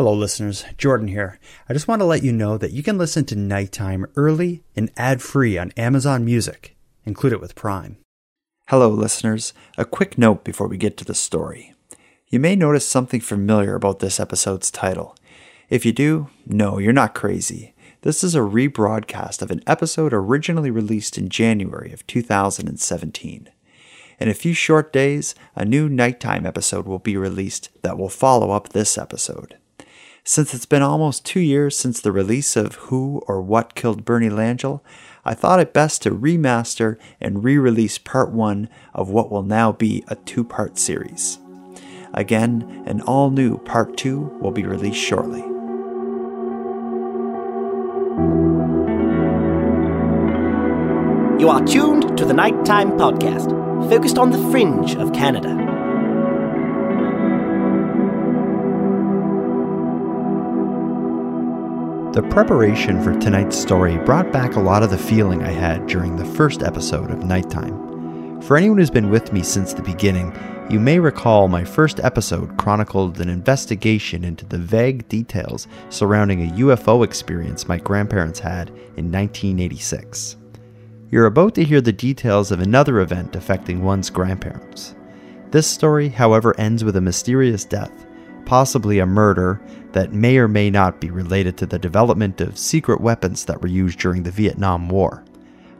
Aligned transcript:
Hello, 0.00 0.14
listeners. 0.14 0.64
Jordan 0.78 1.08
here. 1.08 1.38
I 1.68 1.74
just 1.74 1.86
want 1.86 2.00
to 2.00 2.06
let 2.06 2.22
you 2.22 2.32
know 2.32 2.56
that 2.56 2.72
you 2.72 2.82
can 2.82 2.96
listen 2.96 3.26
to 3.26 3.36
Nighttime 3.36 4.06
early 4.16 4.64
and 4.74 4.90
ad 4.96 5.20
free 5.20 5.58
on 5.58 5.72
Amazon 5.72 6.24
Music. 6.24 6.74
Include 7.04 7.34
it 7.34 7.40
with 7.42 7.54
Prime. 7.54 7.98
Hello, 8.68 8.88
listeners. 8.88 9.52
A 9.76 9.84
quick 9.84 10.16
note 10.16 10.42
before 10.42 10.68
we 10.68 10.78
get 10.78 10.96
to 10.96 11.04
the 11.04 11.14
story. 11.14 11.74
You 12.28 12.40
may 12.40 12.56
notice 12.56 12.88
something 12.88 13.20
familiar 13.20 13.74
about 13.74 13.98
this 13.98 14.18
episode's 14.18 14.70
title. 14.70 15.14
If 15.68 15.84
you 15.84 15.92
do, 15.92 16.30
no, 16.46 16.78
you're 16.78 16.94
not 16.94 17.14
crazy. 17.14 17.74
This 18.00 18.24
is 18.24 18.34
a 18.34 18.38
rebroadcast 18.38 19.42
of 19.42 19.50
an 19.50 19.62
episode 19.66 20.14
originally 20.14 20.70
released 20.70 21.18
in 21.18 21.28
January 21.28 21.92
of 21.92 22.06
2017. 22.06 23.50
In 24.18 24.28
a 24.30 24.32
few 24.32 24.54
short 24.54 24.94
days, 24.94 25.34
a 25.54 25.66
new 25.66 25.90
nighttime 25.90 26.46
episode 26.46 26.86
will 26.86 26.98
be 26.98 27.18
released 27.18 27.68
that 27.82 27.98
will 27.98 28.08
follow 28.08 28.50
up 28.50 28.70
this 28.70 28.96
episode. 28.96 29.58
Since 30.30 30.54
it's 30.54 30.64
been 30.64 30.80
almost 30.80 31.26
two 31.26 31.40
years 31.40 31.76
since 31.76 32.00
the 32.00 32.12
release 32.12 32.54
of 32.54 32.76
Who 32.76 33.20
or 33.26 33.42
What 33.42 33.74
Killed 33.74 34.04
Bernie 34.04 34.28
Langell, 34.28 34.80
I 35.24 35.34
thought 35.34 35.58
it 35.58 35.72
best 35.72 36.02
to 36.02 36.12
remaster 36.12 36.98
and 37.20 37.42
re 37.42 37.58
release 37.58 37.98
part 37.98 38.30
one 38.30 38.68
of 38.94 39.10
what 39.10 39.28
will 39.28 39.42
now 39.42 39.72
be 39.72 40.04
a 40.06 40.14
two 40.14 40.44
part 40.44 40.78
series. 40.78 41.40
Again, 42.14 42.84
an 42.86 43.00
all 43.00 43.32
new 43.32 43.58
part 43.58 43.96
two 43.96 44.20
will 44.40 44.52
be 44.52 44.62
released 44.62 45.00
shortly. 45.00 45.40
You 51.40 51.48
are 51.48 51.64
tuned 51.66 52.16
to 52.16 52.24
the 52.24 52.34
Nighttime 52.34 52.92
Podcast, 52.92 53.50
focused 53.90 54.16
on 54.16 54.30
the 54.30 54.50
fringe 54.52 54.94
of 54.94 55.12
Canada. 55.12 55.79
The 62.12 62.22
preparation 62.22 63.00
for 63.04 63.16
tonight's 63.20 63.56
story 63.56 63.96
brought 63.98 64.32
back 64.32 64.56
a 64.56 64.60
lot 64.60 64.82
of 64.82 64.90
the 64.90 64.98
feeling 64.98 65.44
I 65.44 65.52
had 65.52 65.86
during 65.86 66.16
the 66.16 66.24
first 66.24 66.60
episode 66.60 67.08
of 67.12 67.22
Nighttime. 67.22 68.40
For 68.42 68.56
anyone 68.56 68.78
who's 68.78 68.90
been 68.90 69.10
with 69.10 69.32
me 69.32 69.44
since 69.44 69.72
the 69.72 69.82
beginning, 69.82 70.36
you 70.68 70.80
may 70.80 70.98
recall 70.98 71.46
my 71.46 71.62
first 71.62 72.00
episode 72.00 72.58
chronicled 72.58 73.20
an 73.20 73.28
investigation 73.28 74.24
into 74.24 74.44
the 74.44 74.58
vague 74.58 75.08
details 75.08 75.68
surrounding 75.88 76.48
a 76.48 76.52
UFO 76.54 77.04
experience 77.04 77.68
my 77.68 77.76
grandparents 77.76 78.40
had 78.40 78.70
in 78.96 79.12
1986. 79.12 80.36
You're 81.12 81.26
about 81.26 81.54
to 81.54 81.64
hear 81.64 81.80
the 81.80 81.92
details 81.92 82.50
of 82.50 82.58
another 82.58 82.98
event 82.98 83.36
affecting 83.36 83.84
one's 83.84 84.10
grandparents. 84.10 84.96
This 85.52 85.68
story, 85.68 86.08
however, 86.08 86.58
ends 86.58 86.82
with 86.82 86.96
a 86.96 87.00
mysterious 87.00 87.64
death, 87.64 88.04
possibly 88.40 88.98
a 88.98 89.06
murder 89.06 89.60
that 89.92 90.12
may 90.12 90.38
or 90.38 90.48
may 90.48 90.70
not 90.70 91.00
be 91.00 91.10
related 91.10 91.56
to 91.58 91.66
the 91.66 91.78
development 91.78 92.40
of 92.40 92.58
secret 92.58 93.00
weapons 93.00 93.44
that 93.44 93.60
were 93.60 93.68
used 93.68 93.98
during 93.98 94.22
the 94.22 94.30
Vietnam 94.30 94.88
War. 94.88 95.24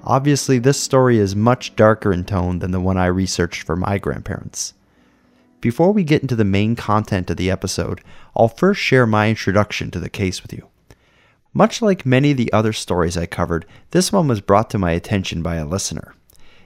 Obviously, 0.05 0.59
this 0.59 0.81
story 0.81 1.19
is 1.19 1.37
much 1.37 1.77
darker 1.77 2.13
in 2.13 2.25
tone 2.25 2.61
than 2.61 2.71
the 2.71 2.81
one 2.81 2.97
I 2.97 3.07
researched 3.07 3.65
for 3.65 3.77
my 3.77 3.99
grandparents. 3.99 4.75
Before 5.61 5.93
we 5.93 6.05
get 6.05 6.23
into 6.23 6.37
the 6.37 6.45
main 6.45 6.75
content 6.75 7.29
of 7.29 7.37
the 7.37 7.51
episode, 7.51 8.01
I'll 8.35 8.49
first 8.49 8.81
share 8.81 9.07
my 9.07 9.29
introduction 9.29 9.91
to 9.91 10.01
the 10.01 10.09
case 10.09 10.43
with 10.43 10.53
you. 10.55 10.69
Much 11.53 11.83
like 11.83 12.07
many 12.07 12.31
of 12.31 12.37
the 12.37 12.53
other 12.53 12.73
stories 12.73 13.17
I 13.17 13.27
covered, 13.27 13.67
this 13.91 14.11
one 14.11 14.29
was 14.29 14.41
brought 14.41 14.71
to 14.71 14.79
my 14.79 14.93
attention 14.93 15.43
by 15.43 15.57
a 15.57 15.67
listener. 15.67 16.15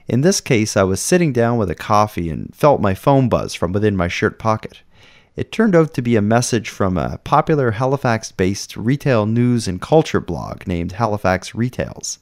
In 0.07 0.21
this 0.21 0.39
case, 0.39 0.77
I 0.77 0.83
was 0.83 1.01
sitting 1.01 1.33
down 1.33 1.57
with 1.57 1.69
a 1.69 1.75
coffee 1.75 2.29
and 2.29 2.53
felt 2.55 2.79
my 2.79 2.93
phone 2.93 3.27
buzz 3.27 3.53
from 3.53 3.73
within 3.73 3.97
my 3.97 4.07
shirt 4.07 4.37
pocket. 4.37 4.81
It 5.35 5.51
turned 5.51 5.75
out 5.75 5.93
to 5.95 6.01
be 6.01 6.15
a 6.15 6.21
message 6.21 6.69
from 6.69 6.97
a 6.97 7.17
popular 7.25 7.71
Halifax 7.71 8.31
based 8.31 8.77
retail 8.77 9.25
news 9.25 9.67
and 9.67 9.81
culture 9.81 10.21
blog 10.21 10.65
named 10.65 10.93
Halifax 10.93 11.53
Retails. 11.53 12.19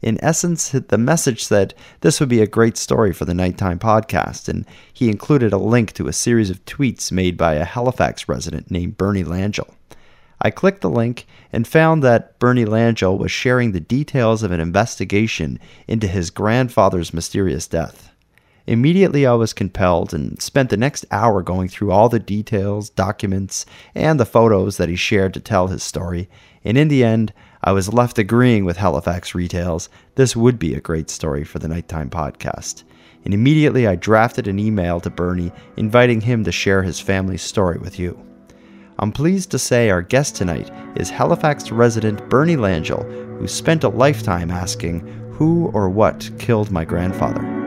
In 0.00 0.22
essence, 0.22 0.68
the 0.70 0.98
message 0.98 1.42
said 1.42 1.74
this 2.00 2.20
would 2.20 2.28
be 2.28 2.40
a 2.40 2.46
great 2.46 2.76
story 2.76 3.12
for 3.12 3.24
the 3.24 3.34
Nighttime 3.34 3.80
podcast, 3.80 4.48
and 4.48 4.64
he 4.92 5.08
included 5.08 5.52
a 5.52 5.58
link 5.58 5.94
to 5.94 6.06
a 6.06 6.12
series 6.12 6.48
of 6.48 6.64
tweets 6.64 7.10
made 7.10 7.36
by 7.36 7.54
a 7.54 7.64
Halifax 7.64 8.28
resident 8.28 8.70
named 8.70 8.96
Bernie 8.96 9.24
Langell. 9.24 9.74
I 10.40 10.50
clicked 10.50 10.82
the 10.82 10.90
link 10.90 11.26
and 11.52 11.66
found 11.66 12.04
that 12.04 12.38
Bernie 12.38 12.66
Langell 12.66 13.18
was 13.18 13.32
sharing 13.32 13.72
the 13.72 13.80
details 13.80 14.44
of 14.44 14.52
an 14.52 14.60
investigation 14.60 15.58
into 15.88 16.06
his 16.06 16.30
grandfather's 16.30 17.14
mysterious 17.14 17.66
death. 17.66 18.13
Immediately, 18.66 19.26
I 19.26 19.34
was 19.34 19.52
compelled 19.52 20.14
and 20.14 20.40
spent 20.40 20.70
the 20.70 20.78
next 20.78 21.04
hour 21.10 21.42
going 21.42 21.68
through 21.68 21.90
all 21.90 22.08
the 22.08 22.18
details, 22.18 22.88
documents, 22.88 23.66
and 23.94 24.18
the 24.18 24.24
photos 24.24 24.78
that 24.78 24.88
he 24.88 24.96
shared 24.96 25.34
to 25.34 25.40
tell 25.40 25.66
his 25.66 25.82
story. 25.82 26.30
And 26.64 26.78
in 26.78 26.88
the 26.88 27.04
end, 27.04 27.34
I 27.62 27.72
was 27.72 27.92
left 27.92 28.18
agreeing 28.18 28.64
with 28.64 28.78
Halifax 28.78 29.34
Retails 29.34 29.90
this 30.14 30.34
would 30.34 30.58
be 30.58 30.74
a 30.74 30.80
great 30.80 31.10
story 31.10 31.44
for 31.44 31.58
the 31.58 31.68
Nighttime 31.68 32.08
podcast. 32.08 32.84
And 33.24 33.34
immediately, 33.34 33.86
I 33.86 33.96
drafted 33.96 34.48
an 34.48 34.58
email 34.58 34.98
to 35.00 35.10
Bernie 35.10 35.52
inviting 35.76 36.22
him 36.22 36.44
to 36.44 36.52
share 36.52 36.82
his 36.82 37.00
family's 37.00 37.42
story 37.42 37.78
with 37.78 37.98
you. 37.98 38.18
I'm 38.98 39.12
pleased 39.12 39.50
to 39.50 39.58
say 39.58 39.90
our 39.90 40.02
guest 40.02 40.36
tonight 40.36 40.70
is 40.96 41.10
Halifax 41.10 41.70
resident 41.70 42.30
Bernie 42.30 42.56
Langell, 42.56 43.04
who 43.38 43.48
spent 43.48 43.84
a 43.84 43.88
lifetime 43.88 44.50
asking 44.50 45.00
who 45.32 45.68
or 45.74 45.90
what 45.90 46.30
killed 46.38 46.70
my 46.70 46.84
grandfather. 46.84 47.63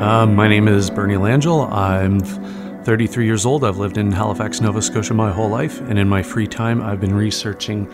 Uh, 0.00 0.24
my 0.24 0.48
name 0.48 0.66
is 0.66 0.88
Bernie 0.88 1.16
Langell. 1.16 1.70
I'm 1.70 2.20
33 2.84 3.26
years 3.26 3.44
old. 3.44 3.64
I've 3.64 3.76
lived 3.76 3.98
in 3.98 4.10
Halifax, 4.10 4.58
Nova 4.62 4.80
Scotia 4.80 5.12
my 5.12 5.30
whole 5.30 5.50
life, 5.50 5.78
and 5.82 5.98
in 5.98 6.08
my 6.08 6.22
free 6.22 6.46
time, 6.46 6.80
I've 6.80 7.02
been 7.02 7.14
researching 7.14 7.86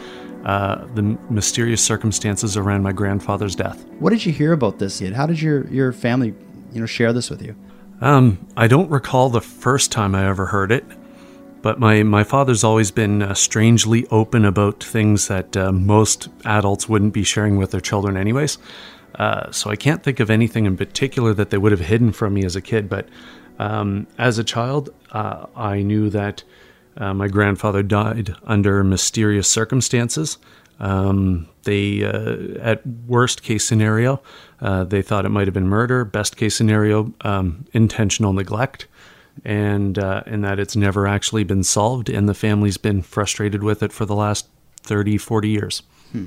uh, 0.44 0.86
the 0.94 1.02
mysterious 1.30 1.82
circumstances 1.82 2.56
around 2.56 2.84
my 2.84 2.92
grandfather's 2.92 3.56
death. 3.56 3.84
What 3.98 4.10
did 4.10 4.24
you 4.24 4.30
hear 4.32 4.52
about 4.52 4.78
this? 4.78 5.00
Yet? 5.00 5.14
How 5.14 5.26
did 5.26 5.42
your, 5.42 5.66
your 5.66 5.92
family, 5.92 6.32
you 6.72 6.78
know, 6.78 6.86
share 6.86 7.12
this 7.12 7.28
with 7.28 7.42
you? 7.42 7.56
Um, 8.00 8.38
I 8.56 8.68
don't 8.68 8.88
recall 8.88 9.28
the 9.28 9.40
first 9.40 9.90
time 9.90 10.14
I 10.14 10.28
ever 10.28 10.46
heard 10.46 10.70
it, 10.70 10.84
but 11.60 11.80
my, 11.80 12.04
my 12.04 12.22
father's 12.22 12.62
always 12.62 12.92
been 12.92 13.20
uh, 13.20 13.34
strangely 13.34 14.06
open 14.12 14.44
about 14.44 14.80
things 14.80 15.26
that 15.26 15.56
uh, 15.56 15.72
most 15.72 16.28
adults 16.44 16.88
wouldn't 16.88 17.14
be 17.14 17.24
sharing 17.24 17.56
with 17.56 17.72
their 17.72 17.80
children, 17.80 18.16
anyways. 18.16 18.58
Uh, 19.16 19.50
so 19.50 19.70
I 19.70 19.76
can't 19.76 20.02
think 20.02 20.20
of 20.20 20.30
anything 20.30 20.66
in 20.66 20.76
particular 20.76 21.32
that 21.34 21.50
they 21.50 21.58
would 21.58 21.72
have 21.72 21.80
hidden 21.80 22.12
from 22.12 22.34
me 22.34 22.44
as 22.44 22.54
a 22.54 22.60
kid. 22.60 22.88
But 22.88 23.08
um, 23.58 24.06
as 24.18 24.38
a 24.38 24.44
child, 24.44 24.90
uh, 25.12 25.46
I 25.56 25.82
knew 25.82 26.10
that 26.10 26.42
uh, 26.96 27.14
my 27.14 27.28
grandfather 27.28 27.82
died 27.82 28.34
under 28.44 28.84
mysterious 28.84 29.48
circumstances. 29.48 30.38
Um, 30.78 31.48
they, 31.64 32.04
uh, 32.04 32.58
at 32.60 32.86
worst 32.86 33.42
case 33.42 33.66
scenario, 33.66 34.20
uh, 34.60 34.84
they 34.84 35.00
thought 35.00 35.24
it 35.24 35.30
might 35.30 35.46
have 35.46 35.54
been 35.54 35.68
murder. 35.68 36.04
Best 36.04 36.36
case 36.36 36.54
scenario, 36.54 37.14
um, 37.22 37.64
intentional 37.72 38.32
neglect. 38.32 38.86
And, 39.44 39.98
and 39.98 40.44
that 40.44 40.58
it's 40.58 40.76
never 40.76 41.06
actually 41.06 41.44
been 41.44 41.62
solved, 41.62 42.08
and 42.08 42.26
the 42.26 42.32
family's 42.32 42.78
been 42.78 43.02
frustrated 43.02 43.62
with 43.62 43.82
it 43.82 43.92
for 43.92 44.06
the 44.06 44.14
last 44.14 44.48
30, 44.78 45.18
40 45.18 45.48
years. 45.50 45.82
Hmm. 46.12 46.24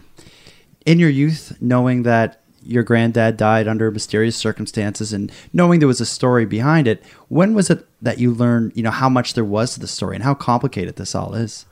In 0.86 1.00
your 1.00 1.10
youth, 1.10 1.58
knowing 1.60 2.04
that 2.04 2.44
your 2.64 2.84
granddad 2.84 3.38
died 3.38 3.68
under 3.68 3.92
mysterious 3.92 4.36
circumstances 4.36 5.14
and 5.14 5.32
knowing 5.54 5.80
there 5.80 5.88
was 5.88 6.02
a 6.02 6.06
story 6.06 6.46
behind 6.46 6.88
it 6.88 7.04
when 7.28 7.54
was 7.54 7.70
it 7.70 7.86
that 8.02 8.20
you 8.20 8.34
learned 8.34 8.72
you 8.76 8.84
know 8.84 8.92
how 8.92 9.10
much 9.10 9.34
there 9.34 9.46
was 9.46 9.74
to 9.74 9.80
the 9.80 9.88
story 9.88 10.16
and 10.16 10.24
how 10.24 10.34
complicated 10.34 10.96
this 10.96 11.16
all 11.16 11.34
is? 11.34 11.66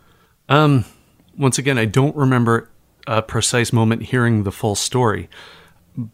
Um 0.50 0.86
once 1.38 1.58
again 1.58 1.78
i 1.78 1.86
don't 1.86 2.16
remember 2.16 2.70
a 3.06 3.22
precise 3.22 3.72
moment 3.72 4.04
hearing 4.04 4.44
the 4.44 4.52
full 4.52 4.76
story 4.76 5.30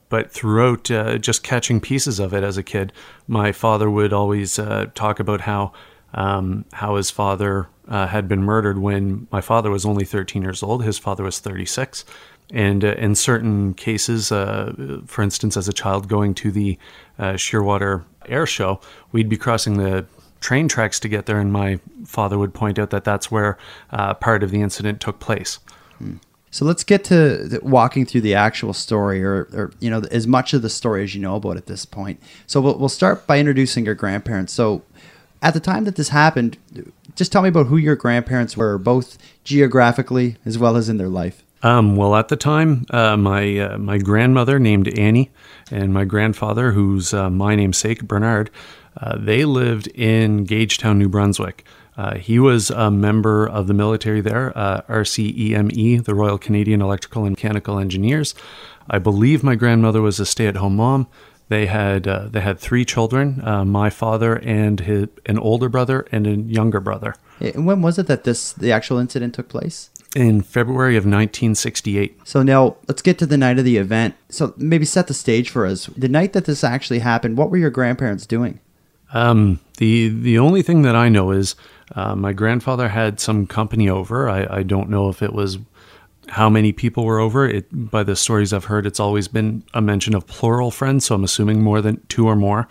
but 0.10 0.32
throughout 0.32 0.90
uh, 0.90 1.18
just 1.18 1.44
catching 1.44 1.82
pieces 1.82 2.20
of 2.20 2.34
it 2.34 2.44
as 2.44 2.58
a 2.58 2.64
kid 2.64 2.92
my 3.28 3.52
father 3.52 3.90
would 3.90 4.14
always 4.14 4.58
uh, 4.60 4.86
talk 4.96 5.20
about 5.20 5.42
how 5.42 5.72
um, 6.14 6.66
how 6.74 6.96
his 6.96 7.10
father 7.10 7.68
uh, 7.88 8.08
had 8.08 8.28
been 8.28 8.44
murdered 8.44 8.78
when 8.78 9.28
my 9.32 9.42
father 9.42 9.70
was 9.70 9.86
only 9.86 10.06
13 10.06 10.42
years 10.42 10.64
old. 10.64 10.84
His 10.84 10.98
father 10.98 11.24
was 11.24 11.40
36 11.40 12.06
and 12.52 12.84
uh, 12.84 12.94
in 12.98 13.16
certain 13.16 13.74
cases, 13.74 14.32
uh, 14.32 15.02
for 15.06 15.24
instance, 15.24 15.58
as 15.58 15.68
a 15.68 15.74
child 15.74 16.08
going 16.08 16.34
to 16.36 16.52
the 16.52 16.78
uh, 17.18 17.34
Shearwater 17.34 18.04
Air 18.28 18.46
Show, 18.46 18.80
we'd 19.12 19.30
be 19.30 19.38
crossing 19.38 19.78
the 19.78 20.06
train 20.40 20.68
tracks 20.68 21.00
to 21.00 21.08
get 21.08 21.26
there, 21.26 21.40
and 21.40 21.52
my 21.52 21.80
father 22.06 22.38
would 22.38 22.54
point 22.54 22.78
out 22.78 22.90
that 22.90 23.04
that's 23.04 23.32
where 23.32 23.58
uh, 23.92 24.14
part 24.14 24.44
of 24.44 24.52
the 24.52 24.62
incident 24.62 25.00
took 25.00 25.20
place. 25.20 25.60
Hmm. 25.98 26.18
So 26.52 26.66
let's 26.66 26.84
get 26.84 27.04
to 27.06 27.60
walking 27.64 28.06
through 28.06 28.22
the 28.22 28.36
actual 28.36 28.74
story, 28.74 29.24
or, 29.24 29.48
or, 29.54 29.72
you 29.80 29.90
know, 29.90 30.04
as 30.12 30.28
much 30.28 30.54
of 30.54 30.62
the 30.62 30.70
story 30.70 31.04
as 31.04 31.16
you 31.16 31.22
know 31.22 31.36
about 31.36 31.58
at 31.58 31.66
this 31.66 31.84
point. 31.84 32.22
So 32.46 32.62
we'll, 32.62 32.78
we'll 32.78 32.90
start 32.90 33.26
by 33.26 33.40
introducing 33.40 33.86
your 33.86 33.96
grandparents. 33.96 34.54
So 34.54 34.84
at 35.42 35.56
the 35.56 35.60
time 35.60 35.86
that 35.86 35.96
this 35.96 36.10
happened, 36.10 36.60
just 37.16 37.32
tell 37.32 37.42
me 37.42 37.50
about 37.50 37.68
who 37.68 37.78
your 37.78 37.96
grandparents 37.96 38.56
were, 38.56 38.78
both 38.78 39.18
geographically 39.44 40.38
as 40.46 40.60
well 40.60 40.78
as 40.78 40.90
in 40.90 40.98
their 40.98 41.10
life. 41.10 41.44
Um, 41.64 41.96
well, 41.96 42.16
at 42.16 42.28
the 42.28 42.36
time, 42.36 42.86
uh, 42.90 43.16
my 43.16 43.58
uh, 43.58 43.78
my 43.78 43.98
grandmother 43.98 44.60
named 44.60 44.88
Annie 45.00 45.32
and 45.72 45.94
my 45.94 46.04
grandfather, 46.04 46.74
who's 46.74 47.14
uh, 47.14 47.30
my 47.30 47.56
namesake 47.56 48.04
Bernard, 48.04 48.52
uh, 48.98 49.18
they 49.18 49.46
lived 49.46 49.88
in 49.88 50.46
Gagetown, 50.46 50.98
New 50.98 51.08
Brunswick. 51.08 51.66
Uh, 51.96 52.16
he 52.16 52.38
was 52.38 52.70
a 52.70 52.92
member 52.92 53.48
of 53.48 53.68
the 53.68 53.74
military 53.74 54.20
there, 54.20 54.52
uh, 54.58 54.82
RCEME, 54.90 56.04
the 56.04 56.16
Royal 56.16 56.38
Canadian 56.38 56.82
Electrical 56.82 57.24
and 57.24 57.32
Mechanical 57.32 57.80
Engineers. 57.80 58.36
I 58.90 59.00
believe 59.00 59.42
my 59.44 59.56
grandmother 59.56 60.02
was 60.02 60.20
a 60.20 60.26
stay-at-home 60.26 60.76
mom. 60.76 61.08
They 61.50 61.68
had 61.68 62.04
they 62.04 62.42
had 62.42 62.60
three 62.60 62.84
children: 62.84 63.42
my 63.68 63.90
father 63.90 64.36
and 64.38 64.80
his, 64.82 65.08
an 65.26 65.38
older 65.38 65.70
brother 65.70 66.08
and 66.12 66.28
a 66.28 66.36
younger 66.36 66.80
brother. 66.82 67.16
And 67.40 67.66
when 67.66 67.82
was 67.82 67.98
it 68.00 68.08
that 68.08 68.24
this 68.24 68.54
the 68.54 68.72
actual 68.72 68.98
incident 68.98 69.36
took 69.36 69.50
place? 69.50 69.90
In 70.16 70.42
February 70.42 70.96
of 70.96 71.06
1968. 71.06 72.20
So 72.24 72.44
now 72.44 72.76
let's 72.88 73.02
get 73.02 73.18
to 73.20 73.26
the 73.26 73.38
night 73.38 73.58
of 73.58 73.66
the 73.66 73.78
event. 73.78 74.14
So 74.30 74.54
maybe 74.58 74.86
set 74.86 75.08
the 75.08 75.14
stage 75.14 75.50
for 75.50 75.66
us. 75.66 75.88
The 75.98 76.08
night 76.08 76.34
that 76.34 76.46
this 76.46 76.64
actually 76.64 77.00
happened, 77.00 77.36
what 77.38 77.50
were 77.50 77.58
your 77.58 77.72
grandparents 77.72 78.28
doing? 78.28 78.60
Um, 79.14 79.60
the 79.78 80.10
the 80.10 80.40
only 80.40 80.62
thing 80.62 80.82
that 80.84 80.96
I 80.96 81.10
know 81.10 81.32
is 81.32 81.56
uh, 81.96 82.16
my 82.16 82.34
grandfather 82.34 82.90
had 82.90 83.20
some 83.20 83.48
company 83.48 83.90
over. 83.90 84.30
I, 84.30 84.60
I 84.60 84.64
don't 84.64 84.90
know 84.90 85.10
if 85.10 85.22
it 85.22 85.34
was 85.34 85.58
how 86.30 86.50
many 86.50 86.72
people 86.72 87.06
were 87.06 87.20
over. 87.20 87.48
It 87.48 87.68
by 87.92 88.04
the 88.04 88.16
stories 88.16 88.54
I've 88.54 88.66
heard, 88.66 88.86
it's 88.86 89.00
always 89.00 89.28
been 89.28 89.64
a 89.74 89.82
mention 89.82 90.16
of 90.16 90.28
plural 90.28 90.72
friends, 90.72 91.06
so 91.06 91.16
I'm 91.16 91.24
assuming 91.24 91.62
more 91.62 91.82
than 91.82 92.02
two 92.08 92.28
or 92.28 92.36
more. 92.36 92.68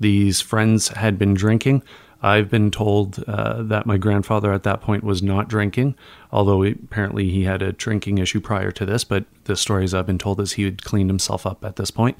These 0.00 0.40
friends 0.40 0.88
had 0.88 1.18
been 1.18 1.34
drinking. 1.34 1.82
I've 2.22 2.48
been 2.48 2.70
told 2.70 3.22
uh, 3.26 3.62
that 3.64 3.84
my 3.84 3.96
grandfather 3.96 4.52
at 4.52 4.62
that 4.62 4.80
point 4.80 5.02
was 5.02 5.22
not 5.22 5.48
drinking, 5.48 5.96
although 6.30 6.62
he, 6.62 6.70
apparently 6.70 7.28
he 7.30 7.44
had 7.44 7.62
a 7.62 7.72
drinking 7.72 8.18
issue 8.18 8.40
prior 8.40 8.70
to 8.70 8.86
this. 8.86 9.02
But 9.02 9.24
the 9.44 9.56
stories 9.56 9.92
I've 9.92 10.06
been 10.06 10.18
told 10.18 10.40
is 10.40 10.52
he 10.52 10.64
had 10.64 10.84
cleaned 10.84 11.10
himself 11.10 11.44
up 11.44 11.64
at 11.64 11.76
this 11.76 11.90
point. 11.90 12.16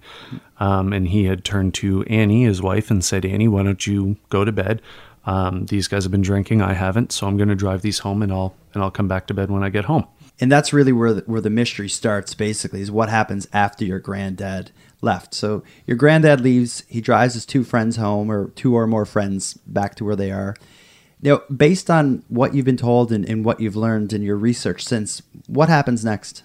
Um, 0.58 0.92
and 0.92 1.08
he 1.08 1.26
had 1.26 1.44
turned 1.44 1.74
to 1.74 2.02
Annie, 2.04 2.44
his 2.44 2.60
wife, 2.60 2.90
and 2.90 3.04
said, 3.04 3.24
Annie, 3.24 3.48
why 3.48 3.62
don't 3.62 3.86
you 3.86 4.16
go 4.28 4.44
to 4.44 4.52
bed? 4.52 4.82
Um, 5.24 5.66
these 5.66 5.86
guys 5.86 6.02
have 6.02 6.10
been 6.10 6.22
drinking. 6.22 6.62
I 6.62 6.72
haven't, 6.72 7.12
so 7.12 7.28
I'm 7.28 7.36
going 7.36 7.48
to 7.48 7.54
drive 7.54 7.82
these 7.82 8.00
home, 8.00 8.22
and 8.22 8.32
I'll 8.32 8.54
and 8.74 8.82
I'll 8.82 8.90
come 8.90 9.06
back 9.06 9.26
to 9.28 9.34
bed 9.34 9.50
when 9.50 9.62
I 9.62 9.68
get 9.68 9.84
home. 9.84 10.06
And 10.42 10.50
that's 10.50 10.72
really 10.72 10.90
where 10.90 11.12
the, 11.12 11.20
where 11.26 11.40
the 11.40 11.50
mystery 11.50 11.88
starts. 11.88 12.34
Basically, 12.34 12.80
is 12.80 12.90
what 12.90 13.08
happens 13.08 13.46
after 13.52 13.84
your 13.84 14.00
granddad 14.00 14.72
left. 15.00 15.34
So 15.34 15.62
your 15.86 15.96
granddad 15.96 16.40
leaves. 16.40 16.82
He 16.88 17.00
drives 17.00 17.34
his 17.34 17.46
two 17.46 17.62
friends 17.62 17.94
home, 17.94 18.28
or 18.28 18.48
two 18.48 18.74
or 18.74 18.88
more 18.88 19.06
friends 19.06 19.54
back 19.54 19.94
to 19.94 20.04
where 20.04 20.16
they 20.16 20.32
are. 20.32 20.56
Now, 21.22 21.42
based 21.54 21.88
on 21.88 22.24
what 22.26 22.56
you've 22.56 22.64
been 22.64 22.76
told 22.76 23.12
and, 23.12 23.24
and 23.24 23.44
what 23.44 23.60
you've 23.60 23.76
learned 23.76 24.12
in 24.12 24.22
your 24.22 24.34
research 24.34 24.84
since, 24.84 25.22
what 25.46 25.68
happens 25.68 26.04
next? 26.04 26.42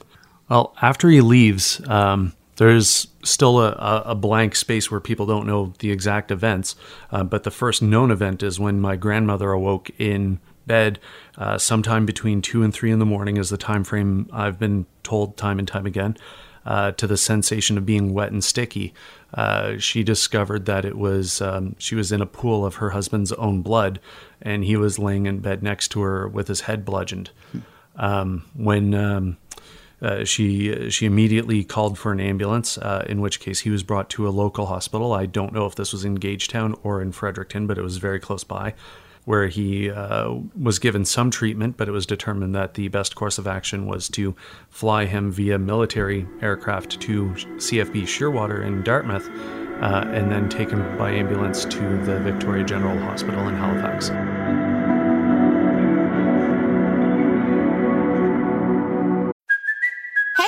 Well, 0.48 0.76
after 0.80 1.10
he 1.10 1.20
leaves, 1.20 1.82
um, 1.90 2.34
there's 2.58 3.08
still 3.24 3.60
a, 3.60 4.04
a, 4.06 4.14
blank 4.14 4.56
space 4.56 4.92
where 4.92 5.00
people 5.00 5.26
don't 5.26 5.48
know 5.48 5.74
the 5.80 5.90
exact 5.90 6.30
events. 6.30 6.76
Uh, 7.12 7.24
but 7.24 7.46
the 7.46 7.52
first 7.52 7.82
known 7.82 8.12
event 8.12 8.44
is 8.44 8.60
when 8.60 8.80
my 8.80 8.96
grandmother 8.96 9.52
awoke 9.52 9.90
in 9.98 10.40
bed 10.68 11.00
uh, 11.38 11.58
sometime 11.58 12.06
between 12.06 12.42
two 12.42 12.62
and 12.62 12.74
three 12.74 12.92
in 12.92 13.00
the 13.00 13.06
morning, 13.06 13.38
is 13.38 13.50
the 13.50 13.58
time 13.58 13.84
frame 13.84 14.30
I've 14.32 14.60
been 14.60 14.86
told 15.04 15.38
time 15.38 15.60
and 15.60 15.68
time 15.68 15.86
again. 15.86 16.18
Uh, 16.66 16.92
to 16.92 17.08
the 17.08 17.16
sensation 17.16 17.78
of 17.78 17.86
being 17.86 18.14
wet 18.14 18.30
and 18.30 18.44
sticky, 18.44 18.94
uh, 19.34 19.78
she 19.78 20.04
discovered 20.04 20.66
that 20.66 20.84
it 20.84 20.98
was 20.98 21.42
um, 21.42 21.78
she 21.80 21.96
was 21.96 22.12
in 22.12 22.22
a 22.22 22.26
pool 22.26 22.66
of 22.66 22.76
her 22.76 22.90
husband's 22.90 23.32
own 23.34 23.62
blood, 23.62 24.02
and 24.42 24.66
he 24.66 24.76
was 24.76 25.00
laying 25.00 25.28
in 25.28 25.40
bed 25.40 25.64
next 25.64 25.88
to 25.88 26.02
her 26.02 26.28
with 26.28 26.50
his 26.50 26.62
head 26.62 26.84
bludgeoned. 26.84 27.30
Um, 27.96 28.44
when 28.54 28.94
um, 28.94 29.38
uh, 30.02 30.24
she 30.26 30.90
she 30.90 31.06
immediately 31.06 31.64
called 31.64 31.98
for 31.98 32.12
an 32.12 32.20
ambulance, 32.20 32.78
uh, 32.78 33.06
in 33.08 33.22
which 33.22 33.40
case 33.40 33.62
he 33.62 33.70
was 33.70 33.84
brought 33.84 34.10
to 34.12 34.28
a 34.28 34.30
local 34.30 34.68
hospital. 34.68 35.14
I 35.14 35.26
don't 35.26 35.54
know 35.54 35.66
if 35.66 35.76
this 35.76 35.92
was 35.94 36.06
in 36.06 36.18
Gagetown 36.18 36.78
or 36.84 37.02
in 37.02 37.12
Fredericton, 37.12 37.66
but 37.66 37.78
it 37.78 37.82
was 37.82 37.98
very 37.98 38.20
close 38.20 38.44
by, 38.44 38.74
where 39.28 39.48
he 39.48 39.92
uh, 39.92 40.34
was 40.58 40.80
given 40.80 41.04
some 41.04 41.30
treatment. 41.30 41.76
But 41.76 41.90
it 41.90 41.92
was 41.92 42.06
determined 42.06 42.56
that 42.56 42.76
the 42.76 42.88
best 42.88 43.16
course 43.16 43.38
of 43.38 43.46
action 43.46 43.86
was 43.86 44.08
to 44.10 44.34
fly 44.70 45.04
him 45.04 45.34
via 45.34 45.60
military 45.60 46.26
aircraft 46.42 47.02
to 47.02 47.26
CFB 47.58 48.04
Shearwater 48.04 48.66
in 48.66 48.84
Dartmouth, 48.84 49.30
uh, 49.82 50.06
and 50.14 50.32
then 50.32 50.48
take 50.48 50.70
him 50.70 50.98
by 50.98 51.12
ambulance 51.12 51.66
to 51.66 52.06
the 52.06 52.22
Victoria 52.22 52.64
General 52.64 52.98
Hospital 53.00 53.46
in 53.50 53.56
Halifax. 53.56 54.12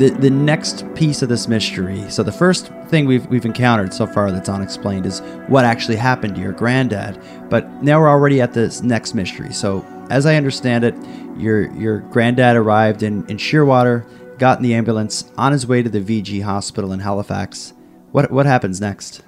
The 0.00 0.08
the 0.08 0.30
next 0.30 0.92
piece 0.94 1.20
of 1.20 1.28
this 1.28 1.46
mystery. 1.46 2.10
So 2.10 2.22
the 2.22 2.32
first 2.32 2.72
thing 2.88 3.06
we've 3.06 3.26
we've 3.26 3.44
encountered 3.44 3.92
so 3.92 4.06
far 4.06 4.32
that's 4.32 4.48
unexplained 4.48 5.04
is 5.04 5.20
what 5.46 5.66
actually 5.66 5.96
happened 5.96 6.36
to 6.36 6.40
your 6.40 6.52
granddad. 6.52 7.20
But 7.50 7.70
now 7.82 8.00
we're 8.00 8.08
already 8.08 8.40
at 8.40 8.54
this 8.54 8.82
next 8.82 9.14
mystery. 9.14 9.52
So 9.52 9.84
as 10.08 10.24
I 10.24 10.36
understand 10.36 10.84
it, 10.84 10.94
your 11.36 11.70
your 11.74 11.98
granddad 11.98 12.56
arrived 12.56 13.02
in 13.02 13.26
in 13.28 13.36
Shearwater, 13.36 14.06
got 14.38 14.56
in 14.56 14.62
the 14.62 14.74
ambulance 14.74 15.30
on 15.36 15.52
his 15.52 15.66
way 15.66 15.82
to 15.82 15.90
the 15.90 16.00
VG 16.00 16.42
hospital 16.42 16.92
in 16.92 17.00
Halifax. 17.00 17.74
What 18.12 18.30
what 18.30 18.46
happens 18.46 18.80
next? 18.80 19.20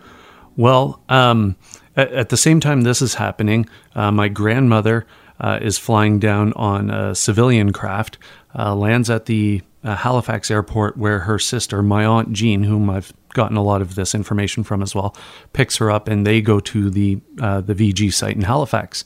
Well, 0.56 1.02
um, 1.08 1.56
at, 1.96 2.12
at, 2.12 2.28
the 2.28 2.36
same 2.36 2.60
time 2.60 2.82
this 2.82 3.00
is 3.00 3.14
happening, 3.14 3.66
uh, 3.94 4.10
my 4.10 4.28
grandmother 4.28 5.06
uh, 5.40 5.58
is 5.62 5.78
flying 5.78 6.18
down 6.18 6.52
on 6.54 6.90
a 6.90 7.14
civilian 7.14 7.72
craft, 7.72 8.18
uh, 8.54 8.74
lands 8.74 9.08
at 9.08 9.24
the 9.24 9.62
uh, 9.84 9.96
Halifax 9.96 10.50
airport, 10.50 10.96
where 10.96 11.20
her 11.20 11.38
sister, 11.38 11.82
my 11.82 12.04
aunt 12.04 12.32
Jean, 12.32 12.64
whom 12.64 12.88
I've 12.88 13.12
gotten 13.34 13.56
a 13.56 13.62
lot 13.62 13.82
of 13.82 13.94
this 13.94 14.14
information 14.14 14.62
from 14.62 14.82
as 14.82 14.94
well, 14.94 15.16
picks 15.52 15.76
her 15.76 15.90
up, 15.90 16.08
and 16.08 16.26
they 16.26 16.40
go 16.40 16.60
to 16.60 16.90
the 16.90 17.20
uh, 17.40 17.60
the 17.60 17.74
VG 17.74 18.12
site 18.12 18.36
in 18.36 18.42
Halifax. 18.42 19.04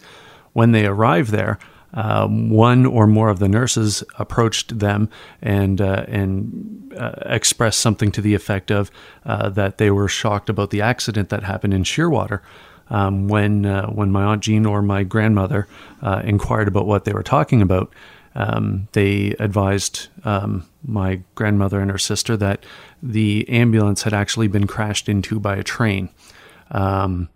When 0.53 0.73
they 0.73 0.87
arrive 0.87 1.31
there, 1.31 1.59
uh, 1.95 2.27
one 2.29 2.85
or 2.85 3.07
more 3.07 3.31
of 3.31 3.39
the 3.39 3.49
nurses 3.49 4.05
approached 4.19 4.79
them 4.79 5.09
and 5.41 5.81
uh, 5.81 6.05
and 6.09 6.93
uh, 6.97 7.13
expressed 7.25 7.81
something 7.81 8.13
to 8.13 8.21
the 8.21 8.35
effect 8.35 8.71
of 8.71 8.91
uh, 9.25 9.49
that 9.51 9.79
they 9.79 9.91
were 9.91 10.09
shocked 10.09 10.49
about 10.49 10.71
the 10.71 10.83
accident 10.83 11.31
that 11.31 11.43
happened 11.43 11.75
in 11.75 11.83
Shearwater. 11.83 12.41
Um, 12.89 13.27
when 13.29 13.67
uh, 13.67 13.89
when 13.89 14.13
my 14.13 14.25
aunt 14.25 14.43
Jean 14.43 14.67
or 14.67 14.83
my 14.83 15.03
grandmother 15.03 15.67
uh, 16.03 16.23
inquired 16.25 16.69
about 16.69 16.87
what 16.87 17.05
they 17.05 17.13
were 17.13 17.23
talking 17.23 17.63
about, 17.63 17.93
um, 18.37 18.87
they 18.93 19.35
advised 19.39 20.09
um, 20.25 20.69
my 20.85 21.21
grandmother 21.35 21.81
and 21.81 21.91
her 21.91 21.99
sister 21.99 22.37
that 22.37 22.65
the 23.03 23.49
ambulance 23.49 24.03
had 24.03 24.13
actually 24.13 24.47
been 24.47 24.67
crashed 24.67 25.09
into 25.09 25.41
by 25.41 25.57
a 25.57 25.63
train. 25.63 26.11
Um, 26.71 27.31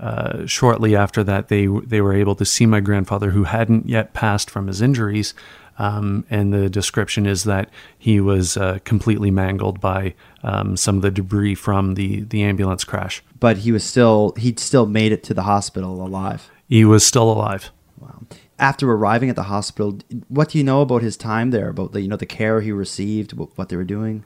uh, 0.00 0.46
shortly 0.46 0.96
after 0.96 1.22
that, 1.24 1.48
they 1.48 1.66
they 1.66 2.00
were 2.00 2.14
able 2.14 2.34
to 2.36 2.44
see 2.44 2.66
my 2.66 2.80
grandfather, 2.80 3.30
who 3.30 3.44
hadn't 3.44 3.88
yet 3.88 4.14
passed 4.14 4.50
from 4.50 4.66
his 4.66 4.82
injuries, 4.82 5.34
um, 5.78 6.24
and 6.30 6.52
the 6.52 6.68
description 6.70 7.26
is 7.26 7.44
that 7.44 7.70
he 7.98 8.20
was 8.20 8.56
uh, 8.56 8.78
completely 8.84 9.30
mangled 9.30 9.80
by 9.80 10.14
um, 10.42 10.76
some 10.76 10.96
of 10.96 11.02
the 11.02 11.10
debris 11.10 11.54
from 11.54 11.94
the 11.94 12.20
the 12.20 12.42
ambulance 12.42 12.84
crash. 12.84 13.22
But 13.40 13.58
he 13.58 13.72
was 13.72 13.84
still 13.84 14.34
he'd 14.38 14.58
still 14.58 14.86
made 14.86 15.12
it 15.12 15.22
to 15.24 15.34
the 15.34 15.42
hospital 15.42 16.02
alive. 16.02 16.50
He 16.68 16.84
was 16.84 17.06
still 17.06 17.30
alive. 17.30 17.70
Wow 17.98 18.22
after 18.58 18.90
arriving 18.90 19.30
at 19.30 19.36
the 19.36 19.44
hospital, 19.44 19.98
what 20.28 20.50
do 20.50 20.58
you 20.58 20.64
know 20.64 20.80
about 20.80 21.02
his 21.02 21.16
time 21.16 21.50
there? 21.50 21.68
About 21.68 21.92
the 21.92 22.00
you 22.00 22.08
know 22.08 22.16
the 22.16 22.26
care 22.26 22.60
he 22.60 22.72
received, 22.72 23.32
what 23.32 23.68
they 23.68 23.76
were 23.76 23.84
doing? 23.84 24.24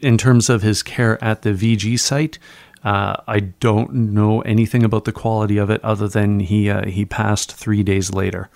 In 0.00 0.16
terms 0.16 0.48
of 0.48 0.62
his 0.62 0.82
care 0.82 1.22
at 1.22 1.42
the 1.42 1.50
VG 1.50 1.98
site, 1.98 2.38
uh, 2.84 3.16
I 3.26 3.40
don't 3.40 3.92
know 3.92 4.40
anything 4.42 4.84
about 4.84 5.04
the 5.04 5.12
quality 5.12 5.58
of 5.58 5.70
it 5.70 5.82
other 5.84 6.08
than 6.08 6.40
he 6.40 6.70
uh, 6.70 6.86
he 6.86 7.04
passed 7.04 7.52
three 7.52 7.82
days 7.82 8.12
later. 8.12 8.48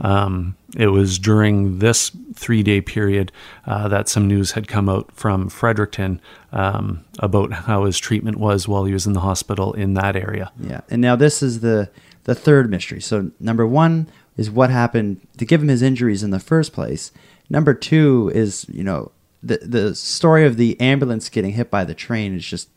Um, 0.00 0.56
it 0.76 0.88
was 0.88 1.18
during 1.18 1.78
this 1.78 2.10
three 2.34 2.62
day 2.62 2.80
period 2.80 3.32
uh, 3.66 3.88
that 3.88 4.08
some 4.08 4.28
news 4.28 4.52
had 4.52 4.68
come 4.68 4.88
out 4.88 5.10
from 5.12 5.48
Fredericton 5.48 6.20
um, 6.52 7.04
about 7.18 7.52
how 7.52 7.84
his 7.84 7.98
treatment 7.98 8.38
was 8.38 8.68
while 8.68 8.84
he 8.84 8.92
was 8.92 9.06
in 9.06 9.12
the 9.12 9.20
hospital 9.20 9.72
in 9.72 9.94
that 9.94 10.16
area. 10.16 10.52
Yeah. 10.60 10.82
And 10.90 11.00
now 11.00 11.16
this 11.16 11.42
is 11.42 11.60
the 11.60 11.90
the 12.24 12.34
third 12.34 12.68
mystery. 12.70 13.00
So 13.00 13.30
number 13.40 13.66
one 13.66 14.08
is 14.36 14.50
what 14.50 14.70
happened 14.70 15.26
to 15.38 15.44
give 15.44 15.62
him 15.62 15.68
his 15.68 15.82
injuries 15.82 16.22
in 16.22 16.30
the 16.30 16.40
first 16.40 16.72
place. 16.72 17.12
Number 17.48 17.74
two 17.74 18.30
is 18.34 18.66
you 18.68 18.84
know 18.84 19.12
the 19.42 19.58
the 19.62 19.94
story 19.94 20.44
of 20.44 20.56
the 20.56 20.78
ambulance 20.80 21.28
getting 21.28 21.52
hit 21.52 21.70
by 21.70 21.84
the 21.84 21.94
train 21.94 22.34
is 22.34 22.44
just 22.44 22.68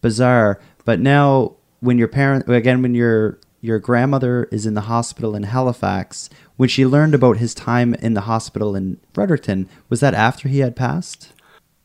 bizarre. 0.00 0.60
But 0.84 1.00
now 1.00 1.56
when 1.80 1.98
your 1.98 2.08
parent 2.08 2.48
again 2.48 2.82
when 2.82 2.94
your 2.94 3.38
your 3.60 3.78
grandmother 3.78 4.44
is 4.52 4.66
in 4.66 4.74
the 4.74 4.82
hospital 4.82 5.34
in 5.34 5.44
Halifax, 5.44 6.30
when 6.56 6.68
she 6.68 6.86
learned 6.86 7.14
about 7.14 7.38
his 7.38 7.54
time 7.54 7.94
in 7.94 8.14
the 8.14 8.22
hospital 8.22 8.76
in 8.76 8.98
Fredericton, 9.12 9.68
was 9.88 10.00
that 10.00 10.14
after 10.14 10.48
he 10.48 10.60
had 10.60 10.76
passed? 10.76 11.32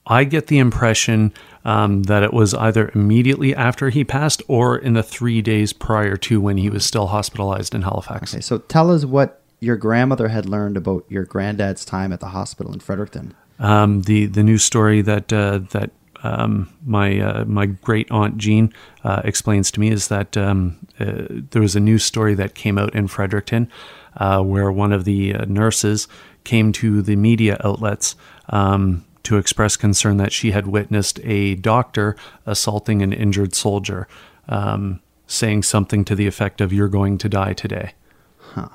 I 0.05 0.23
get 0.23 0.47
the 0.47 0.57
impression 0.57 1.33
um, 1.63 2.03
that 2.03 2.23
it 2.23 2.33
was 2.33 2.53
either 2.53 2.91
immediately 2.95 3.55
after 3.55 3.89
he 3.89 4.03
passed 4.03 4.41
or 4.47 4.77
in 4.77 4.93
the 4.93 5.03
three 5.03 5.41
days 5.41 5.73
prior 5.73 6.17
to 6.17 6.41
when 6.41 6.57
he 6.57 6.69
was 6.69 6.85
still 6.85 7.07
hospitalized 7.07 7.75
in 7.75 7.83
Halifax. 7.83 8.33
Okay, 8.33 8.41
so 8.41 8.57
tell 8.57 8.91
us 8.91 9.05
what 9.05 9.41
your 9.59 9.75
grandmother 9.75 10.29
had 10.29 10.47
learned 10.47 10.75
about 10.75 11.05
your 11.07 11.23
granddad's 11.23 11.85
time 11.85 12.11
at 12.11 12.19
the 12.19 12.29
hospital 12.29 12.73
in 12.73 12.79
Fredericton. 12.79 13.35
Um, 13.59 14.01
the 14.01 14.25
the 14.25 14.41
news 14.41 14.63
story 14.63 15.03
that 15.03 15.31
uh, 15.31 15.59
that 15.69 15.91
um, 16.23 16.73
my 16.85 17.19
uh, 17.19 17.45
my 17.45 17.67
great 17.67 18.09
aunt 18.11 18.37
Jean 18.37 18.73
uh, 19.03 19.21
explains 19.23 19.71
to 19.71 19.79
me 19.79 19.91
is 19.91 20.07
that 20.07 20.35
um, 20.35 20.77
uh, 20.99 21.23
there 21.51 21.61
was 21.61 21.75
a 21.75 21.79
news 21.79 22.03
story 22.03 22.33
that 22.35 22.55
came 22.55 22.79
out 22.79 22.95
in 22.95 23.07
Fredericton 23.07 23.71
uh, 24.17 24.41
where 24.41 24.71
one 24.71 24.91
of 24.91 25.05
the 25.05 25.35
uh, 25.35 25.45
nurses 25.45 26.07
came 26.43 26.71
to 26.73 27.03
the 27.03 27.15
media 27.15 27.59
outlets 27.63 28.15
um, 28.49 29.05
to 29.23 29.37
express 29.37 29.77
concern 29.77 30.17
that 30.17 30.31
she 30.31 30.51
had 30.51 30.67
witnessed 30.67 31.19
a 31.23 31.55
doctor 31.55 32.15
assaulting 32.45 33.01
an 33.01 33.13
injured 33.13 33.53
soldier, 33.53 34.07
um, 34.49 34.99
saying 35.27 35.63
something 35.63 36.03
to 36.05 36.15
the 36.15 36.27
effect 36.27 36.61
of 36.61 36.73
"You're 36.73 36.87
going 36.87 37.17
to 37.19 37.29
die 37.29 37.53
today." 37.53 37.93
Huh. 38.37 38.69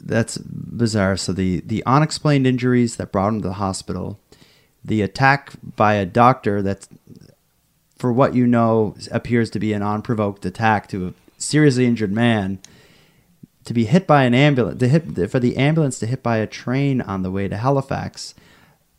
That's 0.00 0.38
bizarre. 0.38 1.16
So 1.16 1.32
the 1.32 1.60
the 1.60 1.82
unexplained 1.86 2.46
injuries 2.46 2.96
that 2.96 3.12
brought 3.12 3.28
him 3.28 3.42
to 3.42 3.48
the 3.48 3.54
hospital, 3.54 4.20
the 4.84 5.02
attack 5.02 5.52
by 5.76 5.94
a 5.94 6.06
doctor 6.06 6.62
that's 6.62 6.88
for 7.98 8.12
what 8.12 8.34
you 8.34 8.46
know 8.46 8.94
appears 9.10 9.50
to 9.50 9.58
be 9.58 9.72
an 9.72 9.82
unprovoked 9.82 10.44
attack 10.44 10.86
to 10.88 11.08
a 11.08 11.14
seriously 11.38 11.86
injured 11.86 12.12
man 12.12 12.58
to 13.64 13.74
be 13.74 13.84
hit 13.84 14.06
by 14.06 14.22
an 14.24 14.34
ambulance 14.34 14.78
to 14.78 14.88
hit 14.88 15.30
for 15.30 15.40
the 15.40 15.56
ambulance 15.56 15.98
to 15.98 16.06
hit 16.06 16.22
by 16.22 16.36
a 16.38 16.46
train 16.46 17.00
on 17.00 17.22
the 17.22 17.30
way 17.30 17.48
to 17.48 17.56
Halifax 17.56 18.34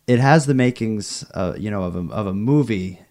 it 0.07 0.19
has 0.19 0.45
the 0.45 0.53
makings 0.53 1.23
uh, 1.33 1.53
you 1.57 1.69
know 1.69 1.83
of 1.83 1.95
a, 1.95 2.13
of 2.13 2.27
a 2.27 2.33
movie 2.33 3.01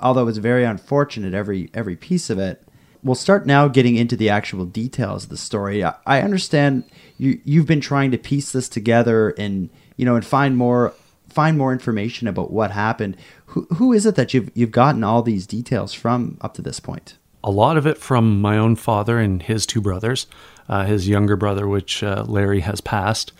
although 0.00 0.28
it's 0.28 0.38
very 0.38 0.64
unfortunate 0.64 1.34
every 1.34 1.70
every 1.74 1.96
piece 1.96 2.30
of 2.30 2.38
it. 2.38 2.62
We'll 3.02 3.14
start 3.14 3.46
now 3.46 3.68
getting 3.68 3.96
into 3.96 4.16
the 4.16 4.28
actual 4.28 4.64
details 4.64 5.24
of 5.24 5.30
the 5.30 5.36
story. 5.36 5.84
I, 5.84 5.94
I 6.06 6.20
understand 6.22 6.84
you 7.18 7.40
you've 7.44 7.66
been 7.66 7.80
trying 7.80 8.10
to 8.10 8.18
piece 8.18 8.52
this 8.52 8.68
together 8.68 9.30
and 9.38 9.70
you 9.96 10.04
know 10.04 10.16
and 10.16 10.24
find 10.24 10.56
more 10.56 10.94
find 11.28 11.58
more 11.58 11.72
information 11.72 12.28
about 12.28 12.50
what 12.50 12.70
happened. 12.70 13.16
Who, 13.46 13.66
who 13.74 13.92
is 13.92 14.06
it 14.06 14.16
that 14.16 14.34
you've 14.34 14.50
you've 14.54 14.70
gotten 14.70 15.04
all 15.04 15.22
these 15.22 15.46
details 15.46 15.92
from 15.92 16.38
up 16.40 16.54
to 16.54 16.62
this 16.62 16.80
point? 16.80 17.16
A 17.44 17.50
lot 17.50 17.76
of 17.76 17.86
it 17.86 17.98
from 17.98 18.40
my 18.40 18.58
own 18.58 18.74
father 18.74 19.20
and 19.20 19.40
his 19.40 19.66
two 19.66 19.80
brothers, 19.80 20.26
uh, 20.68 20.84
his 20.84 21.08
younger 21.08 21.36
brother, 21.36 21.68
which 21.68 22.02
uh, 22.02 22.24
Larry 22.26 22.60
has 22.60 22.80
passed, 22.80 23.32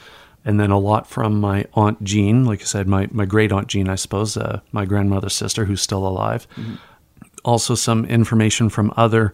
and 0.46 0.60
then 0.60 0.70
a 0.70 0.78
lot 0.78 1.08
from 1.08 1.40
my 1.40 1.66
aunt 1.74 2.02
Jean, 2.04 2.44
like 2.44 2.62
I 2.62 2.64
said, 2.64 2.86
my, 2.86 3.08
my 3.10 3.24
great 3.24 3.50
aunt 3.50 3.66
Jean, 3.66 3.88
I 3.88 3.96
suppose, 3.96 4.36
uh, 4.36 4.60
my 4.70 4.86
grandmother's 4.86 5.34
sister, 5.34 5.64
who's 5.64 5.82
still 5.82 6.06
alive. 6.06 6.46
Mm-hmm. 6.54 6.76
Also, 7.44 7.74
some 7.74 8.04
information 8.04 8.68
from 8.68 8.94
other 8.96 9.32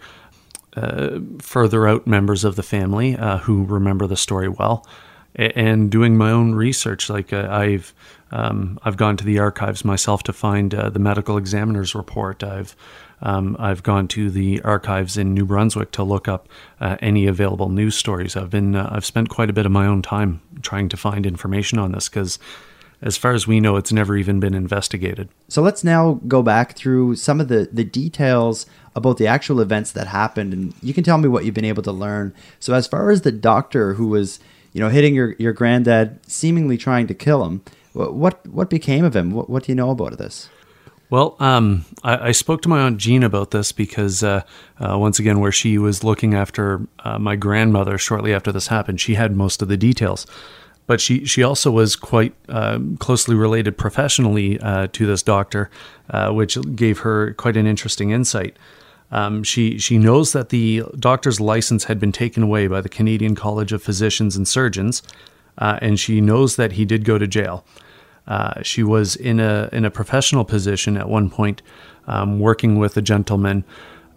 uh, 0.74 1.18
further 1.38 1.86
out 1.86 2.06
members 2.06 2.44
of 2.44 2.56
the 2.56 2.62
family 2.62 3.14
uh, 3.14 3.38
who 3.38 3.64
remember 3.64 4.06
the 4.06 4.16
story 4.16 4.48
well, 4.48 4.86
and 5.36 5.90
doing 5.90 6.16
my 6.16 6.30
own 6.30 6.54
research. 6.54 7.10
Like 7.10 7.32
uh, 7.32 7.46
I've 7.50 7.94
um, 8.30 8.78
I've 8.82 8.96
gone 8.96 9.18
to 9.18 9.24
the 9.24 9.38
archives 9.38 9.84
myself 9.84 10.22
to 10.24 10.32
find 10.32 10.70
the 10.70 10.98
medical 10.98 11.36
examiner's 11.36 11.94
report. 11.94 12.42
I've 12.42 12.74
um, 13.22 13.56
I've 13.58 13.82
gone 13.82 14.08
to 14.08 14.30
the 14.30 14.60
archives 14.62 15.16
in 15.16 15.32
New 15.32 15.44
Brunswick 15.44 15.92
to 15.92 16.02
look 16.02 16.28
up 16.28 16.48
uh, 16.80 16.96
any 17.00 17.26
available 17.26 17.68
news 17.68 17.94
stories. 17.94 18.36
I've 18.36 18.50
been 18.50 18.74
uh, 18.74 18.90
I've 18.92 19.04
spent 19.04 19.28
quite 19.28 19.48
a 19.48 19.52
bit 19.52 19.64
of 19.64 19.72
my 19.72 19.86
own 19.86 20.02
time 20.02 20.40
trying 20.60 20.88
to 20.90 20.96
find 20.96 21.24
information 21.24 21.78
on 21.78 21.92
this 21.92 22.08
because, 22.08 22.38
as 23.00 23.16
far 23.16 23.32
as 23.32 23.46
we 23.46 23.60
know, 23.60 23.76
it's 23.76 23.92
never 23.92 24.16
even 24.16 24.40
been 24.40 24.54
investigated. 24.54 25.28
So 25.48 25.62
let's 25.62 25.84
now 25.84 26.20
go 26.26 26.42
back 26.42 26.76
through 26.76 27.16
some 27.16 27.40
of 27.40 27.48
the 27.48 27.68
the 27.72 27.84
details 27.84 28.66
about 28.94 29.18
the 29.18 29.26
actual 29.26 29.60
events 29.60 29.92
that 29.92 30.08
happened, 30.08 30.52
and 30.52 30.74
you 30.82 30.92
can 30.92 31.04
tell 31.04 31.18
me 31.18 31.28
what 31.28 31.44
you've 31.44 31.54
been 31.54 31.64
able 31.64 31.82
to 31.84 31.92
learn. 31.92 32.34
So 32.58 32.74
as 32.74 32.86
far 32.88 33.10
as 33.10 33.22
the 33.22 33.32
doctor 33.32 33.94
who 33.94 34.08
was 34.08 34.40
you 34.72 34.80
know 34.80 34.88
hitting 34.88 35.14
your 35.14 35.36
your 35.38 35.52
granddad, 35.52 36.18
seemingly 36.28 36.76
trying 36.76 37.06
to 37.06 37.14
kill 37.14 37.44
him, 37.44 37.62
what 37.92 38.44
what 38.48 38.68
became 38.68 39.04
of 39.04 39.14
him? 39.14 39.30
What, 39.30 39.48
what 39.48 39.64
do 39.64 39.72
you 39.72 39.76
know 39.76 39.90
about 39.90 40.18
this? 40.18 40.48
Well, 41.12 41.36
um, 41.40 41.84
I, 42.02 42.28
I, 42.28 42.32
spoke 42.32 42.62
to 42.62 42.70
my 42.70 42.80
aunt 42.80 42.96
Jean 42.96 43.22
about 43.22 43.50
this 43.50 43.70
because, 43.70 44.22
uh, 44.22 44.44
uh, 44.80 44.98
once 44.98 45.18
again, 45.18 45.40
where 45.40 45.52
she 45.52 45.76
was 45.76 46.02
looking 46.02 46.32
after 46.34 46.86
uh, 47.00 47.18
my 47.18 47.36
grandmother 47.36 47.98
shortly 47.98 48.32
after 48.32 48.50
this 48.50 48.68
happened, 48.68 48.98
she 48.98 49.12
had 49.12 49.36
most 49.36 49.60
of 49.60 49.68
the 49.68 49.76
details. 49.76 50.26
But 50.86 51.02
she, 51.02 51.26
she 51.26 51.42
also 51.42 51.70
was 51.70 51.96
quite 51.96 52.34
um, 52.48 52.96
closely 52.96 53.34
related 53.34 53.76
professionally 53.76 54.58
uh, 54.60 54.86
to 54.92 55.04
this 55.04 55.22
doctor, 55.22 55.68
uh, 56.08 56.30
which 56.30 56.56
gave 56.74 57.00
her 57.00 57.34
quite 57.34 57.58
an 57.58 57.66
interesting 57.66 58.08
insight. 58.08 58.56
Um, 59.10 59.42
she 59.42 59.76
she 59.76 59.98
knows 59.98 60.32
that 60.32 60.48
the 60.48 60.82
doctor's 60.98 61.40
license 61.42 61.84
had 61.84 62.00
been 62.00 62.12
taken 62.12 62.42
away 62.42 62.68
by 62.68 62.80
the 62.80 62.88
Canadian 62.88 63.34
College 63.34 63.74
of 63.74 63.82
Physicians 63.82 64.34
and 64.34 64.48
Surgeons, 64.48 65.02
uh, 65.58 65.78
and 65.82 66.00
she 66.00 66.22
knows 66.22 66.56
that 66.56 66.72
he 66.72 66.86
did 66.86 67.04
go 67.04 67.18
to 67.18 67.26
jail. 67.26 67.66
Uh, 68.26 68.62
she 68.62 68.82
was 68.82 69.16
in 69.16 69.40
a 69.40 69.68
in 69.72 69.84
a 69.84 69.90
professional 69.90 70.44
position 70.44 70.96
at 70.96 71.08
one 71.08 71.28
point, 71.30 71.62
um, 72.06 72.38
working 72.38 72.78
with 72.78 72.96
a 72.96 73.02
gentleman 73.02 73.64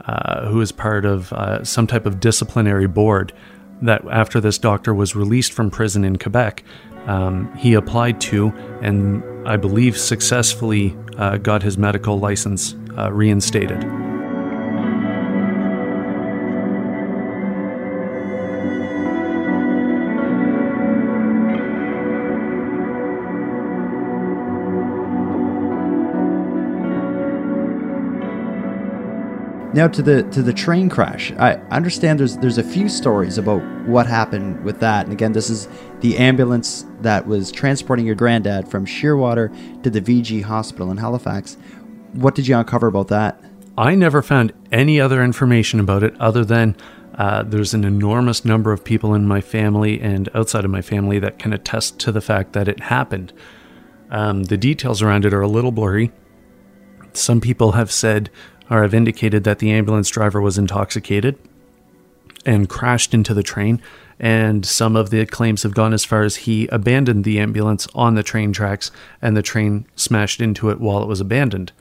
uh, 0.06 0.46
who 0.48 0.58
was 0.58 0.72
part 0.72 1.06
of 1.06 1.34
uh, 1.34 1.64
some 1.64 1.88
type 1.88 2.06
of 2.06 2.20
disciplinary 2.20 2.88
board. 2.88 3.34
That 3.82 4.06
after 4.10 4.40
this 4.40 4.58
doctor 4.58 4.94
was 4.94 5.16
released 5.16 5.52
from 5.52 5.70
prison 5.70 6.06
in 6.06 6.18
Quebec, 6.18 6.64
um, 7.08 7.54
he 7.58 7.74
applied 7.74 8.22
to 8.22 8.48
and 8.82 9.24
I 9.48 9.58
believe 9.58 9.98
successfully 9.98 10.96
uh, 11.18 11.38
got 11.38 11.62
his 11.62 11.78
medical 11.78 12.20
license 12.20 12.76
uh, 12.98 13.12
reinstated. 13.12 13.84
Now 29.76 29.90
to 29.90 30.02
the 30.02 30.24
to 30.30 30.42
the 30.42 30.54
train 30.54 30.88
crash. 30.88 31.34
I 31.34 31.56
understand 31.70 32.18
there's 32.18 32.38
there's 32.38 32.58
a 32.58 32.64
few 32.64 32.88
stories 32.88 33.38
about 33.38 33.62
what 33.86 34.08
happened 34.08 34.64
with 34.64 34.80
that. 34.80 35.04
And 35.04 35.12
again, 35.12 35.34
this 35.34 35.50
is 35.50 35.68
the 36.00 36.18
ambulance 36.18 36.86
that 37.02 37.28
was 37.28 37.52
transporting 37.52 38.06
your 38.06 38.16
granddad 38.16 38.70
from 38.70 38.86
Shearwater 38.86 39.84
to 39.84 39.90
the 39.90 40.00
VG 40.00 40.44
hospital 40.44 40.92
in 40.92 40.98
Halifax. 40.98 41.58
What 42.14 42.36
did 42.36 42.48
you 42.48 42.56
uncover 42.56 42.88
about 42.88 43.10
that? 43.10 43.38
I 43.78 43.96
never 43.96 44.22
found 44.22 44.54
any 44.72 45.02
other 45.02 45.22
information 45.22 45.82
about 45.82 46.04
it 46.04 46.16
other 46.22 46.46
than 46.46 46.78
uh, 47.16 47.44
there's 47.44 47.74
an 47.74 47.84
enormous 47.84 48.46
number 48.46 48.72
of 48.72 48.86
people 48.86 49.14
in 49.14 49.28
my 49.28 49.42
family 49.42 50.00
and 50.00 50.30
outside 50.34 50.64
of 50.64 50.72
my 50.72 50.82
family 50.82 51.20
that 51.20 51.38
can 51.38 51.52
attest 51.52 52.00
to 52.00 52.14
the 52.14 52.22
fact 52.22 52.54
that 52.54 52.70
it 52.70 52.80
happened. 52.80 53.34
Um, 54.10 54.44
the 54.44 54.56
details 54.56 55.02
around 55.02 55.26
it 55.26 55.34
are 55.34 55.42
a 55.42 55.50
little 55.50 55.74
blurry. 55.74 56.14
Some 57.12 57.42
people 57.42 57.74
have 57.74 57.92
said 57.92 58.30
or 58.70 58.82
have 58.82 58.94
indicated 58.94 59.44
that 59.44 59.60
the 59.60 59.72
ambulance 59.72 60.10
driver 60.10 60.42
was 60.42 60.58
intoxicated 60.58 61.38
and 62.46 62.70
crashed 62.70 63.14
into 63.14 63.34
the 63.34 63.44
train. 63.44 63.82
And 64.20 64.66
some 64.66 64.96
of 64.96 65.10
the 65.10 65.26
claims 65.26 65.64
have 65.64 65.74
gone 65.74 65.94
as 65.94 66.06
far 66.06 66.24
as 66.24 66.38
he 66.38 66.68
abandoned 66.68 67.26
the 67.26 67.40
ambulance 67.40 67.88
on 67.94 68.16
the 68.16 68.24
train 68.24 68.54
tracks 68.54 68.92
and 69.22 69.36
the 69.36 69.42
train 69.42 69.86
smashed 69.96 70.40
into 70.40 70.70
it 70.70 70.80
while 70.80 71.02
it 71.02 71.08
was 71.08 71.20
abandoned. 71.20 71.74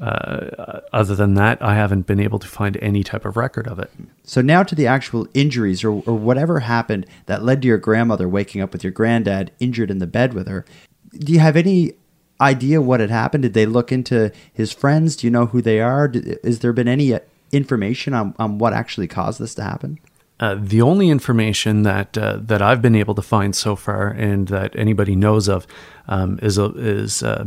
Uh, 0.00 0.80
other 0.92 1.16
than 1.16 1.34
that, 1.34 1.60
I 1.60 1.74
haven't 1.74 2.06
been 2.06 2.20
able 2.20 2.38
to 2.38 2.46
find 2.46 2.76
any 2.76 3.02
type 3.02 3.24
of 3.24 3.36
record 3.36 3.66
of 3.66 3.80
it. 3.80 3.90
So 4.22 4.40
now 4.40 4.62
to 4.62 4.76
the 4.76 4.86
actual 4.86 5.26
injuries 5.34 5.82
or, 5.82 5.90
or 5.90 6.14
whatever 6.14 6.60
happened 6.60 7.04
that 7.26 7.42
led 7.42 7.62
to 7.62 7.68
your 7.68 7.78
grandmother 7.78 8.28
waking 8.28 8.62
up 8.62 8.72
with 8.72 8.84
your 8.84 8.92
granddad 8.92 9.50
injured 9.58 9.90
in 9.90 9.98
the 9.98 10.06
bed 10.06 10.34
with 10.34 10.46
her. 10.46 10.64
Do 11.12 11.32
you 11.32 11.40
have 11.40 11.56
any 11.56 11.94
idea 12.40 12.80
what 12.80 13.00
had 13.00 13.10
happened? 13.10 13.42
Did 13.42 13.54
they 13.54 13.66
look 13.66 13.92
into 13.92 14.32
his 14.52 14.72
friends? 14.72 15.16
Do 15.16 15.26
you 15.26 15.30
know 15.30 15.46
who 15.46 15.62
they 15.62 15.80
are? 15.80 16.12
Has 16.44 16.60
there 16.60 16.72
been 16.72 16.88
any 16.88 17.18
information 17.52 18.14
on, 18.14 18.34
on 18.38 18.58
what 18.58 18.72
actually 18.72 19.08
caused 19.08 19.40
this 19.40 19.54
to 19.56 19.62
happen? 19.62 19.98
Uh, 20.40 20.56
the 20.60 20.80
only 20.80 21.08
information 21.08 21.82
that 21.82 22.16
uh, 22.16 22.38
that 22.40 22.62
I've 22.62 22.80
been 22.80 22.94
able 22.94 23.16
to 23.16 23.22
find 23.22 23.56
so 23.56 23.74
far, 23.74 24.08
and 24.08 24.46
that 24.48 24.76
anybody 24.76 25.16
knows 25.16 25.48
of, 25.48 25.66
um, 26.06 26.38
is 26.40 26.58
a, 26.58 26.66
is 26.76 27.24
uh, 27.24 27.46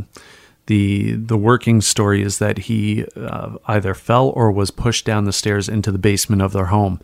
the 0.65 1.13
the 1.13 1.37
working 1.37 1.79
story 1.79 2.21
is 2.21 2.39
that 2.39 2.57
he 2.57 3.05
uh, 3.15 3.55
either 3.65 3.93
fell 3.93 4.29
or 4.29 4.51
was 4.51 4.71
pushed 4.71 5.05
down 5.05 5.23
the 5.23 5.31
stairs 5.31 5.69
into 5.69 5.89
the 5.89 5.97
basement 5.97 6.41
of 6.41 6.51
their 6.51 6.65
home. 6.65 6.99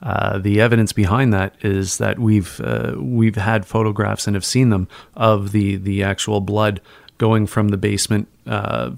Uh, 0.00 0.38
the 0.38 0.60
evidence 0.60 0.92
behind 0.92 1.32
that 1.32 1.54
is 1.64 1.98
that 1.98 2.18
we've 2.18 2.60
uh, 2.60 2.94
we've 2.98 3.36
had 3.36 3.66
photographs 3.66 4.26
and 4.26 4.34
have 4.36 4.44
seen 4.44 4.70
them 4.70 4.86
of 5.14 5.52
the 5.52 5.76
the 5.76 6.02
actual 6.04 6.40
blood 6.40 6.80
going 7.22 7.46
from 7.46 7.68
the 7.68 7.76
basement 7.76 8.26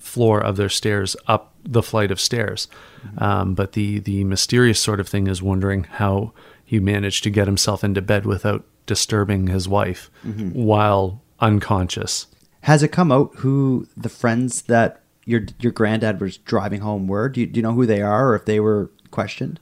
floor 0.00 0.43
of 0.43 0.57
their 0.57 0.71
stairs 0.71 1.14
up 1.26 1.52
the 1.62 1.83
flight 1.83 2.11
of 2.11 2.19
stairs. 2.19 2.69
Um, 3.19 3.54
but 3.54 3.73
the 3.73 3.99
the 3.99 4.25
mysterious 4.25 4.81
sort 4.81 4.99
of 4.99 5.07
thing 5.09 5.26
is 5.26 5.43
wondering 5.43 5.85
how 5.85 6.33
he 6.64 6.81
managed 6.81 7.23
to 7.25 7.31
get 7.31 7.47
himself 7.47 7.85
into 7.85 8.00
bed 8.00 8.25
without 8.25 8.64
disturbing 8.87 9.49
his 9.49 9.69
wife 9.69 10.11
while 10.54 11.21
unconscious. 11.40 12.26
Has 12.62 12.83
it 12.83 12.93
come 12.93 13.12
out 13.12 13.31
who 13.37 13.87
the 13.95 14.09
friends 14.09 14.62
that 14.62 15.02
your 15.26 15.43
your 15.61 15.73
granddad 15.73 16.19
was 16.19 16.38
driving 16.38 16.81
home 16.81 17.07
were? 17.07 17.28
Do 17.28 17.40
you, 17.43 17.47
do 17.47 17.59
you 17.59 17.62
know 17.62 17.75
who 17.75 17.85
they 17.87 18.00
are, 18.00 18.31
or 18.31 18.37
if 18.37 18.47
they 18.47 18.59
were 18.59 18.90
questioned? 19.11 19.61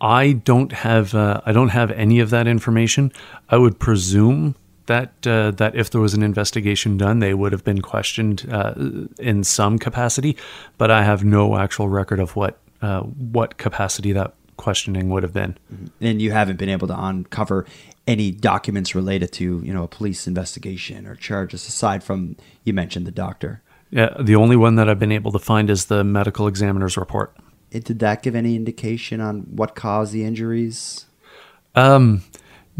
I 0.00 0.32
don't 0.32 0.72
have 0.72 1.14
uh, 1.14 1.42
I 1.44 1.52
don't 1.52 1.68
have 1.68 1.90
any 1.90 2.20
of 2.20 2.30
that 2.30 2.46
information. 2.46 3.12
I 3.50 3.58
would 3.58 3.78
presume 3.78 4.54
that 4.86 5.26
uh, 5.26 5.50
that 5.52 5.74
if 5.74 5.90
there 5.90 6.00
was 6.00 6.14
an 6.14 6.22
investigation 6.22 6.96
done, 6.96 7.20
they 7.20 7.34
would 7.34 7.52
have 7.52 7.64
been 7.64 7.82
questioned 7.82 8.46
uh, 8.50 8.74
in 9.18 9.44
some 9.44 9.78
capacity, 9.78 10.36
but 10.78 10.90
I 10.90 11.02
have 11.04 11.24
no 11.24 11.56
actual 11.56 11.88
record 11.88 12.20
of 12.20 12.36
what 12.36 12.58
uh, 12.82 13.00
what 13.00 13.58
capacity 13.58 14.12
that 14.12 14.34
questioning 14.56 15.08
would 15.08 15.22
have 15.22 15.32
been. 15.32 15.56
And 16.00 16.20
you 16.20 16.32
haven't 16.32 16.56
been 16.56 16.68
able 16.68 16.86
to 16.88 17.04
uncover 17.04 17.66
any 18.06 18.30
documents 18.30 18.94
related 18.94 19.32
to 19.32 19.62
you 19.64 19.72
know 19.72 19.84
a 19.84 19.88
police 19.88 20.26
investigation 20.26 21.06
or 21.06 21.14
charges 21.14 21.66
aside 21.66 22.02
from 22.02 22.36
you 22.64 22.72
mentioned 22.72 23.06
the 23.06 23.12
doctor. 23.12 23.62
Yeah, 23.90 24.14
the 24.20 24.36
only 24.36 24.56
one 24.56 24.76
that 24.76 24.88
I've 24.88 25.00
been 25.00 25.12
able 25.12 25.32
to 25.32 25.38
find 25.38 25.68
is 25.68 25.86
the 25.86 26.04
medical 26.04 26.46
examiner's 26.46 26.96
report. 26.96 27.36
It, 27.70 27.84
did 27.84 27.98
that 28.00 28.22
give 28.22 28.34
any 28.34 28.54
indication 28.54 29.20
on 29.20 29.42
what 29.42 29.74
caused 29.74 30.12
the 30.12 30.24
injuries? 30.24 31.06
Um, 31.74 32.22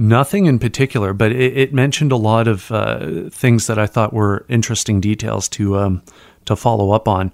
nothing 0.01 0.47
in 0.47 0.59
particular, 0.59 1.13
but 1.13 1.31
it, 1.31 1.57
it 1.57 1.75
mentioned 1.75 2.11
a 2.11 2.17
lot 2.17 2.49
of 2.49 2.73
uh, 2.73 3.29
things 3.31 3.67
that 3.67 3.79
I 3.79 3.87
thought 3.87 4.13
were 4.13 4.47
interesting 4.49 5.01
details 5.01 5.49
to 5.51 5.79
um, 5.79 6.03
to 6.47 6.57
follow 6.57 6.93
up 6.93 7.07
on. 7.07 7.33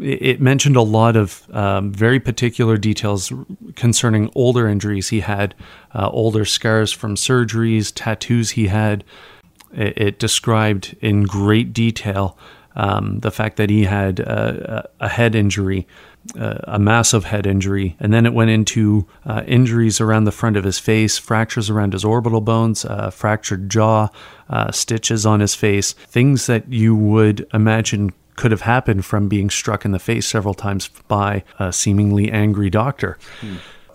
It, 0.00 0.38
mentioned 0.40 0.76
a 0.76 0.82
lot 0.82 1.16
of 1.16 1.48
um, 1.54 1.92
very 1.92 2.20
particular 2.20 2.76
details 2.76 3.32
concerning 3.74 4.30
older 4.34 4.68
injuries 4.68 5.08
he 5.08 5.20
had, 5.20 5.54
uh, 5.94 6.10
older 6.10 6.44
scars 6.44 6.92
from 6.92 7.14
surgeries, 7.14 7.90
tattoos 7.94 8.50
he 8.50 8.66
had. 8.66 9.02
It, 9.72 9.96
it 9.96 10.18
described 10.18 10.94
in 11.00 11.22
great 11.22 11.72
detail 11.72 12.38
um, 12.78 13.18
the 13.18 13.30
fact 13.30 13.56
that 13.56 13.68
he 13.68 13.84
had 13.84 14.20
uh, 14.20 14.82
a 15.00 15.08
head 15.08 15.34
injury, 15.34 15.86
uh, 16.38 16.58
a 16.64 16.78
massive 16.78 17.24
head 17.24 17.44
injury, 17.44 17.96
and 17.98 18.12
then 18.12 18.24
it 18.24 18.32
went 18.32 18.50
into 18.50 19.06
uh, 19.26 19.42
injuries 19.46 20.00
around 20.00 20.24
the 20.24 20.32
front 20.32 20.56
of 20.56 20.64
his 20.64 20.78
face, 20.78 21.18
fractures 21.18 21.68
around 21.68 21.92
his 21.92 22.04
orbital 22.04 22.40
bones, 22.40 22.84
uh, 22.84 23.10
fractured 23.10 23.68
jaw, 23.68 24.08
uh, 24.48 24.70
stitches 24.70 25.26
on 25.26 25.40
his 25.40 25.56
face, 25.56 25.92
things 25.92 26.46
that 26.46 26.72
you 26.72 26.94
would 26.94 27.46
imagine 27.52 28.12
could 28.36 28.52
have 28.52 28.60
happened 28.60 29.04
from 29.04 29.28
being 29.28 29.50
struck 29.50 29.84
in 29.84 29.90
the 29.90 29.98
face 29.98 30.24
several 30.26 30.54
times 30.54 30.88
by 31.08 31.42
a 31.58 31.72
seemingly 31.72 32.30
angry 32.30 32.70
doctor. 32.70 33.18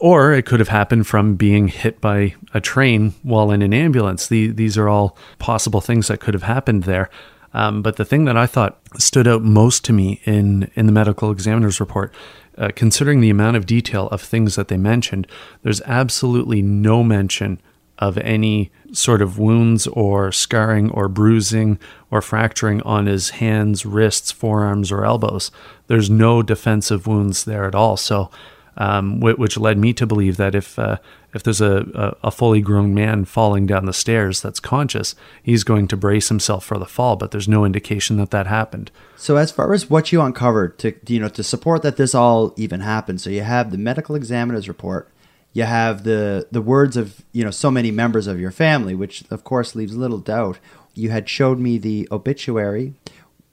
Or 0.02 0.34
it 0.34 0.46
could 0.46 0.60
have 0.60 0.68
happened 0.68 1.08
from 1.08 1.36
being 1.36 1.70
hit 1.70 2.02
by 2.02 2.36
a 2.54 2.60
train 2.60 3.13
while 3.24 3.52
in 3.52 3.62
an 3.62 3.74
ambulance. 3.74 4.28
The, 4.28 4.48
these 4.48 4.78
are 4.78 4.90
all 4.90 5.18
possible 5.40 5.80
things 5.80 6.10
that 6.10 6.20
could 6.20 6.34
have 6.34 6.44
happened 6.44 6.84
there. 6.84 7.10
Um, 7.53 7.81
but 7.81 7.98
the 7.98 8.05
thing 8.05 8.25
that 8.25 8.38
I 8.38 8.48
thought 8.48 8.79
stood 8.98 9.27
out 9.27 9.43
most 9.43 9.86
to 9.86 9.93
me 9.93 10.22
in, 10.25 10.72
in 10.75 10.86
the 10.86 10.91
medical 10.91 11.31
examiner's 11.31 11.79
report, 11.79 12.13
uh, 12.57 12.69
considering 12.75 13.22
the 13.22 13.29
amount 13.29 13.57
of 13.57 13.65
detail 13.65 14.07
of 14.07 14.22
things 14.22 14.55
that 14.55 14.67
they 14.67 14.77
mentioned, 14.77 15.27
there's 15.62 15.81
absolutely 15.81 16.62
no 16.62 17.03
mention 17.03 17.62
of 18.00 18.17
any 18.17 18.72
sort 18.91 19.22
of 19.22 19.38
wounds 19.38 19.88
or 19.88 20.31
scarring 20.31 20.89
or 20.91 21.07
bruising 21.07 21.79
or 22.12 22.22
fracturing 22.22 22.81
on 22.81 23.05
his 23.05 23.31
hands, 23.31 23.85
wrists, 23.85 24.31
forearms, 24.31 24.92
or 24.92 25.05
elbows. 25.05 25.51
There's 25.87 26.09
no 26.09 26.42
defensive 26.42 27.07
wounds 27.07 27.46
there 27.46 27.66
at 27.66 27.75
all. 27.75 27.98
So, 27.98 28.29
um, 28.77 29.20
which 29.20 29.57
led 29.57 29.77
me 29.77 29.94
to 29.94 30.07
believe 30.07 30.37
that 30.37 30.55
if 30.55 30.79
uh, 30.79 30.98
if 31.33 31.43
there's 31.43 31.61
a, 31.61 32.15
a, 32.24 32.27
a 32.27 32.31
fully 32.31 32.61
grown 32.61 32.93
man 32.93 33.25
falling 33.25 33.65
down 33.65 33.85
the 33.85 33.93
stairs 33.93 34.41
that's 34.41 34.59
conscious, 34.59 35.15
he's 35.41 35.63
going 35.63 35.87
to 35.87 35.98
brace 35.98 36.29
himself 36.29 36.63
for 36.63 36.77
the 36.77 36.85
fall. 36.85 37.15
But 37.15 37.31
there's 37.31 37.48
no 37.48 37.65
indication 37.65 38.17
that 38.17 38.31
that 38.31 38.48
happened. 38.48 38.91
So 39.15 39.37
as 39.37 39.51
far 39.51 39.74
as 39.74 39.89
what 39.89 40.11
you 40.11 40.22
uncovered 40.22 40.77
to 40.79 40.93
you 41.07 41.19
know 41.19 41.29
to 41.29 41.43
support 41.43 41.81
that 41.83 41.98
this 41.98 42.13
all 42.15 42.53
even 42.57 42.81
happened, 42.81 43.22
so 43.22 43.29
you 43.29 43.41
have 43.41 43.72
the 43.72 43.77
medical 43.77 44.15
examiner's 44.15 44.67
report, 44.67 45.09
you 45.53 45.63
have 45.63 46.03
the 46.03 46.48
the 46.51 46.61
words 46.61 46.98
of 46.98 47.24
you 47.31 47.43
know 47.43 47.51
so 47.51 47.72
many 47.72 47.91
members 47.91 48.27
of 48.27 48.39
your 48.39 48.51
family, 48.51 48.96
which 48.96 49.24
of 49.29 49.43
course 49.43 49.75
leaves 49.75 49.96
little 49.96 50.19
doubt. 50.19 50.59
You 50.96 51.09
had 51.09 51.27
showed 51.27 51.59
me 51.59 51.77
the 51.77 52.07
obituary. 52.11 52.93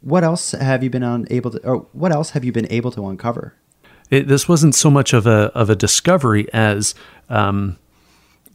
What 0.03 0.25
else 0.25 0.53
have 0.53 0.83
you 0.83 0.91
been 0.91 1.03
unable 1.03 1.51
to, 1.51 1.67
or 1.67 1.87
what 1.93 2.13
else 2.13 2.31
have 2.31 2.45
you 2.45 2.53
been 2.53 2.71
able 2.71 2.91
to 2.93 3.07
uncover? 3.07 3.55
It, 4.11 4.29
this 4.29 4.49
wasn't 4.49 4.75
so 4.75 4.91
much 4.91 5.13
of 5.13 5.27
a 5.27 5.53
of 5.55 5.71
a 5.71 5.77
discovery 5.77 6.53
as 6.53 6.95
um, 7.29 7.79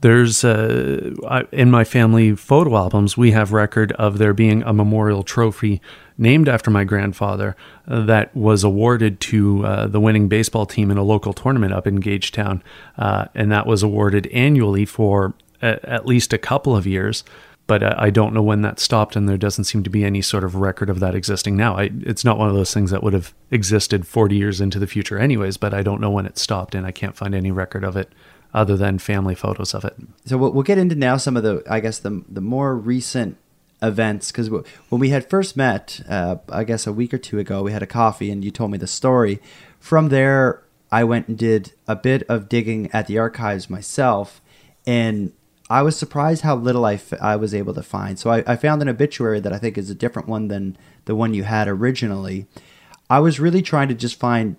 there's 0.01 0.43
in 0.43 1.71
my 1.71 1.83
family 1.83 2.35
photo 2.35 2.75
albums 2.75 3.17
we 3.17 3.31
have 3.31 3.51
record 3.53 3.91
of 3.93 4.17
there 4.17 4.33
being 4.33 4.61
a 4.63 4.73
memorial 4.73 5.23
trophy 5.23 5.81
named 6.17 6.47
after 6.47 6.69
my 6.69 6.83
grandfather 6.83 7.55
uh, 7.87 8.01
that 8.05 8.35
was 8.35 8.63
awarded 8.63 9.19
to 9.19 9.65
uh, 9.65 9.87
the 9.87 9.99
winning 9.99 10.27
baseball 10.27 10.65
team 10.65 10.91
in 10.91 10.97
a 10.97 11.03
local 11.03 11.33
tournament 11.33 11.73
up 11.73 11.87
in 11.87 11.99
Gagetown, 11.99 12.61
uh, 12.97 13.25
and 13.33 13.51
that 13.51 13.65
was 13.65 13.83
awarded 13.83 14.27
annually 14.27 14.85
for 14.85 15.33
a- 15.61 15.89
at 15.89 16.05
least 16.05 16.33
a 16.33 16.37
couple 16.37 16.75
of 16.75 16.85
years. 16.87 17.23
But 17.67 17.81
uh, 17.81 17.95
I 17.97 18.11
don't 18.11 18.33
know 18.33 18.43
when 18.43 18.61
that 18.61 18.79
stopped, 18.79 19.15
and 19.15 19.27
there 19.27 19.37
doesn't 19.37 19.63
seem 19.63 19.83
to 19.83 19.89
be 19.89 20.03
any 20.03 20.21
sort 20.21 20.43
of 20.43 20.55
record 20.55 20.89
of 20.89 20.99
that 20.99 21.15
existing 21.15 21.57
now. 21.57 21.77
I, 21.77 21.89
it's 22.01 22.23
not 22.23 22.37
one 22.37 22.47
of 22.47 22.55
those 22.55 22.73
things 22.73 22.91
that 22.91 23.01
would 23.01 23.13
have 23.13 23.33
existed 23.49 24.05
40 24.07 24.35
years 24.35 24.61
into 24.61 24.77
the 24.77 24.87
future, 24.87 25.17
anyways. 25.17 25.57
But 25.57 25.73
I 25.73 25.81
don't 25.81 25.99
know 25.99 26.11
when 26.11 26.25
it 26.25 26.37
stopped, 26.37 26.75
and 26.75 26.85
I 26.85 26.91
can't 26.91 27.15
find 27.15 27.33
any 27.33 27.51
record 27.51 27.83
of 27.83 27.97
it 27.97 28.11
other 28.53 28.77
than 28.77 28.99
family 28.99 29.35
photos 29.35 29.73
of 29.73 29.83
it. 29.83 29.95
So 30.25 30.37
we'll, 30.37 30.51
we'll 30.51 30.63
get 30.63 30.77
into 30.77 30.95
now 30.95 31.17
some 31.17 31.35
of 31.35 31.43
the, 31.43 31.63
I 31.69 31.79
guess 31.79 31.99
the 31.99 32.23
the 32.29 32.41
more 32.41 32.75
recent 32.75 33.37
events 33.81 34.31
because 34.31 34.49
when 34.49 34.99
we 34.99 35.09
had 35.09 35.29
first 35.29 35.57
met, 35.57 36.01
uh, 36.09 36.37
I 36.49 36.63
guess 36.63 36.87
a 36.87 36.93
week 36.93 37.13
or 37.13 37.17
two 37.17 37.39
ago, 37.39 37.63
we 37.63 37.71
had 37.71 37.83
a 37.83 37.87
coffee 37.87 38.31
and 38.31 38.43
you 38.43 38.51
told 38.51 38.71
me 38.71 38.77
the 38.77 38.87
story. 38.87 39.41
From 39.79 40.09
there, 40.09 40.63
I 40.91 41.03
went 41.03 41.27
and 41.27 41.37
did 41.37 41.73
a 41.87 41.95
bit 41.95 42.23
of 42.29 42.47
digging 42.47 42.89
at 42.91 43.07
the 43.07 43.17
archives 43.17 43.69
myself, 43.69 44.41
and 44.85 45.33
I 45.69 45.81
was 45.81 45.97
surprised 45.97 46.41
how 46.43 46.55
little 46.55 46.85
I, 46.85 46.93
f- 46.95 47.21
I 47.21 47.35
was 47.35 47.53
able 47.53 47.73
to 47.73 47.83
find. 47.83 48.19
So 48.19 48.29
I, 48.29 48.43
I 48.45 48.55
found 48.55 48.81
an 48.81 48.89
obituary 48.89 49.39
that 49.39 49.53
I 49.53 49.57
think 49.57 49.77
is 49.77 49.89
a 49.89 49.95
different 49.95 50.27
one 50.27 50.47
than 50.47 50.77
the 51.05 51.15
one 51.15 51.33
you 51.33 51.43
had 51.43 51.67
originally. 51.67 52.45
I 53.09 53.19
was 53.19 53.39
really 53.39 53.61
trying 53.61 53.87
to 53.87 53.95
just 53.95 54.19
find 54.19 54.57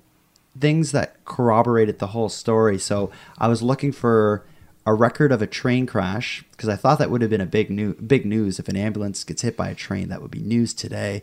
things 0.59 0.93
that 0.93 1.25
corroborated 1.25 1.99
the 1.99 2.09
whole 2.09 2.29
story. 2.29 2.79
So 2.79 3.11
I 3.39 3.49
was 3.49 3.63
looking 3.63 3.93
for 3.93 4.45
a 4.85 4.95
record 4.95 5.33
of 5.33 5.43
a 5.43 5.47
train 5.47 5.87
crash 5.87 6.45
because 6.53 6.69
I 6.69 6.77
thought 6.77 6.99
that 6.99 7.11
would 7.11 7.21
have 7.21 7.31
been 7.31 7.41
a 7.41 7.47
big 7.47 7.71
new 7.71 7.95
big 7.95 8.25
news 8.25 8.59
if 8.59 8.69
an 8.69 8.77
ambulance 8.77 9.25
gets 9.25 9.43
hit 9.43 9.57
by 9.57 9.69
a 9.69 9.75
train. 9.75 10.09
That 10.09 10.23
would 10.23 10.31
be 10.31 10.41
news 10.41 10.73
today. 10.73 11.23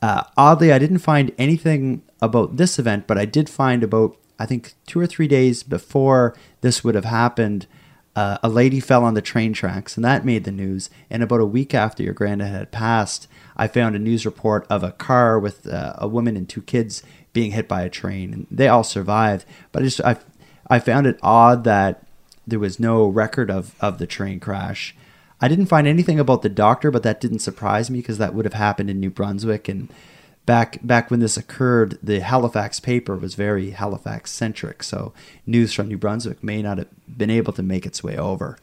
Uh, 0.00 0.22
oddly, 0.36 0.72
I 0.72 0.78
didn't 0.78 0.98
find 0.98 1.32
anything 1.36 2.02
about 2.20 2.56
this 2.56 2.78
event, 2.78 3.06
but 3.06 3.18
I 3.18 3.24
did 3.24 3.48
find 3.48 3.82
about 3.82 4.16
I 4.38 4.46
think 4.46 4.74
two 4.86 5.00
or 5.00 5.06
three 5.06 5.26
days 5.26 5.62
before 5.62 6.36
this 6.60 6.84
would 6.84 6.94
have 6.94 7.06
happened. 7.06 7.66
Uh, 8.16 8.38
a 8.42 8.48
lady 8.48 8.80
fell 8.80 9.04
on 9.04 9.12
the 9.12 9.20
train 9.20 9.52
tracks, 9.52 9.94
and 9.94 10.04
that 10.04 10.24
made 10.24 10.44
the 10.44 10.50
news. 10.50 10.88
And 11.10 11.22
about 11.22 11.42
a 11.42 11.46
week 11.46 11.74
after 11.74 12.02
your 12.02 12.14
granddad 12.14 12.48
had 12.48 12.72
passed, 12.72 13.28
I 13.58 13.68
found 13.68 13.94
a 13.94 13.98
news 13.98 14.24
report 14.24 14.66
of 14.70 14.82
a 14.82 14.92
car 14.92 15.38
with 15.38 15.66
uh, 15.66 15.92
a 15.98 16.08
woman 16.08 16.34
and 16.34 16.48
two 16.48 16.62
kids 16.62 17.02
being 17.34 17.52
hit 17.52 17.68
by 17.68 17.82
a 17.82 17.90
train, 17.90 18.32
and 18.32 18.46
they 18.50 18.68
all 18.68 18.84
survived. 18.84 19.44
But 19.70 19.82
I 19.82 19.84
just 19.84 20.00
I, 20.00 20.16
I 20.68 20.78
found 20.78 21.06
it 21.06 21.20
odd 21.22 21.64
that 21.64 22.06
there 22.46 22.58
was 22.58 22.80
no 22.80 23.06
record 23.06 23.50
of, 23.50 23.74
of 23.80 23.98
the 23.98 24.06
train 24.06 24.40
crash. 24.40 24.96
I 25.38 25.48
didn't 25.48 25.66
find 25.66 25.86
anything 25.86 26.18
about 26.18 26.40
the 26.40 26.48
doctor, 26.48 26.90
but 26.90 27.02
that 27.02 27.20
didn't 27.20 27.40
surprise 27.40 27.90
me 27.90 27.98
because 27.98 28.16
that 28.16 28.34
would 28.34 28.46
have 28.46 28.54
happened 28.54 28.88
in 28.88 28.98
New 28.98 29.10
Brunswick 29.10 29.68
and 29.68 29.90
back 30.46 30.78
back 30.82 31.10
when 31.10 31.20
this 31.20 31.36
occurred, 31.36 31.98
the 32.02 32.20
Halifax 32.20 32.80
paper 32.80 33.16
was 33.16 33.34
very 33.34 33.70
Halifax 33.70 34.30
centric, 34.30 34.82
so 34.82 35.12
news 35.44 35.72
from 35.72 35.88
New 35.88 35.98
Brunswick 35.98 36.42
may 36.42 36.62
not 36.62 36.78
have 36.78 36.88
been 37.18 37.30
able 37.30 37.52
to 37.52 37.62
make 37.62 37.84
its 37.84 38.02
way 38.02 38.16
over. 38.16 38.56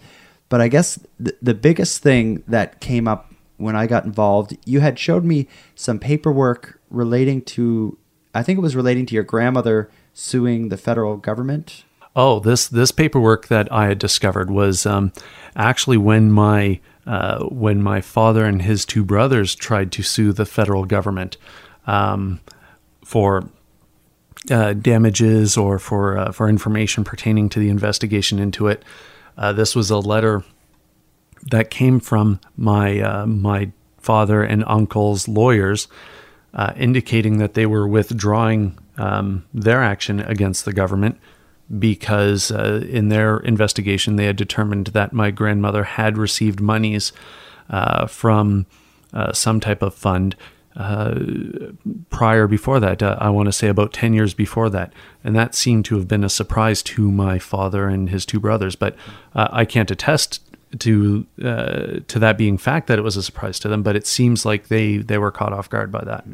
But 0.49 0.61
I 0.61 0.67
guess 0.67 0.99
the, 1.19 1.35
the 1.41 1.53
biggest 1.53 2.01
thing 2.01 2.43
that 2.47 2.79
came 2.79 3.07
up 3.07 3.33
when 3.57 3.75
I 3.75 3.87
got 3.87 4.05
involved, 4.05 4.57
you 4.65 4.79
had 4.79 4.97
showed 4.97 5.23
me 5.23 5.47
some 5.75 5.99
paperwork 5.99 6.79
relating 6.89 7.41
to, 7.43 7.97
I 8.33 8.43
think 8.43 8.57
it 8.57 8.61
was 8.61 8.75
relating 8.75 9.05
to 9.07 9.15
your 9.15 9.23
grandmother 9.23 9.89
suing 10.13 10.69
the 10.69 10.77
federal 10.77 11.17
government. 11.17 11.83
Oh, 12.15 12.39
this 12.39 12.67
this 12.67 12.91
paperwork 12.91 13.47
that 13.47 13.71
I 13.71 13.87
had 13.87 13.97
discovered 13.97 14.51
was 14.51 14.85
um, 14.85 15.11
actually 15.55 15.97
when 15.97 16.31
my 16.31 16.79
uh, 17.07 17.45
when 17.45 17.81
my 17.81 18.01
father 18.01 18.45
and 18.45 18.61
his 18.61 18.85
two 18.85 19.03
brothers 19.03 19.55
tried 19.55 19.91
to 19.93 20.03
sue 20.03 20.31
the 20.31 20.45
federal 20.45 20.85
government 20.85 21.37
um, 21.85 22.39
for 23.05 23.49
uh, 24.51 24.73
damages 24.73 25.55
or 25.55 25.79
for 25.79 26.17
uh, 26.17 26.31
for 26.31 26.49
information 26.49 27.03
pertaining 27.03 27.49
to 27.49 27.59
the 27.59 27.69
investigation 27.69 28.39
into 28.39 28.67
it. 28.67 28.83
Uh, 29.37 29.53
this 29.53 29.75
was 29.75 29.89
a 29.89 29.97
letter 29.97 30.43
that 31.49 31.69
came 31.69 31.99
from 31.99 32.39
my 32.57 32.99
uh, 32.99 33.25
my 33.25 33.71
father 33.99 34.43
and 34.43 34.63
uncle's 34.67 35.27
lawyers, 35.27 35.87
uh, 36.53 36.73
indicating 36.75 37.37
that 37.37 37.53
they 37.53 37.65
were 37.65 37.87
withdrawing 37.87 38.77
um, 38.97 39.45
their 39.53 39.81
action 39.81 40.19
against 40.19 40.65
the 40.65 40.73
government 40.73 41.17
because 41.79 42.51
uh, 42.51 42.85
in 42.89 43.07
their 43.07 43.37
investigation 43.37 44.17
they 44.17 44.25
had 44.25 44.35
determined 44.35 44.87
that 44.87 45.13
my 45.13 45.31
grandmother 45.31 45.85
had 45.85 46.17
received 46.17 46.59
monies 46.59 47.13
from 48.09 48.65
some 49.31 49.59
type 49.59 49.81
of 49.81 49.95
fund 49.95 50.35
uh, 50.75 51.19
prior 52.09 52.47
before 52.47 52.79
that. 52.79 53.03
Uh, 53.03 53.17
I 53.19 53.29
want 53.29 53.47
to 53.47 53.51
say 53.51 53.67
about 53.67 53.93
10 53.93 54.13
years 54.13 54.33
before 54.33 54.69
that. 54.71 54.93
And 55.23 55.35
that 55.35 55.55
seemed 55.55 55.85
to 55.85 55.95
have 55.95 56.07
been 56.07 56.23
a 56.23 56.29
surprise 56.29 56.81
to 56.83 57.11
my 57.11 57.39
father 57.39 57.87
and 57.87 58.09
his 58.09 58.25
two 58.25 58.39
brothers. 58.39 58.75
But 58.75 58.95
uh, 59.35 59.49
I 59.51 59.65
can't 59.65 59.91
attest 59.91 60.41
to 60.79 61.25
to 61.37 62.19
that 62.19 62.37
being 62.37 62.57
fact 62.57 62.87
that 62.87 62.97
it 62.97 63.03
was 63.03 63.15
a 63.15 63.21
surprise 63.21 63.59
to 63.59 63.67
them, 63.67 63.83
but 63.83 63.95
it 63.95 64.07
seems 64.07 64.43
like 64.43 64.69
they, 64.69 64.97
they 64.97 65.19
were 65.19 65.31
caught 65.31 65.53
off 65.53 65.69
guard 65.69 65.91
by 65.91 66.03
that. 66.03 66.25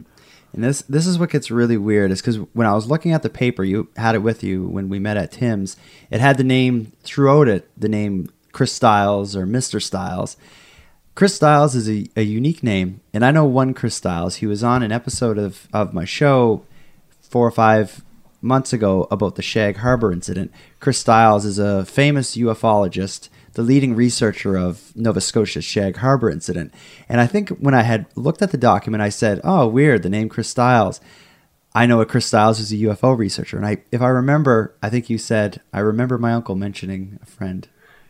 And 0.54 0.64
this 0.64 0.82
this 0.84 1.06
is 1.06 1.20
what 1.20 1.30
gets 1.30 1.52
really 1.52 1.78
weird 1.78 2.12
is 2.12 2.22
because 2.22 2.38
when 2.54 2.66
I 2.66 2.74
was 2.74 2.88
looking 2.88 3.12
at 3.12 3.22
the 3.22 3.30
paper, 3.30 3.64
you 3.64 3.90
had 3.98 4.16
it 4.16 4.20
with 4.20 4.44
you 4.44 4.66
when 4.68 4.90
we 4.90 4.98
met 4.98 5.18
at 5.18 5.32
Tim's. 5.32 5.78
It 6.10 6.22
had 6.22 6.38
the 6.38 6.44
name 6.44 6.92
throughout 7.04 7.48
it, 7.48 7.70
the 7.78 7.90
name 7.90 8.32
Chris 8.52 8.74
Styles 8.74 9.36
or 9.36 9.46
Mister 9.46 9.80
Styles. 9.80 10.38
Chris 11.20 11.36
Styles 11.36 11.76
is 11.76 11.90
a, 11.90 12.08
a 12.16 12.22
unique 12.22 12.64
name, 12.64 13.02
and 13.14 13.26
I 13.26 13.32
know 13.32 13.44
one 13.44 13.74
Chris 13.74 13.94
Styles. 13.94 14.38
He 14.38 14.46
was 14.46 14.64
on 14.64 14.84
an 14.84 14.94
episode 14.94 15.38
of, 15.38 15.68
of 15.74 15.94
my 15.94 16.06
show 16.06 16.66
four 17.20 17.46
or 17.46 17.52
five 17.52 18.06
months 18.42 18.72
ago 18.72 19.06
about 19.12 19.36
the 19.36 19.42
Shag 19.42 19.76
Harbor 19.76 20.14
incident. 20.14 20.50
Chris 20.80 20.98
Styles 20.98 21.44
is 21.44 21.60
a 21.60 21.84
famous 21.84 22.38
ufologist 22.38 23.28
the 23.52 23.62
leading 23.62 23.96
researcher 23.96 24.56
of 24.56 24.96
Nova 24.96 25.20
Scotia's 25.20 25.66
Shag 25.66 25.98
Harbor 25.98 26.30
incident. 26.30 26.74
And 27.10 27.20
I 27.20 27.28
think 27.28 27.50
when 27.50 27.74
I 27.74 27.82
had 27.82 28.06
looked 28.16 28.42
at 28.42 28.52
the 28.52 28.58
document, 28.58 29.04
I 29.04 29.10
said, 29.10 29.42
"Oh, 29.44 29.68
weird, 29.68 30.04
the 30.04 30.10
name 30.10 30.30
Chris 30.30 30.48
Styles." 30.48 31.02
I 31.76 31.86
know 31.86 32.00
a 32.00 32.06
Chris 32.06 32.28
Styles 32.28 32.62
is 32.62 32.72
a 32.72 32.78
UFO 32.78 33.18
researcher, 33.18 33.58
and 33.58 33.66
I, 33.66 33.80
if 33.92 34.02
I 34.02 34.08
remember, 34.08 34.74
I 34.82 34.90
think 34.90 35.10
you 35.10 35.18
said 35.18 35.60
I 35.74 35.82
remember 35.82 36.18
my 36.18 36.32
uncle 36.32 36.56
mentioning 36.56 37.20
a 37.22 37.26
friend. 37.26 37.68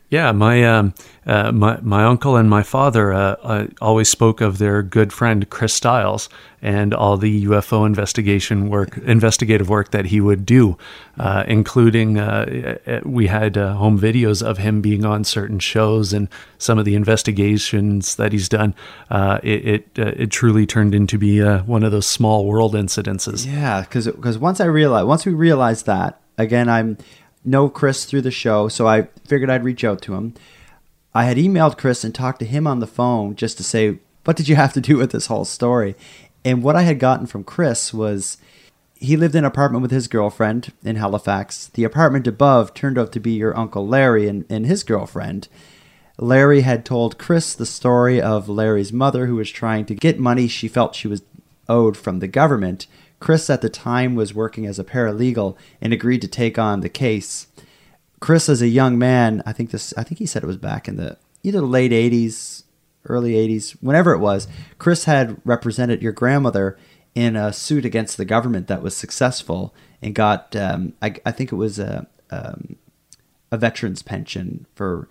Yeah, 0.10 0.32
my 0.32 0.64
um, 0.64 0.96
uh, 1.28 1.52
my 1.52 1.80
my 1.82 2.04
uncle 2.04 2.36
and 2.36 2.50
my 2.50 2.64
father 2.64 3.14
uh, 3.14 3.36
uh, 3.44 3.68
always 3.80 4.10
spoke 4.10 4.42
of 4.42 4.58
their 4.58 4.82
good 4.82 5.14
friend 5.14 5.48
Chris 5.52 5.72
Styles 5.72 6.30
and 6.64 6.96
all 6.96 7.16
the 7.16 7.46
UFO 7.46 7.86
investigation 7.86 8.70
work, 8.70 8.98
investigative 8.98 9.70
work 9.70 9.92
that 9.92 10.08
he 10.08 10.20
would 10.20 10.48
do, 10.48 10.80
uh, 11.20 11.44
including 11.48 12.18
uh, 12.18 12.80
uh, 12.88 13.00
we 13.08 13.28
had 13.28 13.56
home 13.56 14.00
videos 14.00 14.42
of 14.42 14.58
him 14.58 14.82
being 14.82 15.06
on 15.06 15.24
certain 15.24 15.60
shows 15.60 16.12
and 16.12 16.28
some 16.58 16.80
of 16.80 16.86
the 16.86 16.96
investigations 16.96 18.16
that 18.16 18.32
he's 18.32 18.50
done. 18.50 18.74
it 19.12 19.86
it, 19.96 20.00
it 20.00 20.32
truly 20.32 20.66
turned 20.66 20.96
into 20.96 21.20
be 21.20 21.40
one 21.40 21.84
of 21.84 21.92
those 21.92 22.08
small 22.08 22.46
world 22.46 22.74
incidences. 22.74 23.46
Yeah, 23.46 23.82
because 23.82 24.08
because 24.08 24.40
once 24.40 24.60
I 24.60 24.66
realized 24.66 25.08
once 25.08 25.24
we 25.28 25.34
realized 25.34 25.86
that 25.86 26.20
again, 26.40 26.70
I'm 26.70 26.98
know 27.44 27.70
Chris 27.70 28.06
through 28.06 28.22
the 28.22 28.32
show, 28.32 28.68
so 28.68 28.88
I 28.88 29.04
figured 29.26 29.50
I'd 29.50 29.64
reach 29.64 29.84
out 29.84 30.02
to 30.04 30.16
him. 30.16 30.34
I 31.14 31.26
had 31.26 31.38
emailed 31.38 31.78
Chris 31.78 32.04
and 32.04 32.14
talked 32.14 32.40
to 32.40 32.46
him 32.46 32.68
on 32.68 32.80
the 32.80 32.88
phone 32.88 33.36
just 33.36 33.58
to 33.58 33.64
say, 33.64 34.00
what 34.26 34.38
did 34.38 34.48
you 34.48 34.56
have 34.56 34.74
to 34.74 34.82
do 34.82 34.98
with 34.98 35.12
this 35.12 35.26
whole 35.26 35.46
story? 35.46 35.96
And 36.46 36.64
what 36.64 36.76
I 36.76 36.84
had 36.84 37.00
gotten 37.00 37.26
from 37.26 37.44
Chris 37.44 37.94
was 37.94 38.38
he 38.96 39.18
lived 39.18 39.34
in 39.34 39.40
an 39.40 39.46
apartment 39.46 39.82
with 39.82 39.92
his 39.92 40.08
girlfriend 40.08 40.74
in 40.84 40.98
Halifax. 40.98 41.68
The 41.74 41.84
apartment 41.84 42.28
above 42.28 42.74
turned 42.74 42.98
out 42.98 43.12
to 43.14 43.20
be 43.20 43.32
your 43.32 43.58
Uncle 43.58 43.88
Larry 43.88 44.28
and, 44.28 44.46
and 44.50 44.66
his 44.66 44.84
girlfriend. 44.84 45.48
Larry 46.18 46.62
had 46.62 46.84
told 46.84 47.18
Chris 47.18 47.54
the 47.54 47.66
story 47.66 48.22
of 48.22 48.50
Larry's 48.50 48.92
mother 48.92 49.26
who 49.26 49.36
was 49.36 49.50
trying 49.50 49.86
to 49.86 49.96
get 49.96 50.20
money 50.20 50.48
she 50.48 50.68
felt 50.68 50.96
she 50.96 51.08
was 51.08 51.22
owed 51.70 51.96
from 51.96 52.20
the 52.20 52.28
government 52.28 52.88
Chris 53.20 53.50
at 53.50 53.62
the 53.62 53.70
time 53.70 54.16
was 54.16 54.34
working 54.34 54.66
as 54.66 54.80
a 54.80 54.84
paralegal 54.84 55.58
and 55.82 55.92
agreed 55.92 56.22
to 56.22 56.28
take 56.28 56.58
on 56.58 56.82
the 56.82 56.90
case. 56.90 57.48
Chris, 58.20 58.50
as 58.50 58.62
a 58.62 58.68
young 58.68 58.98
man, 58.98 59.42
I 59.46 59.54
think 59.54 59.72
this, 59.72 59.94
I 59.98 60.04
think 60.04 60.20
he 60.20 60.26
said 60.26 60.44
it 60.44 60.48
was 60.48 60.58
back 60.58 60.88
in 60.88 60.98
the 60.98 61.18
either 61.44 61.62
the 61.62 61.66
late 61.66 61.92
'80s, 61.92 62.64
early 63.06 63.34
'80s, 63.34 63.72
whenever 63.82 64.14
it 64.14 64.20
was. 64.20 64.48
Chris 64.78 65.06
had 65.06 65.42
represented 65.46 66.02
your 66.02 66.12
grandmother 66.12 66.78
in 67.16 67.36
a 67.36 67.52
suit 67.52 67.86
against 67.86 68.18
the 68.18 68.26
government 68.26 68.68
that 68.68 68.82
was 68.82 68.96
successful 68.96 69.74
and 70.02 70.16
got, 70.16 70.56
um, 70.56 70.94
I, 71.02 71.16
I, 71.26 71.32
think 71.32 71.52
it 71.52 71.56
was 71.56 71.80
a, 71.80 72.08
um, 72.30 72.78
a 73.52 73.58
veteran's 73.58 74.02
pension 74.02 74.66
for 74.76 75.10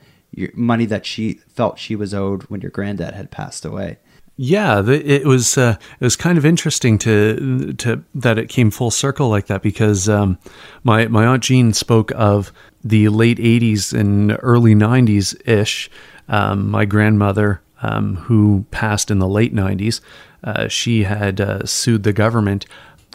money 0.54 0.86
that 0.86 1.04
she 1.04 1.34
felt 1.48 1.78
she 1.78 1.96
was 1.96 2.14
owed 2.14 2.44
when 2.44 2.60
your 2.60 2.70
granddad 2.70 3.14
had 3.14 3.30
passed 3.30 3.64
away. 3.64 3.98
Yeah, 4.40 4.88
it 4.88 5.26
was 5.26 5.58
uh, 5.58 5.74
it 5.98 6.04
was 6.04 6.14
kind 6.14 6.38
of 6.38 6.46
interesting 6.46 6.96
to 6.98 7.72
to 7.72 8.04
that 8.14 8.38
it 8.38 8.48
came 8.48 8.70
full 8.70 8.92
circle 8.92 9.28
like 9.28 9.46
that 9.46 9.62
because 9.62 10.08
um, 10.08 10.38
my 10.84 11.08
my 11.08 11.26
aunt 11.26 11.42
Jean 11.42 11.72
spoke 11.72 12.12
of 12.14 12.52
the 12.84 13.08
late 13.08 13.38
'80s 13.38 13.92
and 13.92 14.38
early 14.40 14.76
'90s 14.76 15.34
ish. 15.44 15.90
Um, 16.28 16.70
my 16.70 16.84
grandmother, 16.84 17.62
um, 17.82 18.14
who 18.14 18.64
passed 18.70 19.10
in 19.10 19.18
the 19.18 19.26
late 19.26 19.52
'90s, 19.52 20.00
uh, 20.44 20.68
she 20.68 21.02
had 21.02 21.40
uh, 21.40 21.66
sued 21.66 22.04
the 22.04 22.12
government. 22.12 22.64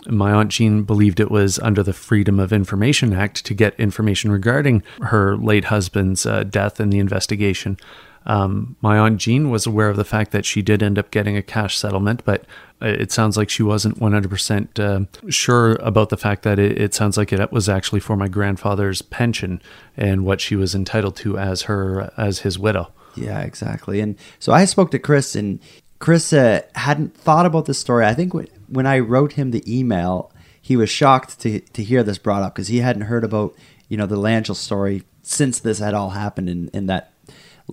My 0.07 0.33
aunt 0.33 0.51
Jean 0.51 0.83
believed 0.83 1.21
it 1.21 1.31
was 1.31 1.57
under 1.59 1.83
the 1.83 1.93
Freedom 1.93 2.37
of 2.37 2.51
Information 2.51 3.13
Act 3.13 3.45
to 3.45 3.53
get 3.53 3.79
information 3.79 4.29
regarding 4.29 4.83
her 5.01 5.37
late 5.37 5.65
husband's 5.65 6.25
uh, 6.25 6.43
death 6.43 6.81
and 6.81 6.91
the 6.91 6.99
investigation. 6.99 7.77
Um, 8.25 8.75
my 8.81 8.97
aunt 8.97 9.19
Jean 9.19 9.49
was 9.49 9.65
aware 9.65 9.89
of 9.89 9.97
the 9.97 10.05
fact 10.05 10.31
that 10.31 10.45
she 10.45 10.61
did 10.61 10.81
end 10.81 10.97
up 10.97 11.11
getting 11.11 11.35
a 11.35 11.41
cash 11.41 11.77
settlement, 11.77 12.23
but 12.25 12.45
it 12.81 13.11
sounds 13.11 13.37
like 13.37 13.49
she 13.49 13.63
wasn't 13.63 13.99
100% 13.99 14.79
uh, 14.79 15.29
sure 15.29 15.75
about 15.75 16.09
the 16.09 16.17
fact 16.17 16.43
that 16.43 16.59
it, 16.59 16.79
it, 16.79 16.93
sounds 16.93 17.17
like 17.17 17.31
it 17.31 17.51
was 17.51 17.69
actually 17.69 18.01
for 18.01 18.17
my 18.17 18.27
grandfather's 18.27 19.01
pension 19.01 19.61
and 19.95 20.25
what 20.25 20.41
she 20.41 20.55
was 20.55 20.75
entitled 20.75 21.15
to 21.17 21.37
as 21.37 21.63
her 21.63 22.11
as 22.17 22.39
his 22.39 22.59
widow. 22.59 22.91
Yeah, 23.15 23.41
exactly. 23.41 23.99
And 24.01 24.17
so 24.39 24.51
I 24.51 24.65
spoke 24.65 24.91
to 24.91 24.99
Chris, 24.99 25.35
and 25.35 25.59
Chris 25.99 26.33
uh, 26.33 26.61
hadn't 26.75 27.15
thought 27.15 27.45
about 27.45 27.65
this 27.65 27.79
story. 27.79 28.05
I 28.05 28.13
think 28.13 28.33
when, 28.33 28.47
when 28.67 28.85
I 28.85 28.99
wrote 28.99 29.33
him 29.33 29.51
the 29.51 29.63
email, 29.67 30.31
he 30.61 30.75
was 30.75 30.89
shocked 30.89 31.39
to 31.41 31.59
to 31.59 31.83
hear 31.83 32.03
this 32.03 32.17
brought 32.17 32.43
up 32.43 32.55
because 32.55 32.67
he 32.67 32.79
hadn't 32.79 33.03
heard 33.03 33.23
about 33.23 33.55
you 33.87 33.97
know 33.97 34.07
the 34.07 34.17
Langell 34.17 34.55
story 34.55 35.03
since 35.21 35.59
this 35.59 35.79
had 35.79 35.93
all 35.93 36.11
happened 36.11 36.49
in, 36.49 36.69
in 36.73 36.87
that 36.87 37.12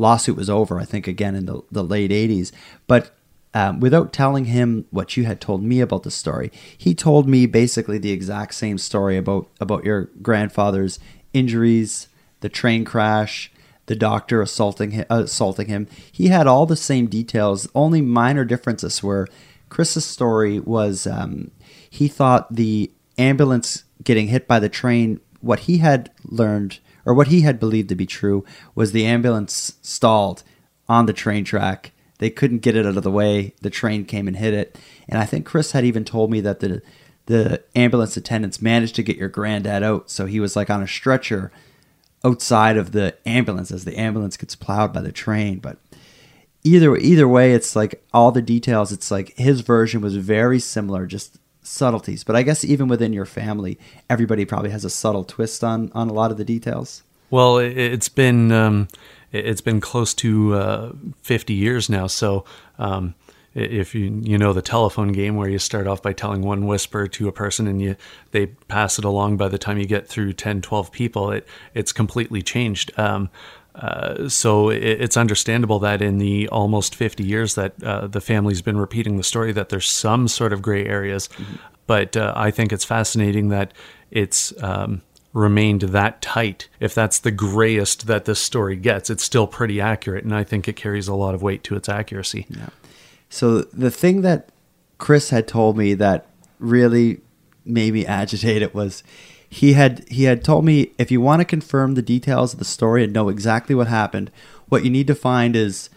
lawsuit 0.00 0.36
was 0.36 0.50
over, 0.50 0.80
I 0.80 0.84
think, 0.84 1.06
again 1.06 1.34
in 1.34 1.46
the, 1.46 1.62
the 1.70 1.84
late 1.84 2.10
80s. 2.10 2.50
But 2.86 3.14
um, 3.52 3.80
without 3.80 4.12
telling 4.12 4.46
him 4.46 4.86
what 4.90 5.16
you 5.16 5.24
had 5.24 5.40
told 5.40 5.62
me 5.62 5.80
about 5.80 6.04
the 6.04 6.10
story, 6.10 6.50
he 6.76 6.94
told 6.94 7.28
me 7.28 7.46
basically 7.46 7.98
the 7.98 8.12
exact 8.12 8.54
same 8.54 8.78
story 8.78 9.16
about, 9.16 9.48
about 9.60 9.84
your 9.84 10.04
grandfather's 10.22 10.98
injuries, 11.32 12.08
the 12.40 12.48
train 12.48 12.84
crash, 12.84 13.52
the 13.86 13.96
doctor 13.96 14.40
assaulting 14.40 14.92
him, 14.92 15.04
assaulting 15.10 15.66
him. 15.66 15.86
He 16.10 16.28
had 16.28 16.46
all 16.46 16.64
the 16.64 16.76
same 16.76 17.06
details. 17.06 17.68
Only 17.74 18.00
minor 18.00 18.44
differences 18.44 19.02
were 19.02 19.28
Chris's 19.68 20.04
story 20.04 20.60
was 20.60 21.06
um, 21.06 21.50
he 21.88 22.08
thought 22.08 22.54
the 22.54 22.90
ambulance 23.18 23.84
getting 24.02 24.28
hit 24.28 24.46
by 24.46 24.60
the 24.60 24.68
train. 24.68 25.20
What 25.40 25.60
he 25.60 25.78
had 25.78 26.10
learned 26.24 26.78
or 27.10 27.14
what 27.14 27.26
he 27.26 27.40
had 27.40 27.58
believed 27.58 27.88
to 27.88 27.96
be 27.96 28.06
true, 28.06 28.44
was 28.76 28.92
the 28.92 29.04
ambulance 29.04 29.72
stalled 29.82 30.44
on 30.88 31.06
the 31.06 31.12
train 31.12 31.44
track. 31.44 31.90
They 32.18 32.30
couldn't 32.30 32.60
get 32.60 32.76
it 32.76 32.86
out 32.86 32.96
of 32.96 33.02
the 33.02 33.10
way. 33.10 33.52
The 33.62 33.68
train 33.68 34.04
came 34.04 34.28
and 34.28 34.36
hit 34.36 34.54
it. 34.54 34.78
And 35.08 35.18
I 35.18 35.26
think 35.26 35.44
Chris 35.44 35.72
had 35.72 35.84
even 35.84 36.04
told 36.04 36.30
me 36.30 36.40
that 36.42 36.60
the 36.60 36.82
the 37.26 37.64
ambulance 37.74 38.16
attendants 38.16 38.62
managed 38.62 38.94
to 38.94 39.02
get 39.02 39.16
your 39.16 39.28
granddad 39.28 39.82
out, 39.82 40.08
so 40.08 40.26
he 40.26 40.38
was 40.38 40.54
like 40.54 40.70
on 40.70 40.84
a 40.84 40.86
stretcher 40.86 41.50
outside 42.24 42.76
of 42.76 42.92
the 42.92 43.16
ambulance 43.26 43.72
as 43.72 43.84
the 43.84 43.98
ambulance 43.98 44.36
gets 44.36 44.54
plowed 44.54 44.92
by 44.92 45.00
the 45.00 45.10
train. 45.10 45.58
But 45.58 45.78
either 46.62 46.96
either 46.96 47.26
way, 47.26 47.54
it's 47.54 47.74
like 47.74 48.04
all 48.12 48.30
the 48.30 48.40
details. 48.40 48.92
It's 48.92 49.10
like 49.10 49.36
his 49.36 49.62
version 49.62 50.00
was 50.00 50.14
very 50.14 50.60
similar, 50.60 51.06
just 51.06 51.39
subtleties. 51.62 52.24
But 52.24 52.36
I 52.36 52.42
guess 52.42 52.64
even 52.64 52.88
within 52.88 53.12
your 53.12 53.26
family, 53.26 53.78
everybody 54.08 54.44
probably 54.44 54.70
has 54.70 54.84
a 54.84 54.90
subtle 54.90 55.24
twist 55.24 55.62
on 55.64 55.90
on 55.94 56.08
a 56.08 56.12
lot 56.12 56.30
of 56.30 56.36
the 56.36 56.44
details. 56.44 57.02
Well, 57.30 57.58
it's 57.58 58.08
been 58.08 58.50
um, 58.50 58.88
it's 59.32 59.60
been 59.60 59.80
close 59.80 60.14
to 60.14 60.54
uh, 60.54 60.92
fifty 61.22 61.54
years 61.54 61.88
now, 61.88 62.06
so 62.06 62.44
um, 62.78 63.14
if 63.54 63.94
you 63.94 64.20
you 64.22 64.38
know 64.38 64.52
the 64.52 64.62
telephone 64.62 65.12
game 65.12 65.36
where 65.36 65.48
you 65.48 65.58
start 65.58 65.86
off 65.86 66.02
by 66.02 66.12
telling 66.12 66.42
one 66.42 66.66
whisper 66.66 67.08
to 67.08 67.28
a 67.28 67.32
person 67.32 67.66
and 67.66 67.82
you 67.82 67.96
they 68.30 68.46
pass 68.46 68.98
it 68.98 69.04
along 69.04 69.36
by 69.36 69.48
the 69.48 69.58
time 69.58 69.76
you 69.76 69.86
get 69.86 70.06
through 70.06 70.32
10 70.32 70.62
12 70.62 70.92
people 70.92 71.32
it 71.32 71.46
it's 71.74 71.92
completely 71.92 72.42
changed 72.42 72.96
um, 72.96 73.28
uh, 73.74 74.28
so 74.28 74.68
it, 74.70 74.82
it's 74.82 75.16
understandable 75.16 75.78
that 75.78 76.02
in 76.02 76.18
the 76.18 76.48
almost 76.48 76.94
50 76.94 77.24
years 77.24 77.54
that 77.54 77.82
uh, 77.82 78.06
the 78.06 78.20
family's 78.20 78.62
been 78.62 78.78
repeating 78.78 79.16
the 79.16 79.22
story 79.22 79.52
that 79.52 79.68
there's 79.68 79.88
some 79.88 80.28
sort 80.28 80.52
of 80.52 80.60
gray 80.62 80.84
areas 80.86 81.28
but 81.90 82.16
uh, 82.16 82.32
I 82.36 82.52
think 82.52 82.72
it's 82.72 82.84
fascinating 82.84 83.48
that 83.48 83.72
it's 84.12 84.52
um, 84.62 85.02
remained 85.32 85.82
that 85.82 86.22
tight. 86.22 86.68
If 86.78 86.94
that's 86.94 87.18
the 87.18 87.32
grayest 87.32 88.06
that 88.06 88.26
this 88.26 88.40
story 88.40 88.76
gets, 88.76 89.10
it's 89.10 89.24
still 89.24 89.48
pretty 89.48 89.80
accurate, 89.80 90.22
and 90.22 90.32
I 90.32 90.44
think 90.44 90.68
it 90.68 90.76
carries 90.76 91.08
a 91.08 91.16
lot 91.16 91.34
of 91.34 91.42
weight 91.42 91.64
to 91.64 91.74
its 91.74 91.88
accuracy. 91.88 92.46
Yeah. 92.48 92.68
So 93.28 93.62
the 93.62 93.90
thing 93.90 94.22
that 94.22 94.50
Chris 94.98 95.30
had 95.30 95.48
told 95.48 95.76
me 95.76 95.94
that 95.94 96.26
really 96.60 97.22
made 97.64 97.92
me 97.92 98.06
agitated 98.20 98.72
was 98.72 99.02
he 99.52 99.72
had 99.72 100.08
he 100.08 100.24
had 100.24 100.44
told 100.44 100.64
me 100.64 100.92
if 100.96 101.10
you 101.10 101.20
want 101.20 101.40
to 101.40 101.44
confirm 101.44 101.94
the 101.94 102.02
details 102.02 102.52
of 102.52 102.60
the 102.60 102.64
story 102.64 103.02
and 103.02 103.12
know 103.12 103.28
exactly 103.28 103.74
what 103.74 103.88
happened, 103.88 104.30
what 104.68 104.84
you 104.84 104.90
need 104.90 105.08
to 105.08 105.14
find 105.14 105.56
is 105.56 105.90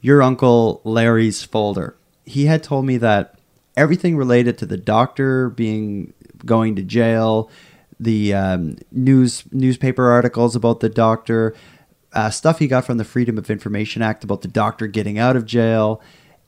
your 0.00 0.22
uncle 0.22 0.80
Larry's 0.84 1.42
folder. 1.42 1.96
He 2.24 2.46
had 2.46 2.62
told 2.62 2.86
me 2.86 2.96
that 2.98 3.34
everything 3.76 4.16
related 4.16 4.56
to 4.58 4.66
the 4.66 4.76
doctor 4.76 5.50
being 5.50 6.12
going 6.46 6.76
to 6.76 6.82
jail, 6.82 7.50
the 7.98 8.32
um, 8.32 8.76
news 8.92 9.42
newspaper 9.50 10.08
articles 10.08 10.54
about 10.54 10.78
the 10.78 10.88
doctor, 10.88 11.52
uh, 12.12 12.30
stuff 12.30 12.60
he 12.60 12.68
got 12.68 12.84
from 12.84 12.98
the 12.98 13.04
Freedom 13.04 13.36
of 13.38 13.50
Information 13.50 14.02
Act 14.02 14.22
about 14.22 14.42
the 14.42 14.48
doctor 14.48 14.86
getting 14.86 15.18
out 15.18 15.34
of 15.34 15.44
jail, 15.44 16.00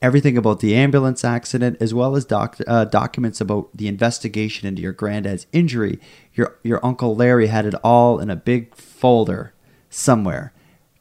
everything 0.03 0.37
about 0.37 0.59
the 0.59 0.75
ambulance 0.75 1.23
accident, 1.25 1.77
as 1.79 1.93
well 1.93 2.15
as 2.15 2.25
doc- 2.25 2.57
uh, 2.67 2.85
documents 2.85 3.41
about 3.41 3.69
the 3.75 3.87
investigation 3.87 4.67
into 4.67 4.81
your 4.83 4.91
granddad's 4.91 5.47
injury. 5.51 5.99
Your 6.35 6.57
your 6.63 6.85
uncle 6.85 7.15
Larry 7.15 7.47
had 7.47 7.65
it 7.65 7.73
all 7.83 8.19
in 8.19 8.29
a 8.29 8.35
big 8.35 8.75
folder 8.75 9.53
somewhere. 9.89 10.53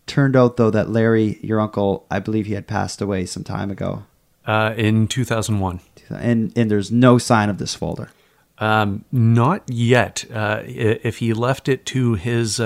Turned 0.07 0.37
out 0.37 0.57
though 0.57 0.71
that 0.71 0.89
Larry, 0.91 1.39
your 1.43 1.61
uncle, 1.61 2.07
I 2.11 2.19
believe 2.21 2.47
he 2.47 2.55
had 2.55 2.67
passed 2.67 3.01
away 3.03 3.27
some 3.27 3.45
time 3.45 3.71
ago, 3.71 4.05
Uh, 4.47 4.73
in 4.77 5.07
2001. 5.09 5.81
and 6.11 6.53
and 6.57 6.71
there's 6.71 6.91
no 6.91 7.19
sign 7.19 7.49
of 7.51 7.59
this 7.59 7.75
folder. 7.75 8.11
Um, 8.59 9.05
not 9.11 9.63
yet. 9.69 10.25
Uh, 10.33 10.61
if 10.65 11.19
he 11.19 11.33
left 11.33 11.69
it 11.69 11.85
to 11.87 12.15
his 12.15 12.61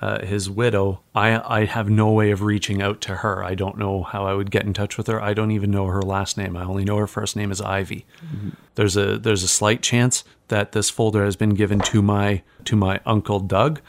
uh, 0.00 0.24
his 0.24 0.48
widow, 0.48 1.00
I 1.14 1.60
I 1.60 1.64
have 1.64 1.90
no 1.90 2.10
way 2.10 2.30
of 2.30 2.42
reaching 2.42 2.80
out 2.80 3.00
to 3.02 3.16
her. 3.16 3.44
I 3.44 3.54
don't 3.54 3.78
know 3.78 4.02
how 4.02 4.24
I 4.26 4.34
would 4.34 4.50
get 4.50 4.64
in 4.64 4.72
touch 4.72 4.96
with 4.96 5.06
her. 5.08 5.20
I 5.20 5.34
don't 5.34 5.50
even 5.50 5.70
know 5.70 5.86
her 5.86 6.02
last 6.02 6.36
name. 6.36 6.56
I 6.56 6.64
only 6.64 6.84
know 6.84 6.96
her 6.96 7.06
first 7.06 7.36
name 7.36 7.50
is 7.50 7.60
Ivy. 7.60 8.06
There's 8.76 8.96
a 8.96 9.18
there's 9.18 9.42
a 9.42 9.48
slight 9.48 9.82
chance 9.82 10.24
that 10.48 10.72
this 10.72 10.90
folder 10.90 11.24
has 11.24 11.36
been 11.36 11.54
given 11.54 11.80
to 11.80 12.02
my 12.02 12.42
to 12.64 12.76
my 12.76 13.00
uncle 13.04 13.40
Doug. 13.40 13.80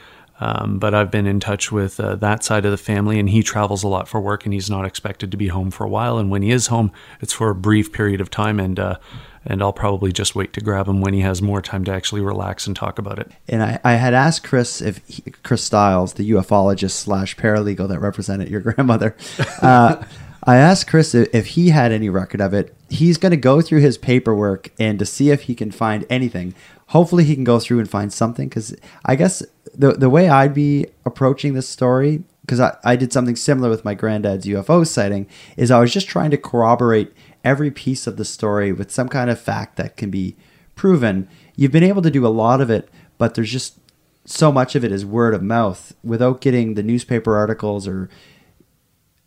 Um, 0.42 0.80
but 0.80 0.96
I've 0.96 1.12
been 1.12 1.28
in 1.28 1.40
touch 1.40 1.72
with 1.72 2.00
uh, 2.00 2.16
that 2.16 2.44
side 2.44 2.66
of 2.66 2.72
the 2.72 2.78
family, 2.78 3.20
and 3.20 3.30
he 3.30 3.44
travels 3.44 3.84
a 3.84 3.88
lot 3.88 4.08
for 4.08 4.20
work, 4.20 4.44
and 4.44 4.52
he's 4.52 4.72
not 4.72 4.86
expected 4.86 5.30
to 5.30 5.38
be 5.38 5.50
home 5.50 5.70
for 5.70 5.84
a 5.84 5.90
while. 5.90 6.18
And 6.18 6.32
when 6.32 6.42
he 6.42 6.50
is 6.50 6.68
home, 6.68 6.92
it's 7.20 7.32
for 7.32 7.52
a 7.52 7.56
brief 7.56 7.94
period 7.94 8.20
of 8.20 8.32
time, 8.32 8.60
and 8.60 8.80
uh, 8.80 8.98
and 9.46 9.62
I'll 9.62 9.74
probably 9.74 10.12
just 10.12 10.36
wait 10.36 10.54
to 10.54 10.62
grab 10.62 10.88
him 10.88 11.02
when 11.02 11.14
he 11.14 11.22
has 11.22 11.42
more 11.42 11.62
time 11.62 11.84
to 11.86 11.92
actually 11.92 12.22
relax 12.22 12.68
and 12.68 12.76
talk 12.76 13.00
about 13.00 13.20
it. 13.20 13.32
And 13.48 13.64
I, 13.64 13.80
I 13.84 13.94
had 13.94 14.14
asked 14.14 14.44
Chris 14.44 14.82
if 14.82 15.02
he, 15.08 15.24
Chris 15.44 15.64
Styles, 15.64 16.14
the 16.14 16.30
ufologist 16.30 16.92
slash 16.92 17.36
paralegal 17.36 17.88
that 17.90 18.00
represented 18.00 18.50
your 18.50 18.62
grandmother, 18.62 19.16
uh, 19.62 20.04
I 20.44 20.58
asked 20.58 20.88
Chris 20.88 21.14
if, 21.14 21.46
he 21.48 21.70
had 21.70 21.92
any 21.92 22.10
record 22.10 22.42
of 22.42 22.54
it. 22.54 22.76
He's 22.90 23.18
going 23.18 23.32
to 23.32 23.38
go 23.38 23.62
through 23.62 23.82
his 23.82 23.98
paperwork 23.98 24.72
and 24.80 24.98
to 25.00 25.06
see 25.06 25.30
if 25.30 25.44
he 25.44 25.56
can 25.56 25.72
find 25.72 26.06
anything. 26.10 26.56
Hopefully, 26.88 27.24
he 27.24 27.36
can 27.36 27.44
go 27.44 27.60
through 27.60 27.80
and 27.80 27.90
find 27.90 28.12
something 28.12 28.50
because 28.50 28.76
I 29.06 29.16
guess 29.16 29.44
the 29.74 29.94
the 29.94 30.10
way 30.10 30.30
I'd 30.30 30.54
be 30.54 30.88
approaching 31.06 31.54
this 31.54 31.70
story 31.70 32.24
because 32.42 32.60
I, 32.60 32.76
I 32.84 32.96
did 32.96 33.14
something 33.14 33.36
similar 33.36 33.70
with 33.70 33.86
my 33.86 33.94
granddad's 33.94 34.46
UFO 34.46 34.86
sighting 34.86 35.28
is 35.56 35.72
I 35.72 35.80
was 35.80 35.94
just 35.94 36.10
trying 36.10 36.32
to 36.32 36.38
corroborate 36.38 37.14
every 37.44 37.72
piece 37.72 38.08
of 38.08 38.18
the 38.18 38.26
story 38.26 38.72
with 38.72 38.92
some 38.92 39.10
kind 39.10 39.30
of 39.30 39.40
fact 39.40 39.78
that 39.78 39.98
can 39.98 40.10
be 40.10 40.36
proven. 40.76 41.28
You've 41.56 41.72
been 41.72 41.84
able 41.84 42.02
to 42.02 42.12
do 42.12 42.26
a 42.26 42.30
lot 42.30 42.62
of 42.62 42.70
it, 42.70 42.90
but 43.18 43.36
there's 43.36 43.52
just 43.52 43.78
so 44.26 44.52
much 44.52 44.76
of 44.76 44.84
it 44.84 44.92
is 44.92 45.06
word 45.06 45.34
of 45.34 45.42
mouth 45.42 45.94
without 46.04 46.42
getting 46.42 46.74
the 46.74 46.84
newspaper 46.84 47.36
articles 47.36 47.88
or 47.88 48.10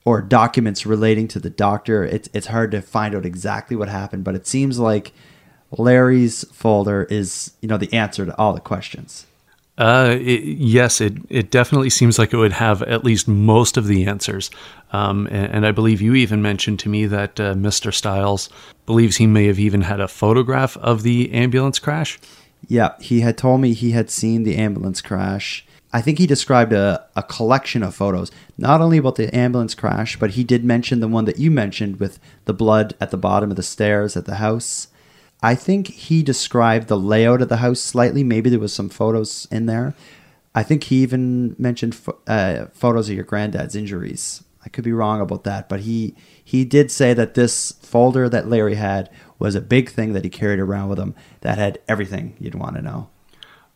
or 0.04 0.20
documents 0.20 0.84
relating 0.84 1.26
to 1.28 1.38
the 1.38 1.50
doctor. 1.50 2.04
It's 2.04 2.28
it's 2.32 2.48
hard 2.48 2.70
to 2.72 2.82
find 2.82 3.14
out 3.14 3.26
exactly 3.26 3.76
what 3.76 3.88
happened, 3.88 4.24
but 4.24 4.34
it 4.34 4.46
seems 4.46 4.78
like 4.78 5.12
Larry's 5.70 6.44
folder 6.52 7.04
is 7.04 7.52
you 7.60 7.68
know 7.68 7.78
the 7.78 7.92
answer 7.92 8.26
to 8.26 8.38
all 8.38 8.52
the 8.52 8.60
questions. 8.60 9.26
Uh, 9.76 10.16
it, 10.20 10.44
yes, 10.44 11.00
it 11.00 11.14
it 11.28 11.50
definitely 11.50 11.90
seems 11.90 12.18
like 12.18 12.32
it 12.32 12.36
would 12.36 12.52
have 12.52 12.82
at 12.82 13.04
least 13.04 13.26
most 13.26 13.76
of 13.76 13.86
the 13.86 14.06
answers. 14.06 14.50
Um, 14.92 15.26
and, 15.26 15.52
and 15.52 15.66
I 15.66 15.72
believe 15.72 16.00
you 16.00 16.14
even 16.14 16.42
mentioned 16.42 16.78
to 16.80 16.88
me 16.88 17.06
that 17.06 17.40
uh, 17.40 17.54
Mr. 17.54 17.92
Styles 17.92 18.48
believes 18.86 19.16
he 19.16 19.26
may 19.26 19.46
have 19.46 19.58
even 19.58 19.82
had 19.82 20.00
a 20.00 20.06
photograph 20.06 20.76
of 20.76 21.02
the 21.02 21.32
ambulance 21.32 21.80
crash. 21.80 22.20
Yeah, 22.68 22.92
he 23.00 23.20
had 23.20 23.36
told 23.36 23.60
me 23.60 23.72
he 23.72 23.90
had 23.90 24.10
seen 24.10 24.44
the 24.44 24.56
ambulance 24.56 25.02
crash. 25.02 25.66
I 25.92 26.00
think 26.00 26.18
he 26.18 26.26
described 26.26 26.72
a, 26.72 27.04
a 27.14 27.22
collection 27.22 27.82
of 27.82 27.94
photos, 27.94 28.30
not 28.58 28.80
only 28.80 28.98
about 28.98 29.16
the 29.16 29.34
ambulance 29.34 29.74
crash, 29.74 30.18
but 30.18 30.30
he 30.30 30.42
did 30.42 30.64
mention 30.64 31.00
the 31.00 31.08
one 31.08 31.24
that 31.24 31.38
you 31.38 31.50
mentioned 31.50 32.00
with 32.00 32.18
the 32.46 32.54
blood 32.54 32.94
at 33.00 33.10
the 33.10 33.16
bottom 33.16 33.50
of 33.50 33.56
the 33.56 33.62
stairs 33.62 34.16
at 34.16 34.24
the 34.24 34.36
house. 34.36 34.88
I 35.44 35.54
think 35.54 35.88
he 35.88 36.22
described 36.22 36.88
the 36.88 36.96
layout 36.96 37.42
of 37.42 37.50
the 37.50 37.58
house 37.58 37.78
slightly. 37.78 38.24
Maybe 38.24 38.48
there 38.48 38.58
was 38.58 38.72
some 38.72 38.88
photos 38.88 39.46
in 39.50 39.66
there. 39.66 39.94
I 40.54 40.62
think 40.62 40.84
he 40.84 41.02
even 41.02 41.54
mentioned 41.58 41.94
pho- 41.94 42.18
uh, 42.26 42.66
photos 42.72 43.10
of 43.10 43.14
your 43.14 43.24
granddad's 43.24 43.76
injuries. 43.76 44.42
I 44.64 44.70
could 44.70 44.84
be 44.84 44.92
wrong 44.94 45.20
about 45.20 45.44
that, 45.44 45.68
but 45.68 45.80
he 45.80 46.14
he 46.42 46.64
did 46.64 46.90
say 46.90 47.12
that 47.12 47.34
this 47.34 47.72
folder 47.82 48.26
that 48.30 48.48
Larry 48.48 48.76
had 48.76 49.10
was 49.38 49.54
a 49.54 49.60
big 49.60 49.90
thing 49.90 50.14
that 50.14 50.24
he 50.24 50.30
carried 50.30 50.60
around 50.60 50.88
with 50.88 50.98
him 50.98 51.14
that 51.42 51.58
had 51.58 51.78
everything 51.88 52.36
you'd 52.40 52.54
want 52.54 52.76
to 52.76 52.82
know. 52.82 53.10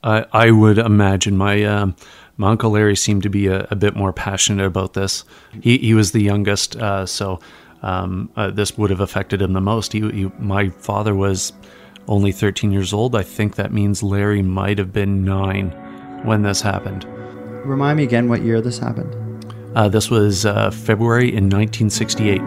I 0.02 0.24
I 0.32 0.50
would 0.50 0.78
imagine 0.78 1.36
my 1.36 1.64
um, 1.64 1.96
my 2.38 2.50
uncle 2.52 2.70
Larry 2.70 2.96
seemed 2.96 3.24
to 3.24 3.30
be 3.30 3.46
a, 3.46 3.68
a 3.70 3.76
bit 3.76 3.94
more 3.94 4.14
passionate 4.14 4.64
about 4.64 4.94
this. 4.94 5.22
He 5.60 5.76
he 5.76 5.92
was 5.92 6.12
the 6.12 6.22
youngest, 6.22 6.76
uh, 6.76 7.04
so 7.04 7.40
um, 7.82 8.30
uh, 8.36 8.50
this 8.50 8.76
would 8.76 8.90
have 8.90 9.00
affected 9.00 9.42
him 9.42 9.52
the 9.52 9.60
most. 9.60 9.92
He, 9.92 10.00
he, 10.10 10.30
my 10.38 10.68
father 10.70 11.14
was 11.14 11.52
only 12.08 12.32
13 12.32 12.72
years 12.72 12.92
old. 12.92 13.14
I 13.14 13.22
think 13.22 13.56
that 13.56 13.72
means 13.72 14.02
Larry 14.02 14.42
might 14.42 14.78
have 14.78 14.92
been 14.92 15.24
nine 15.24 15.70
when 16.24 16.42
this 16.42 16.60
happened. 16.60 17.04
Remind 17.64 17.98
me 17.98 18.04
again 18.04 18.28
what 18.28 18.42
year 18.42 18.60
this 18.60 18.78
happened. 18.78 19.14
Uh, 19.74 19.88
this 19.88 20.10
was 20.10 20.46
uh, 20.46 20.70
February 20.70 21.28
in 21.28 21.44
1968. 21.44 22.40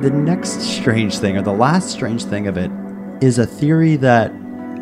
The 0.00 0.08
next 0.10 0.62
strange 0.62 1.18
thing, 1.18 1.36
or 1.36 1.42
the 1.42 1.52
last 1.52 1.90
strange 1.90 2.24
thing 2.24 2.46
of 2.46 2.56
it, 2.56 2.70
is 3.22 3.38
a 3.38 3.44
theory 3.44 3.96
that 3.96 4.30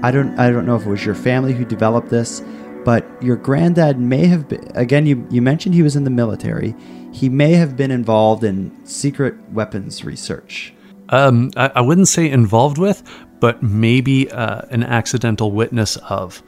I 0.05 0.13
don't 0.13 0.39
I 0.39 0.49
don't 0.49 0.65
know 0.65 0.77
if 0.77 0.87
it 0.87 0.89
was 0.89 1.05
your 1.05 1.17
family 1.17 1.53
who 1.53 1.65
developed 1.65 2.09
this, 2.09 2.41
but 2.85 3.05
your 3.21 3.35
granddad 3.35 3.99
may 3.99 4.27
have 4.27 4.49
been 4.49 4.71
again 4.77 5.07
you, 5.07 5.27
you 5.29 5.43
mentioned 5.43 5.75
he 5.75 5.83
was 5.83 5.97
in 5.97 6.05
the 6.05 6.11
military. 6.11 6.73
He 7.13 7.29
may 7.29 7.55
have 7.55 7.77
been 7.77 7.91
involved 7.91 8.45
in 8.45 8.71
secret 8.87 9.35
weapons 9.51 10.05
research. 10.05 10.73
Um, 11.09 11.51
I, 11.57 11.73
I 11.75 11.81
wouldn't 11.81 12.07
say 12.07 12.31
involved 12.31 12.79
with, 12.79 13.03
but 13.41 13.61
maybe 13.61 14.31
uh, 14.31 14.63
an 14.71 14.85
accidental 14.85 15.51
witness 15.51 15.97
of. 15.97 16.45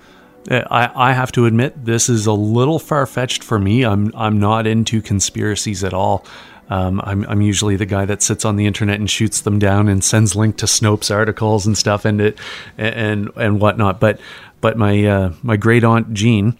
Uh, 0.48 0.62
I, 0.70 1.10
I 1.10 1.12
have 1.12 1.32
to 1.32 1.46
admit 1.46 1.86
this 1.86 2.08
is 2.08 2.26
a 2.26 2.32
little 2.32 2.78
far 2.78 3.06
fetched 3.06 3.42
for 3.42 3.58
me. 3.58 3.84
I'm 3.84 4.12
I'm 4.14 4.38
not 4.38 4.68
into 4.68 5.02
conspiracies 5.02 5.82
at 5.82 5.92
all. 5.92 6.24
Um, 6.70 7.00
I'm 7.04 7.26
I'm 7.28 7.42
usually 7.42 7.76
the 7.76 7.84
guy 7.84 8.04
that 8.06 8.22
sits 8.22 8.44
on 8.44 8.56
the 8.56 8.64
internet 8.64 9.00
and 9.00 9.10
shoots 9.10 9.40
them 9.40 9.58
down 9.58 9.88
and 9.88 10.02
sends 10.02 10.36
link 10.36 10.56
to 10.58 10.66
Snopes 10.66 11.14
articles 11.14 11.66
and 11.66 11.76
stuff 11.76 12.04
and 12.04 12.20
it 12.20 12.38
and 12.78 13.28
and 13.36 13.60
whatnot. 13.60 13.98
But 14.00 14.20
but 14.60 14.78
my 14.78 15.04
uh, 15.04 15.32
my 15.42 15.56
great 15.56 15.82
aunt 15.82 16.14
Jean, 16.14 16.56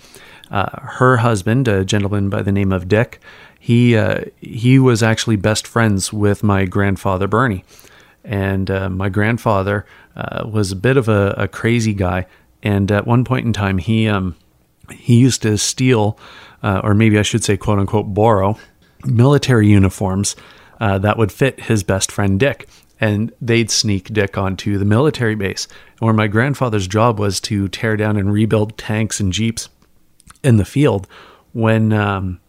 uh, 0.51 0.81
her 0.81 1.19
husband, 1.19 1.69
a 1.69 1.85
gentleman 1.85 2.29
by 2.29 2.43
the 2.43 2.53
name 2.53 2.73
of 2.73 2.89
Dick, 2.89 3.21
he 3.59 3.97
uh, 3.97 4.25
he 4.41 4.81
was 4.81 5.03
actually 5.03 5.37
best 5.37 5.67
friends 5.67 6.13
with 6.13 6.43
my 6.43 6.65
grandfather 6.65 7.29
Bernie, 7.29 7.65
and 8.25 8.69
uh, 8.69 8.91
my 8.91 9.09
grandfather 9.09 9.87
uh, 10.17 10.45
was 10.45 10.73
a 10.73 10.77
bit 10.77 10.97
of 10.97 11.09
a, 11.09 11.35
a 11.39 11.49
crazy 11.49 11.95
guy. 11.95 12.27
And 12.63 12.93
at 12.93 13.07
one 13.07 13.25
point 13.25 13.47
in 13.47 13.53
time, 13.53 13.79
he 13.79 14.09
um, 14.09 14.35
he 14.91 15.19
used 15.19 15.43
to 15.43 15.57
steal, 15.57 16.19
uh, 16.65 16.81
or 16.83 16.95
maybe 16.95 17.17
I 17.17 17.23
should 17.23 17.45
say, 17.45 17.57
quote 17.57 17.79
unquote, 17.79 18.13
borrow 18.13 18.59
military 19.05 19.69
uniforms 19.69 20.37
uh, 20.81 20.99
that 20.99 21.19
would 21.19 21.33
fit 21.33 21.61
his 21.61 21.83
best 21.83 22.11
friend 22.11 22.41
Dick. 22.41 22.69
and 23.01 23.33
they'd 23.41 23.71
sneak 23.71 24.13
Dick 24.13 24.37
onto 24.37 24.79
the 24.79 24.85
military 24.85 25.35
base, 25.35 25.67
where 26.01 26.13
my 26.13 26.27
grandfather's 26.27 26.87
job 26.87 27.19
was 27.19 27.41
to 27.41 27.67
tear 27.69 27.97
down 27.97 28.17
and 28.17 28.33
rebuild 28.33 28.77
tanks 28.77 29.21
and 29.21 29.33
jeeps 29.33 29.71
in 30.45 30.59
the 30.59 30.65
field. 30.65 31.09
When 31.53 31.93
um, 31.93 32.41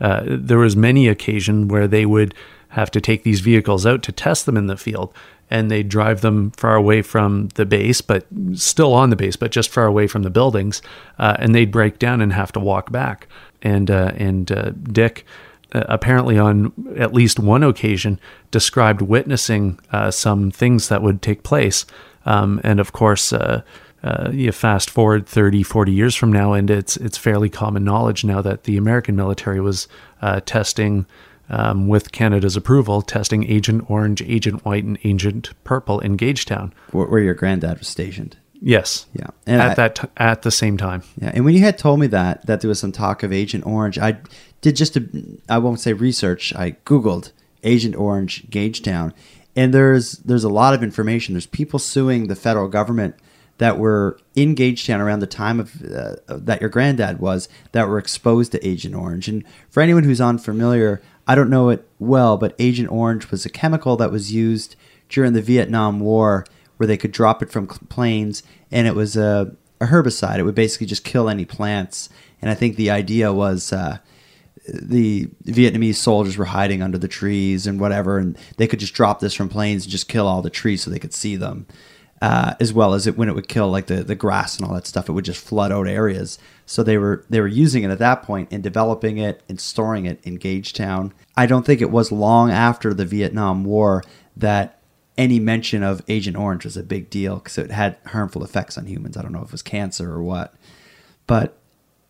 uh, 0.00 0.22
there 0.26 0.58
was 0.58 0.74
many 0.74 1.06
occasion 1.06 1.68
where 1.68 1.86
they 1.86 2.06
would 2.06 2.34
have 2.70 2.90
to 2.92 3.00
take 3.00 3.22
these 3.22 3.40
vehicles 3.40 3.86
out 3.86 4.02
to 4.02 4.12
test 4.12 4.46
them 4.46 4.56
in 4.56 4.66
the 4.66 4.76
field, 4.76 5.14
and 5.50 5.70
they'd 5.70 5.88
drive 5.88 6.22
them 6.22 6.50
far 6.52 6.74
away 6.74 7.02
from 7.02 7.48
the 7.54 7.66
base, 7.66 8.00
but 8.00 8.26
still 8.54 8.94
on 8.94 9.10
the 9.10 9.16
base, 9.16 9.36
but 9.36 9.52
just 9.52 9.68
far 9.68 9.84
away 9.84 10.06
from 10.06 10.22
the 10.22 10.30
buildings, 10.30 10.80
uh, 11.18 11.36
and 11.38 11.54
they'd 11.54 11.70
break 11.70 11.98
down 11.98 12.22
and 12.22 12.32
have 12.32 12.50
to 12.52 12.58
walk 12.58 12.90
back. 12.90 13.28
And 13.60 13.90
uh, 13.90 14.12
and 14.16 14.50
uh, 14.50 14.70
Dick 14.70 15.24
apparently 15.74 16.38
on 16.38 16.72
at 16.96 17.12
least 17.12 17.38
one 17.38 17.62
occasion 17.62 18.18
described 18.50 19.02
witnessing 19.02 19.78
uh, 19.92 20.10
some 20.10 20.50
things 20.50 20.88
that 20.88 21.02
would 21.02 21.20
take 21.20 21.42
place. 21.42 21.84
Um, 22.26 22.60
and 22.64 22.80
of 22.80 22.92
course, 22.92 23.32
uh, 23.32 23.62
uh, 24.02 24.30
you 24.32 24.52
fast 24.52 24.90
forward 24.90 25.26
30, 25.26 25.62
40 25.62 25.92
years 25.92 26.14
from 26.14 26.32
now, 26.32 26.52
and 26.52 26.70
it's 26.70 26.96
it's 26.98 27.16
fairly 27.18 27.48
common 27.48 27.84
knowledge 27.84 28.24
now 28.24 28.42
that 28.42 28.64
the 28.64 28.76
American 28.76 29.16
military 29.16 29.60
was 29.60 29.88
uh, 30.20 30.40
testing, 30.40 31.06
um, 31.48 31.88
with 31.88 32.12
Canada's 32.12 32.56
approval, 32.56 33.02
testing 33.02 33.44
Agent 33.50 33.88
Orange, 33.90 34.22
Agent 34.22 34.64
White, 34.64 34.84
and 34.84 34.98
Agent 35.04 35.50
Purple 35.64 36.00
in 36.00 36.16
Gagetown. 36.16 36.72
Where, 36.92 37.06
where 37.06 37.20
your 37.20 37.34
granddad 37.34 37.78
was 37.78 37.88
stationed. 37.88 38.36
Yes. 38.60 39.06
Yeah. 39.12 39.26
at 39.46 39.70
I- 39.70 39.74
that 39.74 39.94
t- 39.96 40.08
at 40.16 40.42
the 40.42 40.50
same 40.50 40.76
time. 40.76 41.02
Yeah, 41.20 41.32
and 41.34 41.44
when 41.44 41.54
you 41.54 41.60
had 41.60 41.76
told 41.76 42.00
me 42.00 42.06
that 42.08 42.46
that 42.46 42.60
there 42.60 42.68
was 42.68 42.78
some 42.78 42.92
talk 42.92 43.22
of 43.22 43.32
Agent 43.32 43.66
Orange, 43.66 43.98
I 43.98 44.18
did 44.64 44.76
just 44.76 44.96
a 44.96 45.06
I 45.46 45.58
won't 45.58 45.78
say 45.78 45.92
research. 45.92 46.54
I 46.54 46.72
googled 46.86 47.32
Agent 47.64 47.94
Orange 47.96 48.48
Gagetown, 48.48 49.12
and 49.54 49.74
there's 49.74 50.12
there's 50.12 50.42
a 50.42 50.48
lot 50.48 50.72
of 50.72 50.82
information. 50.82 51.34
There's 51.34 51.44
people 51.44 51.78
suing 51.78 52.28
the 52.28 52.34
federal 52.34 52.68
government 52.68 53.14
that 53.58 53.78
were 53.78 54.18
in 54.34 54.54
Gagetown 54.54 55.00
around 55.00 55.20
the 55.20 55.26
time 55.26 55.60
of 55.60 55.84
uh, 55.84 56.16
that 56.28 56.62
your 56.62 56.70
granddad 56.70 57.20
was 57.20 57.46
that 57.72 57.88
were 57.88 57.98
exposed 57.98 58.52
to 58.52 58.66
Agent 58.66 58.94
Orange. 58.94 59.28
And 59.28 59.44
for 59.68 59.82
anyone 59.82 60.04
who's 60.04 60.20
unfamiliar, 60.20 61.02
I 61.28 61.34
don't 61.34 61.50
know 61.50 61.68
it 61.68 61.86
well, 61.98 62.38
but 62.38 62.56
Agent 62.58 62.90
Orange 62.90 63.30
was 63.30 63.44
a 63.44 63.50
chemical 63.50 63.96
that 63.98 64.10
was 64.10 64.32
used 64.32 64.76
during 65.10 65.34
the 65.34 65.42
Vietnam 65.42 66.00
War 66.00 66.46
where 66.78 66.86
they 66.86 66.96
could 66.96 67.12
drop 67.12 67.42
it 67.42 67.50
from 67.50 67.66
planes, 67.66 68.42
and 68.72 68.86
it 68.86 68.94
was 68.94 69.14
a, 69.14 69.54
a 69.78 69.86
herbicide. 69.86 70.38
It 70.38 70.44
would 70.44 70.54
basically 70.54 70.86
just 70.86 71.04
kill 71.04 71.28
any 71.28 71.44
plants. 71.44 72.08
And 72.40 72.50
I 72.50 72.54
think 72.54 72.76
the 72.76 72.90
idea 72.90 73.30
was 73.30 73.74
uh, 73.74 73.98
the 74.66 75.26
Vietnamese 75.44 75.96
soldiers 75.96 76.36
were 76.36 76.46
hiding 76.46 76.82
under 76.82 76.98
the 76.98 77.08
trees 77.08 77.66
and 77.66 77.80
whatever, 77.80 78.18
and 78.18 78.38
they 78.56 78.66
could 78.66 78.80
just 78.80 78.94
drop 78.94 79.20
this 79.20 79.34
from 79.34 79.48
planes 79.48 79.84
and 79.84 79.92
just 79.92 80.08
kill 80.08 80.26
all 80.26 80.42
the 80.42 80.50
trees 80.50 80.82
so 80.82 80.90
they 80.90 80.98
could 80.98 81.14
see 81.14 81.36
them. 81.36 81.66
Uh, 82.22 82.54
as 82.58 82.72
well 82.72 82.94
as 82.94 83.06
it 83.06 83.18
when 83.18 83.28
it 83.28 83.34
would 83.34 83.48
kill 83.48 83.68
like 83.68 83.86
the, 83.86 84.02
the 84.02 84.14
grass 84.14 84.56
and 84.56 84.66
all 84.66 84.74
that 84.74 84.86
stuff, 84.86 85.08
it 85.08 85.12
would 85.12 85.26
just 85.26 85.44
flood 85.44 85.70
out 85.70 85.86
areas. 85.86 86.38
So 86.64 86.82
they 86.82 86.96
were 86.96 87.24
they 87.28 87.40
were 87.40 87.46
using 87.46 87.82
it 87.82 87.90
at 87.90 87.98
that 87.98 88.22
point 88.22 88.48
and 88.50 88.62
developing 88.62 89.18
it 89.18 89.42
and 89.48 89.60
storing 89.60 90.06
it 90.06 90.20
in 90.22 90.38
Gagetown. 90.38 91.12
I 91.36 91.44
don't 91.44 91.66
think 91.66 91.82
it 91.82 91.90
was 91.90 92.10
long 92.10 92.50
after 92.50 92.94
the 92.94 93.04
Vietnam 93.04 93.64
War 93.64 94.02
that 94.36 94.80
any 95.18 95.38
mention 95.38 95.82
of 95.82 96.02
Agent 96.08 96.36
Orange 96.36 96.64
was 96.64 96.78
a 96.78 96.82
big 96.82 97.10
deal 97.10 97.36
because 97.36 97.58
it 97.58 97.70
had 97.70 97.98
harmful 98.06 98.42
effects 98.42 98.78
on 98.78 98.86
humans. 98.86 99.18
I 99.18 99.22
don't 99.22 99.32
know 99.32 99.42
if 99.42 99.48
it 99.48 99.52
was 99.52 99.62
cancer 99.62 100.10
or 100.10 100.22
what, 100.22 100.54
but 101.26 101.58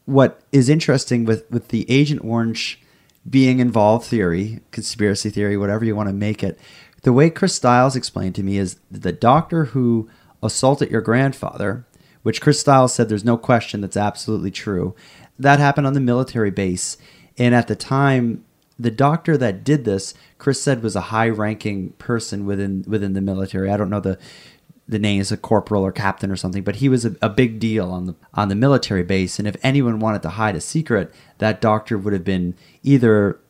what 0.06 0.40
is 0.52 0.68
interesting 0.68 1.24
with 1.24 1.50
with 1.50 1.68
the 1.68 1.90
Agent 1.90 2.24
Orange 2.24 2.80
being 3.28 3.58
involved 3.58 4.06
theory, 4.06 4.60
conspiracy 4.70 5.30
theory, 5.30 5.56
whatever 5.56 5.84
you 5.84 5.96
want 5.96 6.08
to 6.08 6.14
make 6.14 6.42
it, 6.42 6.58
the 7.02 7.12
way 7.12 7.30
Chris 7.30 7.54
Styles 7.54 7.96
explained 7.96 8.34
to 8.34 8.42
me 8.42 8.58
is 8.58 8.76
the 8.90 9.12
doctor 9.12 9.66
who 9.66 10.08
assaulted 10.42 10.90
your 10.90 11.00
grandfather, 11.00 11.86
which 12.22 12.40
Chris 12.40 12.60
Styles 12.60 12.92
said 12.92 13.08
there's 13.08 13.24
no 13.24 13.38
question 13.38 13.80
that's 13.80 13.96
absolutely 13.96 14.50
true. 14.50 14.94
That 15.38 15.58
happened 15.58 15.86
on 15.86 15.94
the 15.94 16.00
military 16.00 16.50
base, 16.50 16.96
and 17.38 17.54
at 17.54 17.66
the 17.66 17.76
time, 17.76 18.44
the 18.78 18.90
doctor 18.90 19.36
that 19.36 19.64
did 19.64 19.84
this, 19.84 20.14
Chris 20.38 20.60
said 20.60 20.82
was 20.82 20.96
a 20.96 21.02
high-ranking 21.12 21.90
person 21.92 22.44
within 22.44 22.84
within 22.86 23.14
the 23.14 23.20
military. 23.20 23.70
I 23.70 23.76
don't 23.76 23.90
know 23.90 24.00
the 24.00 24.18
the 24.86 24.98
name 24.98 25.20
is 25.20 25.32
a 25.32 25.36
corporal 25.36 25.82
or 25.82 25.92
captain 25.92 26.30
or 26.30 26.36
something, 26.36 26.62
but 26.62 26.76
he 26.76 26.88
was 26.88 27.04
a, 27.04 27.16
a 27.22 27.28
big 27.28 27.58
deal 27.58 27.90
on 27.90 28.06
the 28.06 28.14
on 28.34 28.48
the 28.48 28.54
military 28.54 29.02
base. 29.02 29.38
And 29.38 29.48
if 29.48 29.56
anyone 29.62 29.98
wanted 29.98 30.22
to 30.22 30.30
hide 30.30 30.56
a 30.56 30.60
secret, 30.60 31.12
that 31.38 31.60
doctor 31.60 31.96
would 31.96 32.12
have 32.12 32.24
been 32.24 32.54
either, 32.82 33.40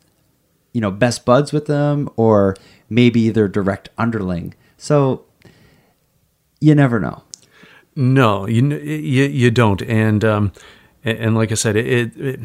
you 0.71 0.81
know, 0.81 0.91
best 0.91 1.25
buds 1.25 1.51
with 1.51 1.65
them 1.65 2.09
or 2.15 2.55
maybe 2.89 3.29
their 3.29 3.47
direct 3.47 3.89
underling. 3.97 4.53
So 4.77 5.25
you 6.61 6.73
never 6.75 6.99
know. 6.99 7.23
No, 7.95 8.47
you 8.47 8.67
you 8.69 9.23
you 9.25 9.51
don't, 9.51 9.81
and 9.81 10.23
um, 10.23 10.51
and, 11.05 11.35
like 11.35 11.51
I 11.51 11.55
said, 11.55 11.75
it, 11.75 12.17
it 12.17 12.39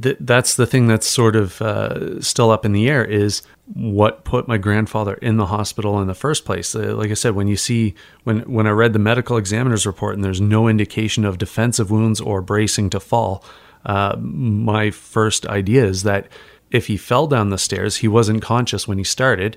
th- 0.00 0.16
that's 0.20 0.56
the 0.56 0.66
thing 0.66 0.86
that's 0.86 1.06
sort 1.06 1.36
of 1.36 1.60
uh, 1.62 2.20
still 2.20 2.50
up 2.50 2.64
in 2.64 2.72
the 2.72 2.88
air 2.88 3.04
is 3.04 3.42
what 3.74 4.24
put 4.24 4.46
my 4.46 4.56
grandfather 4.56 5.14
in 5.14 5.36
the 5.36 5.46
hospital 5.46 6.00
in 6.00 6.06
the 6.06 6.14
first 6.14 6.44
place. 6.44 6.74
Uh, 6.74 6.94
like 6.94 7.10
I 7.10 7.14
said, 7.14 7.34
when 7.34 7.48
you 7.48 7.56
see 7.56 7.94
when 8.24 8.40
when 8.40 8.66
I 8.66 8.70
read 8.70 8.92
the 8.92 8.98
medical 8.98 9.36
examiner's 9.36 9.86
report 9.86 10.14
and 10.14 10.24
there's 10.24 10.40
no 10.40 10.68
indication 10.68 11.24
of 11.24 11.38
defensive 11.38 11.90
wounds 11.90 12.20
or 12.20 12.42
bracing 12.42 12.90
to 12.90 13.00
fall, 13.00 13.44
uh, 13.84 14.16
my 14.18 14.90
first 14.90 15.46
idea 15.46 15.84
is 15.84 16.02
that 16.04 16.28
if 16.70 16.88
he 16.88 16.96
fell 16.96 17.26
down 17.26 17.50
the 17.50 17.58
stairs, 17.58 17.98
he 17.98 18.08
wasn't 18.08 18.42
conscious 18.42 18.88
when 18.88 18.98
he 18.98 19.04
started 19.04 19.56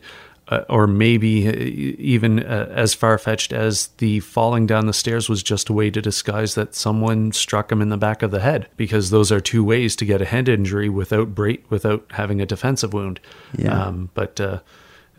uh, 0.50 0.64
or 0.68 0.88
maybe 0.88 1.48
uh, 1.48 1.52
even 2.00 2.40
uh, 2.44 2.68
as 2.72 2.94
far 2.94 3.18
fetched 3.18 3.54
as 3.54 3.88
the 4.00 4.20
falling 4.20 4.66
down 4.66 4.88
the 4.88 4.94
stairs 4.94 5.30
was 5.30 5.44
just 5.44 5.70
a 5.70 5.74
way 5.74 5.90
to 5.92 6.02
disguise 6.02 6.56
that 6.56 6.74
someone 6.76 7.32
struck 7.32 7.72
him 7.72 7.82
in 7.82 7.90
the 7.90 7.98
back 7.98 8.22
of 8.24 8.32
the 8.32 8.40
head, 8.40 8.68
because 8.76 9.10
those 9.12 9.32
are 9.32 9.40
two 9.40 9.64
ways 9.64 9.96
to 9.96 10.06
get 10.06 10.22
a 10.22 10.26
head 10.26 10.50
injury 10.50 10.90
without 10.90 11.34
break, 11.36 11.70
without 11.70 12.04
having 12.12 12.42
a 12.42 12.46
defensive 12.46 12.94
wound. 12.94 13.20
Yeah. 13.58 13.80
Um, 13.88 14.10
but 14.14 14.40
uh, 14.42 14.60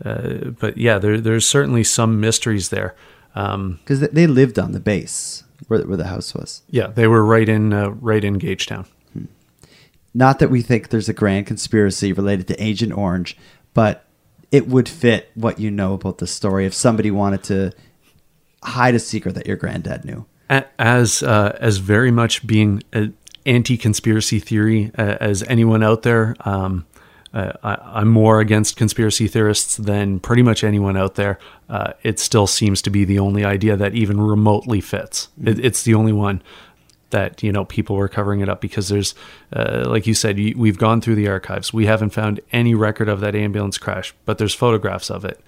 uh, 0.03 0.49
but 0.59 0.77
yeah, 0.77 0.99
there, 0.99 1.21
there's 1.21 1.45
certainly 1.47 1.83
some 1.83 2.19
mysteries 2.19 2.69
there. 2.69 2.95
Um, 3.35 3.79
Because 3.83 4.01
they- 4.01 4.07
they 4.07 4.27
lived 4.27 4.59
on 4.59 4.73
the 4.73 4.79
base 4.81 5.43
where, 5.69 5.81
where 5.87 5.95
the 5.97 6.07
house 6.07 6.33
was. 6.33 6.63
yeah, 6.69 6.87
they 6.87 7.07
were 7.07 7.23
right 7.23 7.47
in 7.47 7.71
uh, 7.71 7.89
right 8.01 8.23
in 8.23 8.37
Gagetown. 8.39 8.85
Not 10.13 10.39
that 10.39 10.49
we 10.49 10.61
think 10.61 10.89
there's 10.89 11.07
a 11.07 11.13
grand 11.13 11.47
conspiracy 11.47 12.11
related 12.11 12.47
to 12.49 12.61
Agent 12.61 12.91
Orange, 12.91 13.37
but 13.73 14.03
it 14.51 14.67
would 14.67 14.87
fit 14.87 15.31
what 15.35 15.59
you 15.59 15.71
know 15.71 15.93
about 15.93 16.17
the 16.17 16.27
story 16.27 16.65
if 16.65 16.73
somebody 16.73 17.09
wanted 17.09 17.43
to 17.43 17.71
hide 18.63 18.95
a 18.95 18.99
secret 18.99 19.35
that 19.35 19.47
your 19.47 19.55
granddad 19.55 20.05
knew. 20.05 20.25
As 20.77 21.23
uh, 21.23 21.57
as 21.61 21.77
very 21.77 22.11
much 22.11 22.45
being 22.45 22.83
an 22.91 23.15
anti-conspiracy 23.45 24.39
theory 24.39 24.91
uh, 24.97 25.17
as 25.19 25.43
anyone 25.43 25.81
out 25.81 26.03
there. 26.03 26.35
Um, 26.41 26.85
uh, 27.33 27.53
I, 27.63 27.77
I'm 27.99 28.09
more 28.09 28.41
against 28.41 28.75
conspiracy 28.75 29.27
theorists 29.27 29.77
than 29.77 30.19
pretty 30.19 30.43
much 30.43 30.65
anyone 30.65 30.97
out 30.97 31.15
there. 31.15 31.39
Uh, 31.69 31.93
it 32.03 32.19
still 32.19 32.47
seems 32.47 32.81
to 32.81 32.89
be 32.89 33.05
the 33.05 33.19
only 33.19 33.45
idea 33.45 33.77
that 33.77 33.95
even 33.95 34.19
remotely 34.19 34.81
fits. 34.81 35.29
It, 35.41 35.63
it's 35.63 35.83
the 35.83 35.93
only 35.93 36.11
one 36.11 36.43
that 37.11 37.43
you 37.43 37.51
know 37.51 37.65
people 37.65 37.95
were 37.95 38.07
covering 38.07 38.41
it 38.41 38.49
up 38.49 38.61
because 38.61 38.89
there's, 38.89 39.15
uh, 39.53 39.83
like 39.87 40.07
you 40.07 40.13
said, 40.13 40.37
we've 40.55 40.77
gone 40.77 41.01
through 41.01 41.15
the 41.15 41.27
archives. 41.27 41.73
We 41.73 41.85
haven't 41.85 42.11
found 42.11 42.39
any 42.51 42.73
record 42.73 43.09
of 43.09 43.19
that 43.21 43.35
ambulance 43.35 43.77
crash, 43.77 44.13
but 44.25 44.37
there's 44.37 44.53
photographs 44.53 45.09
of 45.09 45.25
it. 45.25 45.39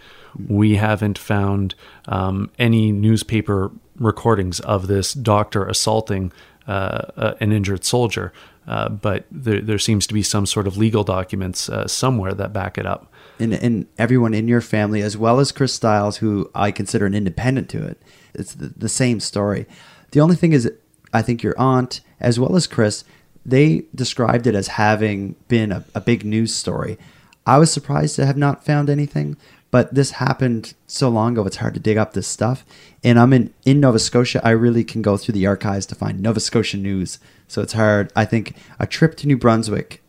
We 0.47 0.76
haven't 0.76 1.17
found 1.17 1.76
um, 2.08 2.52
any 2.58 2.91
newspaper 2.91 3.71
recordings 3.97 4.60
of 4.62 4.88
this 4.88 5.13
doctor 5.13 5.65
assaulting 5.65 6.32
uh, 6.67 7.02
uh, 7.17 7.34
an 7.39 7.52
injured 7.52 7.84
soldier, 7.84 8.34
uh, 8.67 8.89
but 8.89 9.26
there, 9.30 9.62
there 9.62 9.80
seems 9.80 10.08
to 10.08 10.13
be 10.13 10.23
some 10.23 10.45
sort 10.45 10.65
of 10.65 10.78
legal 10.78 11.04
documents 11.04 11.69
uh, 11.69 11.88
somewhere 11.88 12.34
that 12.34 12.54
back 12.54 12.78
it 12.78 12.86
up. 12.86 13.12
and, 13.39 13.54
and 13.54 13.88
everyone 13.97 14.34
in 14.34 14.47
your 14.47 14.62
family, 14.62 15.02
as 15.02 15.17
well 15.17 15.39
as 15.39 15.52
Chris 15.52 15.73
Styles, 15.73 16.17
who 16.17 16.49
I 16.56 16.71
consider 16.71 17.06
an 17.06 17.13
independent 17.13 17.69
to 17.69 17.86
it. 17.86 18.02
It's 18.34 18.54
the, 18.56 18.73
the 18.76 18.89
same 18.89 19.19
story. 19.19 19.65
The 20.12 20.21
only 20.21 20.36
thing 20.36 20.54
is, 20.54 20.71
I 21.13 21.21
think 21.21 21.43
your 21.43 21.58
aunt, 21.58 22.02
as 22.19 22.39
well 22.39 22.56
as 22.56 22.67
Chris, 22.67 23.04
they 23.45 23.84
described 23.93 24.47
it 24.47 24.56
as 24.56 24.69
having 24.69 25.36
been 25.47 25.71
a, 25.71 25.86
a 25.93 26.02
big 26.02 26.26
news 26.26 26.54
story. 26.56 26.97
I 27.45 27.58
was 27.58 27.71
surprised 27.71 28.15
to 28.15 28.26
have 28.26 28.38
not 28.38 28.65
found 28.65 28.89
anything, 28.89 29.38
but 29.69 29.93
this 29.93 30.12
happened 30.12 30.76
so 30.88 31.10
long 31.10 31.34
ago, 31.34 31.45
it's 31.45 31.58
hard 31.58 31.73
to 31.73 31.80
dig 31.80 31.97
up 31.97 32.13
this 32.13 32.28
stuff. 32.28 32.63
And 33.04 33.19
I'm 33.19 33.34
in, 33.34 33.54
in 33.65 33.80
Nova 33.80 33.99
Scotia. 33.99 34.39
I 34.43 34.52
really 34.52 34.84
can 34.84 35.02
go 35.02 35.17
through 35.17 35.34
the 35.34 35.47
archives 35.47 35.86
to 35.88 35.95
find 35.95 36.21
Nova 36.21 36.39
Scotia 36.39 36.78
news. 36.78 37.19
So 37.47 37.62
it's 37.62 37.73
hard. 37.73 38.12
I 38.15 38.26
think 38.26 38.56
a 38.80 38.88
trip 38.88 39.16
to 39.18 39.28
New 39.28 39.38
Brunswick 39.38 40.01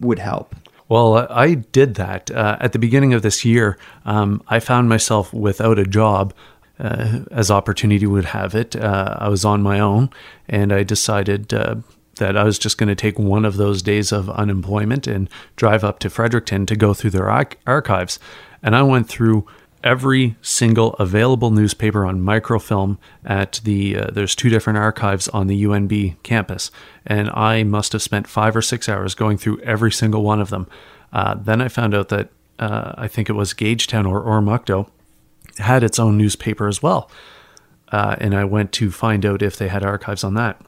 would 0.00 0.18
help. 0.18 0.54
Well, 0.88 1.14
uh, 1.14 1.26
I 1.30 1.54
did 1.54 1.94
that 1.94 2.30
uh, 2.30 2.58
at 2.60 2.72
the 2.72 2.78
beginning 2.78 3.14
of 3.14 3.22
this 3.22 3.44
year. 3.44 3.78
Um, 4.04 4.42
I 4.48 4.60
found 4.60 4.88
myself 4.88 5.32
without 5.32 5.78
a 5.78 5.86
job, 5.86 6.32
uh, 6.78 7.20
as 7.30 7.50
opportunity 7.50 8.06
would 8.06 8.26
have 8.26 8.54
it. 8.54 8.76
Uh, 8.76 9.16
I 9.18 9.28
was 9.28 9.44
on 9.44 9.62
my 9.62 9.80
own, 9.80 10.10
and 10.48 10.72
I 10.72 10.82
decided 10.82 11.52
uh, 11.52 11.76
that 12.16 12.36
I 12.36 12.44
was 12.44 12.58
just 12.58 12.78
going 12.78 12.88
to 12.88 12.94
take 12.94 13.18
one 13.18 13.44
of 13.44 13.56
those 13.56 13.82
days 13.82 14.12
of 14.12 14.30
unemployment 14.30 15.06
and 15.06 15.28
drive 15.56 15.84
up 15.84 15.98
to 16.00 16.10
Fredericton 16.10 16.66
to 16.66 16.76
go 16.76 16.94
through 16.94 17.10
their 17.10 17.30
archives. 17.66 18.18
And 18.62 18.74
I 18.74 18.82
went 18.82 19.08
through 19.08 19.46
every 19.84 20.34
single 20.42 20.94
available 20.94 21.50
newspaper 21.50 22.04
on 22.04 22.20
microfilm 22.20 22.98
at 23.24 23.60
the 23.62 23.96
uh, 23.96 24.10
there's 24.10 24.34
two 24.34 24.48
different 24.48 24.78
archives 24.78 25.28
on 25.28 25.46
the 25.46 25.64
UNB 25.64 26.16
campus, 26.22 26.70
and 27.06 27.30
I 27.30 27.62
must 27.62 27.92
have 27.92 28.02
spent 28.02 28.26
five 28.26 28.56
or 28.56 28.62
six 28.62 28.88
hours 28.88 29.14
going 29.14 29.38
through 29.38 29.60
every 29.60 29.92
single 29.92 30.22
one 30.22 30.40
of 30.40 30.50
them. 30.50 30.66
Uh, 31.12 31.34
then 31.34 31.60
I 31.62 31.68
found 31.68 31.94
out 31.94 32.08
that 32.08 32.30
uh, 32.58 32.94
I 32.96 33.06
think 33.06 33.28
it 33.28 33.34
was 33.34 33.54
Gagetown 33.54 34.08
or 34.08 34.22
Oromocto 34.22 34.88
had 35.58 35.82
its 35.82 35.98
own 35.98 36.16
newspaper 36.16 36.68
as 36.68 36.82
well, 36.82 37.10
uh, 37.92 38.16
and 38.18 38.34
I 38.34 38.44
went 38.44 38.72
to 38.72 38.90
find 38.90 39.24
out 39.24 39.42
if 39.42 39.56
they 39.56 39.68
had 39.68 39.84
archives 39.84 40.24
on 40.24 40.34
that. 40.34 40.60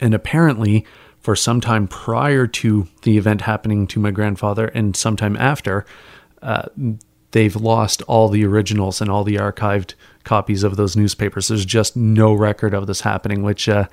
And 0.00 0.14
apparently, 0.14 0.86
for 1.18 1.36
some 1.36 1.60
time 1.60 1.86
prior 1.86 2.46
to 2.46 2.88
the 3.02 3.18
event 3.18 3.42
happening 3.42 3.86
to 3.88 4.00
my 4.00 4.10
grandfather, 4.10 4.66
and 4.68 4.96
sometime 4.96 5.36
after, 5.36 5.84
uh, 6.42 6.66
they've 7.32 7.56
lost 7.56 8.02
all 8.02 8.28
the 8.28 8.44
originals 8.44 9.00
and 9.00 9.10
all 9.10 9.24
the 9.24 9.36
archived 9.36 9.94
copies 10.24 10.62
of 10.62 10.76
those 10.76 10.96
newspapers. 10.96 11.48
There's 11.48 11.64
just 11.64 11.96
no 11.96 12.34
record 12.34 12.74
of 12.74 12.86
this 12.86 13.00
happening, 13.00 13.42
which, 13.42 13.68
uh, 13.68 13.86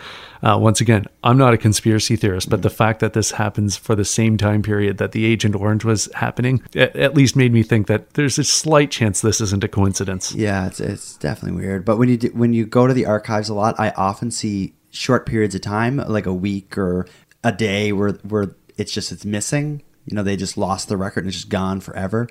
uh, 0.44 0.58
once 0.60 0.82
again, 0.82 1.06
I'm 1.24 1.38
not 1.38 1.54
a 1.54 1.58
conspiracy 1.58 2.16
theorist, 2.16 2.50
but 2.50 2.62
the 2.62 2.70
fact 2.70 3.00
that 3.00 3.14
this 3.14 3.32
happens 3.32 3.78
for 3.78 3.96
the 3.96 4.06
same 4.06 4.38
time 4.38 4.62
period 4.62 4.98
that 4.98 5.14
the 5.14 5.26
Agent 5.26 5.56
Orange 5.56 5.86
was 5.86 6.10
happening 6.16 6.62
at, 6.76 6.96
at 6.96 7.16
least 7.16 7.36
made 7.36 7.54
me 7.54 7.64
think 7.64 7.88
that 7.88 8.14
there's 8.14 8.38
a 8.38 8.44
slight 8.44 8.92
chance 8.92 9.22
this 9.22 9.40
isn't 9.40 9.64
a 9.64 9.68
coincidence. 9.68 10.34
Yeah, 10.34 10.68
it's, 10.68 10.80
it's 10.80 11.16
definitely 11.18 11.60
weird. 11.62 11.86
But 11.86 11.98
when 11.98 12.10
you 12.10 12.18
do, 12.18 12.28
when 12.30 12.54
you 12.54 12.66
go 12.66 12.88
to 12.88 12.94
the 12.94 13.06
archives 13.06 13.50
a 13.50 13.54
lot, 13.54 13.80
I 13.80 13.92
often 13.92 14.32
see 14.32 14.74
short 14.90 15.26
periods 15.26 15.56
of 15.56 15.62
time, 15.62 15.98
like 15.98 16.26
a 16.26 16.34
week 16.34 16.78
or 16.78 17.08
a 17.44 17.52
day, 17.52 17.94
where 17.94 18.14
where 18.24 18.56
it's 18.78 18.92
just 18.92 19.12
it's 19.12 19.26
missing. 19.26 19.82
You 20.06 20.16
know, 20.16 20.24
they 20.24 20.38
just 20.38 20.58
lost 20.58 20.88
the 20.88 20.98
record 20.98 21.22
and 21.22 21.30
it's 21.30 21.38
just 21.38 21.50
gone 21.50 21.82
forever. 21.82 22.28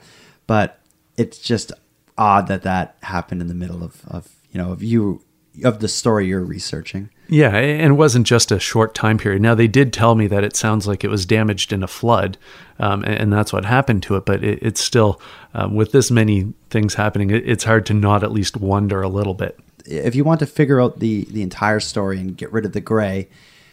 But 0.47 0.81
it's 1.17 1.39
just 1.39 1.73
odd 2.19 2.49
that 2.49 2.63
that 2.63 2.97
happened 3.03 3.41
in 3.41 3.49
the 3.49 3.55
middle 3.55 3.83
of, 3.83 4.03
of 4.07 4.31
you 4.51 4.61
know 4.61 4.73
of 4.73 4.83
you 4.83 5.23
of 5.65 5.81
the 5.81 5.89
story 5.89 6.27
you're 6.27 6.45
researching. 6.45 7.11
Yeah, 7.29 7.57
and 7.57 7.93
it 7.93 7.97
wasn't 7.97 8.27
just 8.27 8.53
a 8.53 8.61
short 8.61 8.95
time 8.95 9.19
period. 9.19 9.43
Now 9.43 9.55
they 9.55 9.67
did 9.67 9.93
tell 9.93 10.15
me 10.15 10.27
that 10.29 10.45
it 10.45 10.55
sounds 10.55 10.87
like 10.87 11.03
it 11.03 11.09
was 11.09 11.27
damaged 11.27 11.73
in 11.73 11.83
a 11.83 11.89
flood, 11.89 12.39
um, 12.79 13.05
and, 13.05 13.33
that's 13.33 13.53
what 13.53 13.65
happened 13.65 14.03
to 14.05 14.17
it. 14.17 14.25
But 14.25 14.45
it, 14.45 14.61
it's 14.63 14.81
still, 14.81 15.21
um, 15.55 15.75
with 15.75 15.93
this 15.93 16.11
many 16.11 16.53
things 16.71 16.95
happening, 16.95 17.31
it, 17.31 17.49
it's 17.49 17.65
hard 17.65 17.87
to 17.87 17.95
not 17.95 18.23
at 18.23 18.33
least 18.33 18.57
wonder 18.57 19.03
a 19.03 19.09
little 19.09 19.35
bit. 19.35 19.59
If 19.87 20.15
you 20.15 20.25
want 20.25 20.41
to 20.41 20.47
figure 20.47 20.81
out 20.81 21.01
the 21.01 21.25
the 21.25 21.43
entire 21.43 21.81
story 21.81 22.21
and 22.21 22.37
get 22.37 22.53
rid 22.53 22.65
of 22.65 22.73
the 22.73 22.81
gray, 22.81 23.29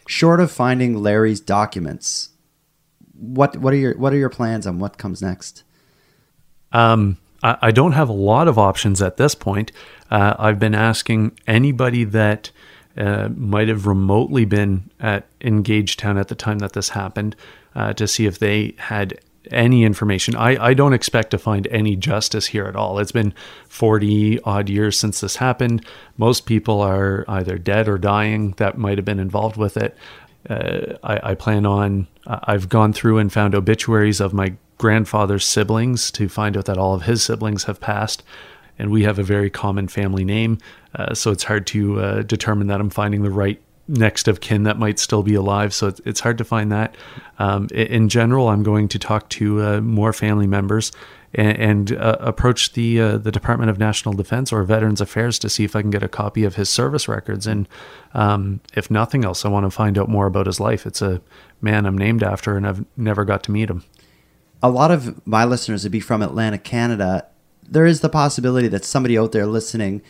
short 0.07 0.39
of 0.39 0.51
finding 0.51 0.97
Larry's 1.03 1.39
documents, 1.39 2.29
what 3.13 3.57
what 3.57 3.73
are 3.73 3.77
your 3.77 3.95
what 3.97 4.13
are 4.13 4.17
your 4.17 4.29
plans 4.29 4.65
on 4.65 4.79
what 4.79 4.97
comes 4.97 5.21
next? 5.21 5.63
Um, 6.71 7.17
I, 7.43 7.71
don't 7.71 7.91
have 7.91 8.09
a 8.09 8.13
lot 8.13 8.47
of 8.47 8.57
options 8.57 9.01
at 9.01 9.17
this 9.17 9.35
point. 9.35 9.71
Uh, 10.09 10.33
I've 10.39 10.59
been 10.59 10.73
asking 10.73 11.37
anybody 11.45 12.05
that 12.05 12.51
uh, 12.95 13.29
might 13.35 13.67
have 13.67 13.85
remotely 13.85 14.45
been 14.45 14.89
at 14.99 15.25
Engage 15.41 15.97
Town 15.97 16.17
at 16.17 16.29
the 16.29 16.35
time 16.35 16.59
that 16.59 16.73
this 16.73 16.89
happened 16.89 17.35
uh, 17.75 17.93
to 17.93 18.07
see 18.07 18.25
if 18.25 18.39
they 18.39 18.75
had 18.77 19.19
any 19.51 19.83
information. 19.83 20.35
I, 20.35 20.67
I 20.67 20.73
don't 20.73 20.93
expect 20.93 21.31
to 21.31 21.37
find 21.37 21.67
any 21.67 21.95
justice 21.95 22.47
here 22.47 22.65
at 22.65 22.75
all. 22.75 22.99
It's 22.99 23.11
been 23.11 23.33
40 23.67 24.39
odd 24.41 24.69
years 24.69 24.97
since 24.97 25.19
this 25.19 25.35
happened. 25.37 25.85
Most 26.17 26.45
people 26.45 26.81
are 26.81 27.25
either 27.27 27.57
dead 27.57 27.89
or 27.89 27.97
dying 27.97 28.51
that 28.51 28.77
might 28.77 28.97
have 28.97 29.05
been 29.05 29.19
involved 29.19 29.57
with 29.57 29.75
it. 29.75 29.97
Uh, 30.49 30.97
I, 31.03 31.31
I, 31.31 31.35
plan 31.35 31.65
on, 31.65 32.07
I've 32.27 32.67
gone 32.67 32.91
through 32.91 33.17
and 33.17 33.31
found 33.31 33.55
obituaries 33.55 34.19
of 34.19 34.33
my 34.33 34.55
grandfather's 34.84 35.45
siblings 35.45 36.11
to 36.11 36.27
find 36.27 36.57
out 36.57 36.65
that 36.65 36.77
all 36.77 36.93
of 36.93 37.03
his 37.03 37.23
siblings 37.23 37.63
have 37.63 37.79
passed. 37.79 38.21
And 38.77 38.91
we 38.91 39.03
have 39.03 39.17
a 39.17 39.23
very 39.23 39.49
common 39.49 39.88
family 39.88 40.25
name. 40.25 40.57
Uh, 40.93 41.13
so 41.13 41.31
it's 41.31 41.45
hard 41.45 41.65
to 41.67 42.01
uh, 42.01 42.21
determine 42.23 42.67
that 42.67 42.81
I'm 42.81 42.89
finding 42.89 43.23
the 43.23 43.31
right 43.31 43.61
next 43.88 44.27
of 44.27 44.41
kin 44.41 44.63
that 44.63 44.77
might 44.77 44.99
still 44.99 45.23
be 45.23 45.36
alive. 45.36 45.73
So 45.73 45.93
it's, 46.03 46.19
hard 46.19 46.38
to 46.38 46.43
find 46.43 46.69
that. 46.73 46.95
Um, 47.39 47.69
in 47.73 48.09
general, 48.09 48.49
I'm 48.49 48.61
going 48.61 48.89
to 48.89 48.99
talk 48.99 49.29
to 49.29 49.61
uh, 49.61 49.79
more 49.79 50.11
family 50.11 50.47
members 50.47 50.91
and, 51.34 51.57
and 51.57 51.91
uh, 51.97 52.17
approach 52.19 52.73
the 52.73 52.99
uh, 52.99 53.17
the 53.17 53.31
Department 53.31 53.69
of 53.69 53.79
National 53.79 54.13
Defense 54.13 54.51
or 54.51 54.63
Veterans 54.63 54.99
Affairs 54.99 55.39
to 55.39 55.49
see 55.49 55.63
if 55.63 55.77
I 55.77 55.81
can 55.81 55.91
get 55.91 56.03
a 56.03 56.09
copy 56.09 56.43
of 56.43 56.55
his 56.55 56.69
service 56.69 57.07
records. 57.07 57.47
And 57.47 57.69
um, 58.13 58.59
if 58.75 58.91
nothing 58.91 59.23
else, 59.23 59.45
I 59.45 59.47
want 59.47 59.65
to 59.65 59.71
find 59.71 59.97
out 59.97 60.09
more 60.09 60.25
about 60.25 60.45
his 60.45 60.59
life. 60.59 60.86
It's 60.86 61.01
a 61.01 61.21
man 61.61 61.86
I'm 61.86 61.97
named 61.97 62.21
after, 62.21 62.57
and 62.57 62.67
I've 62.67 62.84
never 62.97 63.23
got 63.23 63.43
to 63.43 63.51
meet 63.51 63.69
him. 63.69 63.86
A 64.64 64.70
lot 64.70 64.89
of 64.89 65.26
my 65.28 65.45
listeners 65.45 65.84
would 65.84 65.91
be 65.91 65.99
from 65.99 66.24
Atlantic, 66.24 66.64
Canada. 66.64 67.28
There 67.61 67.86
is 67.86 68.01
the 68.01 68.09
possibility 68.09 68.68
that 68.70 68.84
somebody 68.84 69.18
out 69.18 69.32
there 69.32 69.45
listening 69.45 70.01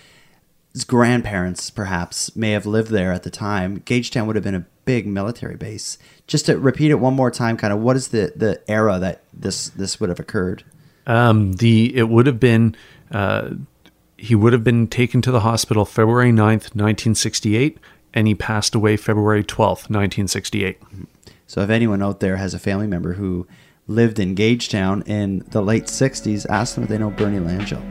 his 0.74 0.84
grandparents 0.84 1.70
perhaps 1.70 2.36
may 2.36 2.52
have 2.52 2.66
lived 2.66 2.90
there 2.90 3.14
at 3.14 3.24
the 3.24 3.30
time. 3.30 3.80
Gagetown 3.82 4.26
would 4.26 4.36
have 4.36 4.44
been 4.44 4.56
a 4.56 4.66
big 4.86 5.06
military 5.06 5.56
base. 5.56 5.98
Just 6.26 6.48
to 6.48 6.58
repeat 6.58 6.90
it 6.90 6.96
one 6.96 7.14
more 7.14 7.30
time, 7.30 7.58
kind 7.58 7.72
of 7.72 7.80
what 7.80 7.96
is 7.96 8.08
the, 8.10 8.34
the 8.36 8.60
era 8.68 9.00
that 9.00 9.22
this 9.32 9.70
this 9.70 10.00
would 10.00 10.10
have 10.10 10.20
occurred? 10.20 10.64
Um, 11.06 11.54
the 11.54 11.96
it 11.96 12.10
would 12.10 12.26
have 12.26 12.40
been 12.40 12.76
uh, 13.12 13.52
he 14.18 14.34
would 14.34 14.52
have 14.54 14.64
been 14.64 14.88
taken 14.88 15.22
to 15.22 15.32
the 15.32 15.42
hospital 15.42 15.86
February 15.86 16.32
9th, 16.32 16.74
1968, 16.74 17.78
and 18.14 18.28
he 18.28 18.34
passed 18.34 18.74
away 18.74 18.98
February 18.98 19.44
12th, 19.44 19.90
1968. 19.90 20.82
So 21.46 21.62
if 21.62 21.70
anyone 21.70 22.02
out 22.02 22.20
there 22.20 22.38
has 22.38 22.54
a 22.56 22.60
family 22.60 22.88
member 22.88 23.14
who 23.14 23.46
lived 23.88 24.20
in 24.20 24.36
Gagetown 24.36 25.08
in 25.08 25.44
the 25.50 25.62
late 25.62 25.86
60s, 25.86 26.46
ask 26.50 26.76
them 26.76 26.84
if 26.84 26.90
they 26.90 26.98
know 26.98 27.10
Bernie 27.10 27.40
Langell. 27.40 27.82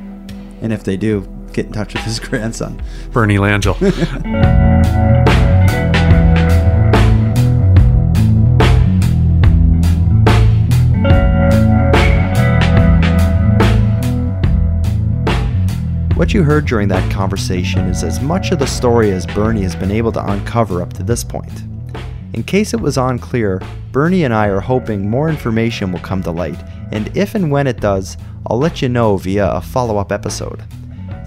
And 0.62 0.72
if 0.72 0.84
they 0.84 0.96
do, 0.96 1.28
get 1.52 1.66
in 1.66 1.72
touch 1.72 1.94
with 1.94 2.02
his 2.04 2.18
grandson, 2.28 2.82
Bernie 3.12 3.36
Langell. 3.36 3.76
What 16.22 16.32
you 16.32 16.44
heard 16.44 16.66
during 16.66 16.86
that 16.86 17.10
conversation 17.10 17.86
is 17.86 18.04
as 18.04 18.20
much 18.20 18.52
of 18.52 18.60
the 18.60 18.66
story 18.66 19.10
as 19.10 19.26
Bernie 19.26 19.62
has 19.62 19.74
been 19.74 19.90
able 19.90 20.12
to 20.12 20.24
uncover 20.30 20.80
up 20.80 20.92
to 20.92 21.02
this 21.02 21.24
point. 21.24 21.64
In 22.34 22.42
case 22.42 22.72
it 22.72 22.80
was 22.80 22.96
unclear, 22.96 23.60
Bernie 23.90 24.24
and 24.24 24.32
I 24.32 24.46
are 24.46 24.60
hoping 24.60 25.08
more 25.08 25.28
information 25.28 25.92
will 25.92 26.00
come 26.00 26.22
to 26.22 26.30
light, 26.30 26.62
and 26.90 27.14
if 27.16 27.34
and 27.34 27.50
when 27.50 27.66
it 27.66 27.80
does, 27.80 28.16
I'll 28.46 28.58
let 28.58 28.80
you 28.80 28.88
know 28.88 29.18
via 29.18 29.50
a 29.50 29.60
follow 29.60 29.98
up 29.98 30.10
episode. 30.10 30.62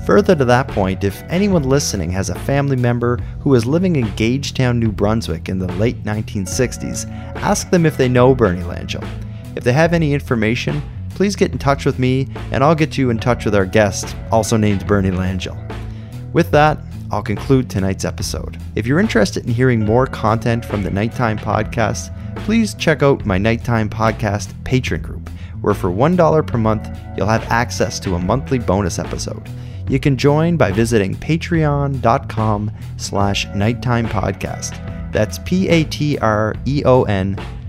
Further 0.06 0.36
to 0.36 0.46
that 0.46 0.68
point, 0.68 1.04
if 1.04 1.24
anyone 1.30 1.64
listening 1.64 2.12
has 2.12 2.30
a 2.30 2.40
family 2.40 2.76
member 2.76 3.18
who 3.40 3.50
was 3.52 3.66
living 3.66 3.96
in 3.96 4.06
Gagetown, 4.10 4.78
New 4.78 4.92
Brunswick 4.92 5.50
in 5.50 5.58
the 5.58 5.72
late 5.74 6.04
1960s, 6.04 7.10
ask 7.38 7.70
them 7.70 7.86
if 7.86 7.98
they 7.98 8.10
know 8.10 8.36
Bernie 8.36 8.62
Langell. 8.62 9.08
If 9.56 9.64
they 9.64 9.74
have 9.74 9.94
any 9.94 10.14
information, 10.14 10.82
please 11.10 11.36
get 11.36 11.52
in 11.52 11.58
touch 11.58 11.86
with 11.86 11.98
me 11.98 12.28
and 12.52 12.64
I'll 12.64 12.76
get 12.76 12.98
you 12.98 13.10
in 13.10 13.18
touch 13.18 13.46
with 13.46 13.56
our 13.56 13.66
guest, 13.66 14.16
also 14.32 14.58
named 14.58 14.86
Bernie 14.86 15.10
Langell. 15.10 15.58
With 16.34 16.52
that, 16.52 16.78
I'll 17.16 17.24
conclude 17.24 17.70
tonight's 17.70 18.04
episode. 18.04 18.62
If 18.76 18.86
you're 18.86 19.00
interested 19.00 19.46
in 19.46 19.54
hearing 19.54 19.86
more 19.86 20.06
content 20.06 20.66
from 20.66 20.84
the 20.84 20.92
Nighttime 20.92 21.38
Podcast, 21.38 22.14
please 22.44 22.74
check 22.74 23.04
out 23.04 23.26
my 23.26 23.38
Nighttime 23.38 23.90
Podcast 23.90 24.54
Patreon 24.64 25.02
group, 25.02 25.30
where 25.62 25.74
for 25.74 25.88
$1 25.90 26.46
per 26.46 26.58
month, 26.58 26.90
you'll 27.16 27.26
have 27.28 27.50
access 27.50 28.02
to 28.02 28.16
a 28.16 28.20
monthly 28.20 28.60
bonus 28.60 29.00
episode. 29.00 29.50
You 29.88 29.98
can 29.98 30.18
join 30.18 30.58
by 30.58 30.74
visiting 30.74 31.16
patreon.com 31.16 32.72
slash 32.98 33.48
nighttime 33.56 34.08
podcast. 34.08 35.14
That's 35.14 35.40
P-A-T-R-E-O-N 35.40 36.20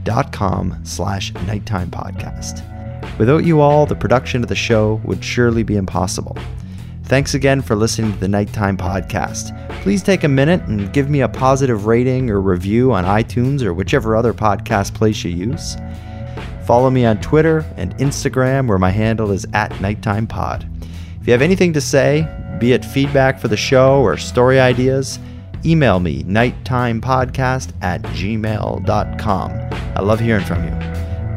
dot 0.02 0.32
com 0.32 0.80
slash 0.82 1.32
nighttime 1.46 1.92
podcast. 1.92 2.64
Without 3.16 3.44
you 3.44 3.60
all, 3.60 3.86
the 3.86 3.94
production 3.94 4.42
of 4.42 4.48
the 4.48 4.56
show 4.56 5.00
would 5.04 5.22
surely 5.22 5.62
be 5.62 5.76
impossible. 5.76 6.36
Thanks 7.06 7.34
again 7.34 7.62
for 7.62 7.76
listening 7.76 8.12
to 8.12 8.18
the 8.18 8.26
Nighttime 8.26 8.76
Podcast. 8.76 9.56
Please 9.82 10.02
take 10.02 10.24
a 10.24 10.28
minute 10.28 10.62
and 10.62 10.92
give 10.92 11.08
me 11.08 11.20
a 11.20 11.28
positive 11.28 11.86
rating 11.86 12.30
or 12.30 12.40
review 12.40 12.92
on 12.92 13.04
iTunes 13.04 13.62
or 13.62 13.72
whichever 13.72 14.16
other 14.16 14.34
podcast 14.34 14.92
place 14.92 15.22
you 15.22 15.30
use. 15.30 15.76
Follow 16.64 16.90
me 16.90 17.04
on 17.04 17.20
Twitter 17.20 17.64
and 17.76 17.96
Instagram, 17.98 18.66
where 18.66 18.76
my 18.78 18.90
handle 18.90 19.30
is 19.30 19.46
at 19.52 19.80
Nighttime 19.80 20.26
Pod. 20.26 20.68
If 21.20 21.28
you 21.28 21.32
have 21.32 21.42
anything 21.42 21.72
to 21.74 21.80
say, 21.80 22.28
be 22.58 22.72
it 22.72 22.84
feedback 22.84 23.38
for 23.38 23.46
the 23.46 23.56
show 23.56 24.00
or 24.00 24.16
story 24.16 24.58
ideas, 24.58 25.20
email 25.64 26.00
me 26.00 26.24
nighttimepodcast 26.24 27.72
at 27.82 28.02
gmail.com. 28.02 29.50
I 29.52 30.00
love 30.00 30.18
hearing 30.18 30.44
from 30.44 30.64
you. 30.64 30.72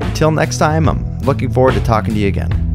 Until 0.07 0.31
next 0.31 0.57
time, 0.57 0.89
I'm 0.89 1.19
looking 1.19 1.51
forward 1.51 1.75
to 1.75 1.81
talking 1.81 2.15
to 2.15 2.19
you 2.19 2.27
again. 2.27 2.68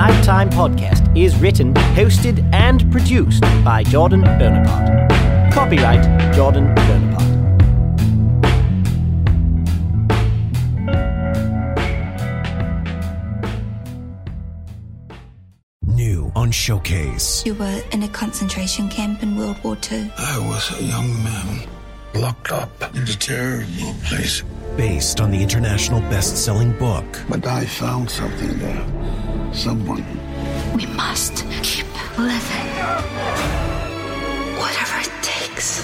Nighttime 0.00 0.48
Podcast 0.48 1.14
is 1.14 1.36
written, 1.36 1.74
hosted, 1.74 2.42
and 2.54 2.90
produced 2.90 3.42
by 3.62 3.82
Jordan 3.82 4.22
Bonaparte. 4.22 5.52
Copyright 5.52 6.34
Jordan 6.34 6.74
Bonaparte. 6.74 7.20
New 15.82 16.32
on 16.34 16.50
Showcase. 16.50 17.44
You 17.44 17.52
were 17.52 17.82
in 17.92 18.02
a 18.02 18.08
concentration 18.08 18.88
camp 18.88 19.22
in 19.22 19.36
World 19.36 19.62
War 19.62 19.76
II. 19.92 20.10
I 20.16 20.38
was 20.48 20.80
a 20.80 20.82
young 20.82 21.12
man 21.22 21.68
locked 22.14 22.52
up 22.52 22.70
in 22.96 23.02
a 23.02 23.06
terrible 23.06 23.94
place. 24.04 24.44
Based 24.78 25.20
on 25.20 25.30
the 25.30 25.42
international 25.42 26.00
best 26.08 26.42
selling 26.42 26.72
book. 26.78 27.04
But 27.28 27.46
I 27.46 27.66
found 27.66 28.08
something 28.08 28.58
there 28.58 29.29
Someone. 29.52 30.04
We 30.74 30.86
must 30.86 31.44
keep 31.62 31.86
living. 32.16 32.68
Whatever 34.58 35.00
it 35.00 35.12
takes. 35.22 35.80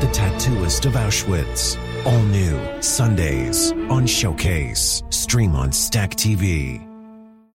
The 0.00 0.06
Tattooist 0.12 0.86
of 0.86 0.94
Auschwitz. 0.94 1.76
All 2.06 2.22
new 2.22 2.58
Sundays 2.82 3.72
on 3.90 4.06
Showcase. 4.06 5.02
Stream 5.10 5.54
on 5.54 5.70
Stack 5.72 6.16
TV. 6.16 6.89